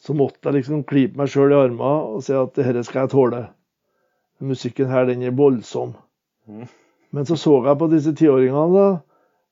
Så 0.00 0.16
måtte 0.18 0.48
jeg 0.48 0.56
liksom 0.58 0.82
klype 0.88 1.20
meg 1.20 1.30
sjøl 1.30 1.52
i 1.54 1.58
armene 1.60 2.16
og 2.16 2.24
si 2.26 2.34
at 2.34 2.56
dette 2.58 2.82
skal 2.88 3.04
jeg 3.04 3.12
tåle. 3.14 3.44
Musikken 4.40 4.88
her, 4.88 5.06
den 5.08 5.22
er 5.26 5.36
voldsom. 5.36 5.94
Mm. 6.48 6.66
Men 7.12 7.26
så 7.28 7.36
så 7.36 7.58
jeg 7.66 7.78
på 7.80 7.88
disse 7.92 8.12
tiåringene, 8.16 8.66
da. 8.72 8.86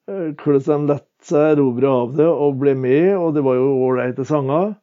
eh, 0.09 0.29
Hvordan 0.39 0.87
de 0.87 0.95
lot 0.95 1.07
seg 1.29 1.57
erobre 1.57 1.91
av 1.91 2.15
det 2.17 2.29
og 2.29 2.61
ble 2.61 2.75
med, 2.79 3.11
og 3.19 3.35
det 3.35 3.43
var 3.45 3.59
jo 3.59 3.73
ålreite 3.89 4.25
sanger. 4.29 4.77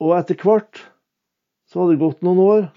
Og 0.00 0.14
etter 0.16 0.38
hvert 0.40 0.80
så 1.68 1.82
hadde 1.82 1.96
det 1.96 2.02
gått 2.02 2.22
noen 2.26 2.40
år, 2.44 2.68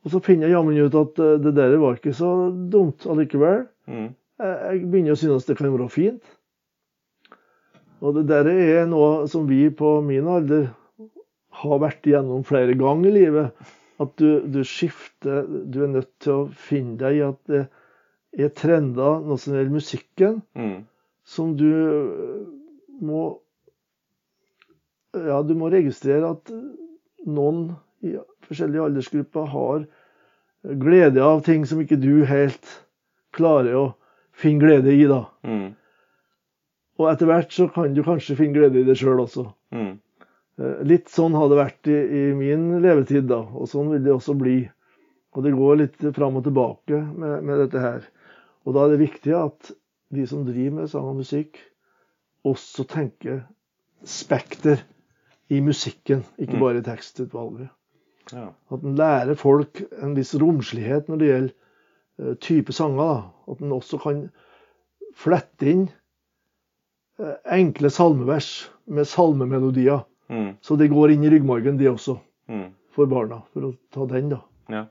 og 0.00 0.14
så 0.14 0.22
finner 0.24 0.48
jeg 0.48 0.56
jammen 0.56 0.78
ut 0.80 0.96
at 1.02 1.20
eh, 1.20 1.36
det 1.44 1.54
der 1.58 1.76
var 1.82 1.98
ikke 1.98 2.14
så 2.16 2.30
dumt 2.72 3.04
allikevel. 3.10 3.66
Mm. 3.90 4.12
Jeg 4.40 4.60
jeg 4.70 4.86
begynner 4.88 5.12
å 5.12 5.20
synes 5.20 5.44
det 5.44 5.58
kan 5.58 5.68
være 5.74 5.90
fint. 5.92 6.22
Og 8.00 8.16
det 8.16 8.24
der 8.30 8.48
er 8.48 8.86
noe 8.88 9.26
som 9.28 9.44
vi 9.50 9.66
på 9.68 9.98
min 10.06 10.30
alder 10.30 10.70
har 11.60 11.82
vært 11.82 12.06
igjennom 12.08 12.46
flere 12.48 12.72
ganger 12.80 13.10
i 13.10 13.16
livet. 13.18 13.74
At 14.00 14.14
du, 14.16 14.40
du 14.48 14.62
skifter 14.64 15.44
Du 15.44 15.82
er 15.84 15.92
nødt 15.92 16.10
til 16.24 16.32
å 16.32 16.48
finne 16.56 16.96
deg 17.00 17.18
i 17.18 17.24
at 17.26 17.40
det 17.50 17.66
er 18.46 18.52
trender, 18.54 19.20
noe 19.26 19.36
som 19.42 19.56
gjelder 19.56 19.74
musikken, 19.74 20.40
Mm. 20.54 20.84
som 21.26 21.56
du 21.58 21.66
øh, 21.66 22.44
må 23.02 23.24
ja, 25.14 25.40
du 25.42 25.54
må 25.58 25.70
registrere 25.72 26.30
at 26.36 26.52
noen 27.26 27.72
i 28.06 28.14
forskjellige 28.46 28.84
aldersgrupper 28.86 29.48
har 29.50 29.82
glede 30.80 31.24
av 31.24 31.42
ting 31.46 31.64
som 31.66 31.80
ikke 31.82 31.98
du 32.00 32.22
helt 32.28 32.70
klarer 33.36 33.74
å 33.80 33.84
finne 34.36 34.62
glede 34.62 34.94
i, 34.94 35.04
da. 35.10 35.24
Mm. 35.42 35.72
Og 37.00 37.08
etter 37.10 37.26
hvert 37.30 37.52
så 37.52 37.66
kan 37.72 37.94
du 37.96 38.02
kanskje 38.06 38.36
finne 38.38 38.54
glede 38.56 38.80
i 38.80 38.86
det 38.86 38.96
sjøl 39.00 39.22
også. 39.24 39.48
Mm. 39.74 39.98
Eh, 40.60 40.82
Litt 40.86 41.08
sånn 41.12 41.34
har 41.38 41.48
det 41.50 41.58
vært 41.60 41.88
i, 41.90 41.96
i 41.96 42.22
min 42.36 42.68
levetid, 42.84 43.26
da, 43.30 43.40
og 43.42 43.68
sånn 43.70 43.90
vil 43.94 44.04
det 44.04 44.12
også 44.14 44.36
bli. 44.38 44.58
Og 45.36 45.44
det 45.46 45.52
går 45.54 45.76
litt 45.78 46.00
fram 46.16 46.36
og 46.40 46.44
tilbake 46.46 46.98
med, 47.14 47.44
med 47.46 47.60
dette 47.64 47.80
her. 47.82 48.06
Og 48.66 48.74
da 48.76 48.84
er 48.86 48.94
det 48.96 49.02
viktig 49.06 49.34
at 49.38 49.70
de 50.10 50.24
som 50.26 50.42
driver 50.44 50.80
med 50.80 50.90
sang 50.90 51.06
og 51.12 51.20
musikk, 51.20 51.60
også 52.44 52.82
tenker 52.90 53.42
spekter 54.08 54.80
i 55.52 55.60
musikken, 55.62 56.24
ikke 56.38 56.56
Mm. 56.56 56.60
bare 56.62 56.78
i 56.80 56.86
tekstutvalget. 56.86 57.68
Ja. 58.32 58.48
At 58.70 58.82
en 58.86 58.96
lærer 58.98 59.34
folk 59.38 59.80
en 60.02 60.14
viss 60.16 60.34
romslighet 60.38 61.08
når 61.10 61.18
det 61.18 61.28
gjelder 61.30 61.54
eh, 62.20 62.34
type 62.42 62.72
sanger. 62.72 62.98
Da. 62.98 63.54
At 63.54 63.60
en 63.62 63.72
også 63.74 63.98
kan 64.02 64.20
flette 65.18 65.66
inn 65.70 65.88
eh, 67.20 67.34
enkle 67.58 67.90
salmevers 67.90 68.50
med 68.86 69.06
salmemelodier. 69.10 70.04
Mm. 70.30 70.52
Så 70.62 70.76
det 70.78 70.90
går 70.92 71.10
inn 71.16 71.24
i 71.26 71.30
ryggmargen, 71.32 71.78
det 71.80 71.88
også, 71.90 72.18
Mm. 72.48 72.68
for 72.94 73.06
barna. 73.10 73.42
For 73.52 73.66
å 73.68 73.72
ta 73.94 74.06
den, 74.06 74.28
da. 74.30 74.40
Ja. 74.70 74.84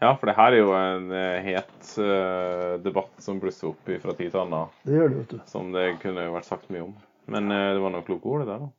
ja, 0.00 0.14
for 0.16 0.26
det 0.30 0.36
her 0.36 0.52
er 0.54 0.58
jo 0.62 0.70
en 0.78 1.10
eh, 1.12 1.42
het 1.48 1.90
eh, 1.98 2.76
debatt 2.84 3.10
som 3.22 3.40
blusser 3.42 3.68
opp 3.72 3.90
fra 4.02 4.14
tid 4.14 4.30
til 4.32 4.40
annen, 4.44 4.68
Det 4.86 4.94
gjør 4.96 5.08
det, 5.10 5.18
vet 5.24 5.34
du. 5.34 5.40
som 5.50 5.72
det 5.74 5.88
kunne 6.02 6.28
vært 6.32 6.46
sagt 6.48 6.70
mye 6.70 6.84
om. 6.86 6.94
Men 7.26 7.50
eh, 7.50 7.72
det 7.74 7.82
var 7.82 7.90
noen 7.94 8.06
kloke 8.06 8.26
ord, 8.30 8.44
det 8.44 8.52
der, 8.52 8.58
da. 8.66 8.70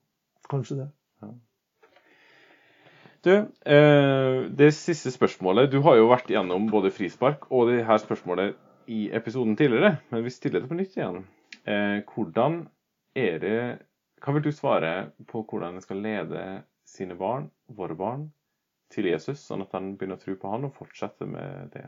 Kanskje 0.51 0.78
det. 0.82 0.89
Du, 3.24 3.32
eh, 3.69 4.49
det 4.49 4.72
siste 4.74 5.11
spørsmålet 5.13 5.69
Du 5.72 5.78
har 5.86 5.95
jo 5.99 6.07
vært 6.09 6.32
gjennom 6.34 6.63
både 6.72 6.89
frispark 6.89 7.43
og 7.53 7.67
det 7.69 7.84
her 7.86 7.99
spørsmålet 8.01 8.55
i 8.89 9.11
episoden 9.13 9.53
tidligere, 9.55 9.99
men 10.09 10.24
vi 10.26 10.32
stiller 10.34 10.63
det 10.63 10.69
på 10.72 10.76
nytt 10.80 10.95
igjen. 10.97 11.19
Hvordan 12.09 12.55
er 13.15 13.38
det 13.39 13.59
Hva 14.22 14.36
vil 14.36 14.45
du 14.45 14.51
svare 14.53 15.11
på 15.30 15.41
hvordan 15.49 15.78
en 15.78 15.84
skal 15.84 16.03
lede 16.03 16.43
sine 16.86 17.15
barn, 17.17 17.49
våre 17.67 17.97
barn, 17.97 18.28
til 18.91 19.07
Jesus, 19.07 19.39
sånn 19.47 19.63
at 19.63 19.74
han 19.74 19.95
begynner 19.95 20.19
å 20.19 20.22
tro 20.22 20.36
på 20.38 20.51
han 20.51 20.67
og 20.67 20.76
fortsetter 20.78 21.30
med 21.30 21.72
det? 21.74 21.88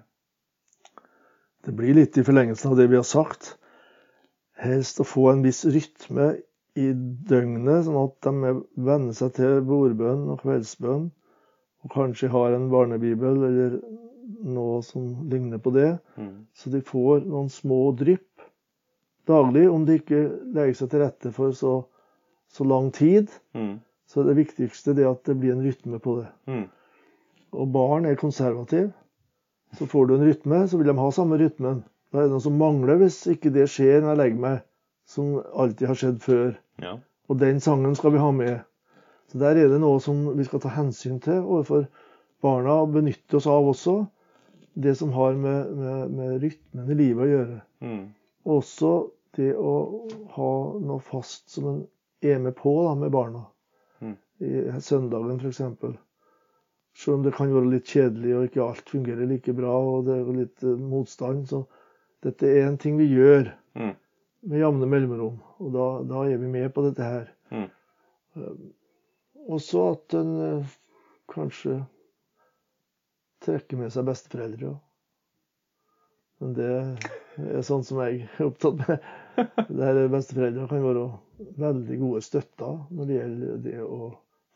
Det 1.64 1.74
blir 1.78 1.96
litt 1.96 2.18
i 2.18 2.24
forlengelsen 2.26 2.72
av 2.72 2.80
det 2.80 2.88
vi 2.92 2.98
har 3.00 3.08
sagt. 3.08 3.54
Helst 4.60 5.00
å 5.00 5.08
få 5.08 5.30
en 5.32 5.44
viss 5.46 5.62
rytme 5.66 6.34
i 6.80 6.90
døgnet, 7.30 7.86
sånn 7.86 8.00
at 8.02 8.18
de 8.26 8.54
venner 8.88 9.16
seg 9.16 9.36
til 9.38 9.62
bordbønn 9.68 10.26
og 10.34 10.42
kveldsbønn. 10.42 11.10
Og 11.84 11.94
kanskje 11.94 12.32
har 12.34 12.56
en 12.56 12.70
barnebibel 12.72 13.46
eller 13.50 13.78
noe 14.44 14.82
som 14.86 15.30
ligner 15.30 15.62
på 15.62 15.74
det. 15.76 15.92
Mm. 16.18 16.48
Så 16.56 16.72
de 16.74 16.82
får 16.84 17.28
noen 17.28 17.52
små 17.52 17.92
drypp 18.00 18.48
daglig, 19.28 19.70
om 19.70 19.86
de 19.88 20.00
ikke 20.00 20.22
legger 20.56 20.80
seg 20.80 20.92
til 20.92 21.04
rette 21.04 21.32
for 21.36 21.56
så, 21.56 21.74
så 22.54 22.68
lang 22.68 22.92
tid. 22.94 23.32
Mm. 23.58 23.80
Så 24.08 24.24
det 24.24 24.38
viktigste 24.38 24.94
det 24.94 25.08
at 25.10 25.24
det 25.26 25.38
blir 25.42 25.56
en 25.56 25.64
rytme 25.66 26.00
på 26.00 26.20
det. 26.22 26.28
Mm. 26.46 26.68
Og 27.54 27.72
barn 27.74 28.06
er 28.06 28.20
konservative. 28.20 28.92
Så 29.78 29.88
får 29.90 30.06
du 30.06 30.16
en 30.16 30.28
rytme, 30.28 30.68
så 30.68 30.78
vil 30.78 30.88
de 30.88 30.98
ha 30.98 31.10
samme 31.12 31.38
rytmen. 31.42 31.82
Da 32.14 32.22
er 32.22 32.28
det 32.28 32.36
noe 32.36 32.46
som 32.46 32.60
mangler 32.62 33.00
hvis 33.02 33.24
ikke 33.32 33.50
det 33.56 33.66
skjer 33.74 34.04
når 34.04 34.12
jeg 34.12 34.20
legger 34.22 34.44
meg, 34.44 34.60
som 35.10 35.40
alltid 35.42 35.90
har 35.90 35.98
skjedd 35.98 36.20
før. 36.22 36.52
Ja. 36.84 36.98
Og 37.30 37.40
den 37.42 37.62
sangen 37.64 37.96
skal 37.98 38.14
vi 38.14 38.22
ha 38.22 38.30
med. 38.36 38.60
Så 39.32 39.42
der 39.42 39.58
er 39.58 39.72
det 39.72 39.80
noe 39.82 39.98
som 40.04 40.28
vi 40.38 40.46
skal 40.46 40.62
ta 40.62 40.70
hensyn 40.76 41.18
til 41.24 41.42
overfor 41.42 41.88
barna 42.44 42.84
og 42.84 42.94
benytte 42.94 43.40
oss 43.40 43.50
av 43.50 43.66
også. 43.72 44.04
Det 44.74 44.94
som 44.98 45.14
har 45.18 45.34
med, 45.38 45.74
med, 45.78 46.14
med 46.14 46.38
rytmen 46.44 46.94
i 46.94 47.00
livet 47.00 47.26
å 47.26 47.32
gjøre. 47.32 47.60
Mm. 47.82 48.06
Og 48.46 48.56
også 48.60 48.94
det 49.38 49.54
å 49.58 49.74
ha 50.36 50.54
noe 50.86 51.02
fast 51.02 51.50
som 51.50 51.70
en 51.72 51.82
er 52.24 52.40
med 52.40 52.56
på 52.56 52.72
da, 52.88 52.94
med 52.96 53.12
barna. 53.14 53.44
Mm. 54.02 54.16
I 54.44 54.82
søndagen 54.84 55.40
f.eks. 55.40 55.62
Selv 56.94 57.16
om 57.18 57.24
det 57.26 57.34
kan 57.34 57.50
være 57.54 57.72
litt 57.74 57.90
kjedelig 57.90 58.36
og 58.38 58.44
ikke 58.48 58.64
alt 58.68 58.90
fungerer 58.94 59.30
like 59.30 59.54
bra 59.58 59.74
og 59.74 60.06
det 60.08 60.20
er 60.20 60.32
litt 60.38 60.64
eh, 60.68 60.78
motstand. 60.94 61.48
Så 61.50 61.64
dette 62.24 62.48
er 62.48 62.68
en 62.68 62.80
ting 62.82 62.98
vi 63.02 63.10
gjør 63.14 63.52
Mm. 63.74 63.96
med 64.46 64.60
jevne 64.62 64.86
mellomrom. 64.86 65.40
Og 65.58 65.72
da, 65.74 65.86
da 66.06 66.20
er 66.30 66.38
vi 66.38 66.50
med 66.54 66.68
på 66.76 66.84
dette 66.86 67.02
her. 67.02 67.32
Mm. 67.50 67.64
Um, 68.38 68.60
også 69.58 69.88
at 69.96 70.14
en 70.20 70.34
eh, 70.46 70.76
kanskje 71.34 71.80
trekker 73.44 73.82
med 73.82 73.90
seg 73.96 74.06
besteforeldre. 74.08 74.76
Men 76.44 76.54
det 76.58 76.70
er 77.50 77.66
sånn 77.66 77.82
som 77.88 78.04
jeg 78.04 78.28
er 78.28 78.46
opptatt 78.46 78.78
med. 78.84 79.10
Det 79.74 79.82
her 79.82 80.04
Besteforeldre 80.14 80.68
kan 80.70 80.84
være 80.86 81.08
veldig 81.58 81.98
gode 82.02 82.22
støtter 82.26 82.78
når 82.92 83.10
det 83.10 83.18
gjelder 83.18 83.58
det 83.66 83.80
å 83.84 84.00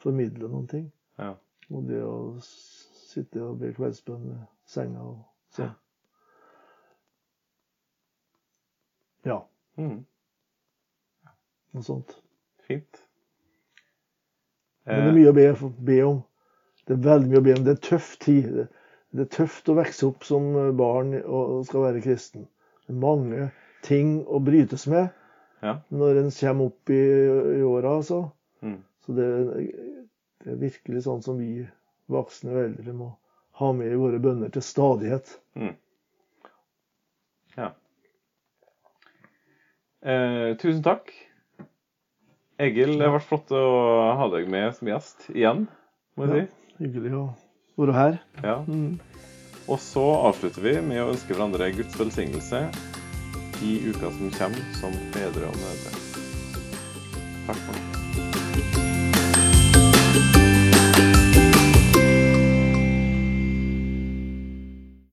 formidle 0.01 0.49
noen 0.51 0.67
ting. 0.71 0.85
Ja. 1.17 1.33
Og 1.73 1.87
det 1.89 1.99
å 2.05 2.17
sitte 2.43 3.43
og 3.43 3.59
be 3.61 3.73
kveldsbønn 3.75 4.29
ved 4.29 4.45
senga 4.69 5.03
og 5.03 5.19
sånn. 5.55 5.73
Ja, 9.27 9.41
Mm. 9.77 10.05
noe 11.73 11.83
sånt. 11.83 12.15
Fint. 12.65 13.03
Men 14.85 15.03
det 15.03 15.09
er 15.11 15.17
mye 15.17 15.29
å 15.29 15.35
be, 15.35 15.71
be 15.85 15.97
om. 16.07 16.23
Det 16.87 16.95
er 16.95 17.03
veldig 17.03 17.29
mye 17.29 17.41
å 17.41 17.45
be 17.45 17.53
om. 17.57 17.63
Det 17.65 17.73
er 17.73 17.77
en 17.77 17.83
tøff 17.89 18.17
tid. 18.23 18.47
Det, 18.55 18.67
det 19.13 19.25
er 19.25 19.31
tøft 19.35 19.69
å 19.69 19.75
vokse 19.77 20.07
opp 20.07 20.25
som 20.25 20.47
barn 20.79 21.13
og 21.21 21.65
skal 21.67 21.85
være 21.89 22.01
kristen. 22.01 22.47
Det 22.87 22.95
er 22.95 23.01
mange 23.03 23.49
ting 23.85 24.21
å 24.25 24.39
brytes 24.43 24.87
med 24.89 25.11
Ja. 25.63 25.79
når 25.89 26.21
en 26.21 26.31
kommer 26.31 26.69
opp 26.69 26.91
i, 26.93 27.03
i 27.57 27.63
åra, 27.65 27.95
altså. 27.97 28.19
Mm. 28.61 28.77
Så 29.05 29.15
det, 29.17 29.29
det 30.43 30.51
er 30.53 30.61
virkelig 30.61 31.05
sånn 31.07 31.23
som 31.25 31.39
vi 31.41 31.65
voksne 32.11 32.53
foreldre 32.53 32.93
må 32.95 33.11
ha 33.57 33.71
med 33.73 33.91
i 33.91 33.99
våre 33.99 34.19
bønner 34.21 34.51
til 34.53 34.65
stadighet. 34.65 35.31
Mm. 35.57 35.73
Ja. 37.57 37.71
Eh, 40.05 40.51
tusen 40.61 40.83
takk. 40.85 41.09
Egil, 42.61 42.95
det 42.97 43.05
har 43.05 43.17
vært 43.17 43.29
flott 43.29 43.51
å 43.53 43.65
ha 44.17 44.29
deg 44.33 44.47
med 44.49 44.71
som 44.77 44.89
gjest 44.89 45.27
igjen, 45.33 45.67
må 46.17 46.25
jeg 46.25 46.47
si 46.47 46.53
Hyggelig 46.77 47.11
å 47.17 47.23
være 47.81 47.93
her. 47.95 48.17
Ja. 48.43 48.59
Mm. 48.69 48.99
Og 49.67 49.79
så 49.81 50.03
avslutter 50.29 50.61
vi 50.61 50.75
med 50.85 51.01
å 51.01 51.09
ønske 51.11 51.33
hverandre 51.33 51.71
Guds 51.73 51.97
velsignelse 51.97 52.61
i 53.61 53.89
uka 53.89 54.11
som 54.11 54.31
kommer, 54.37 54.65
som 54.79 54.97
fedre 55.13 55.49
og 55.49 55.61
mødre. 55.61 55.93
Takk 57.47 57.63
for 57.65 57.73
nå. 57.73 57.96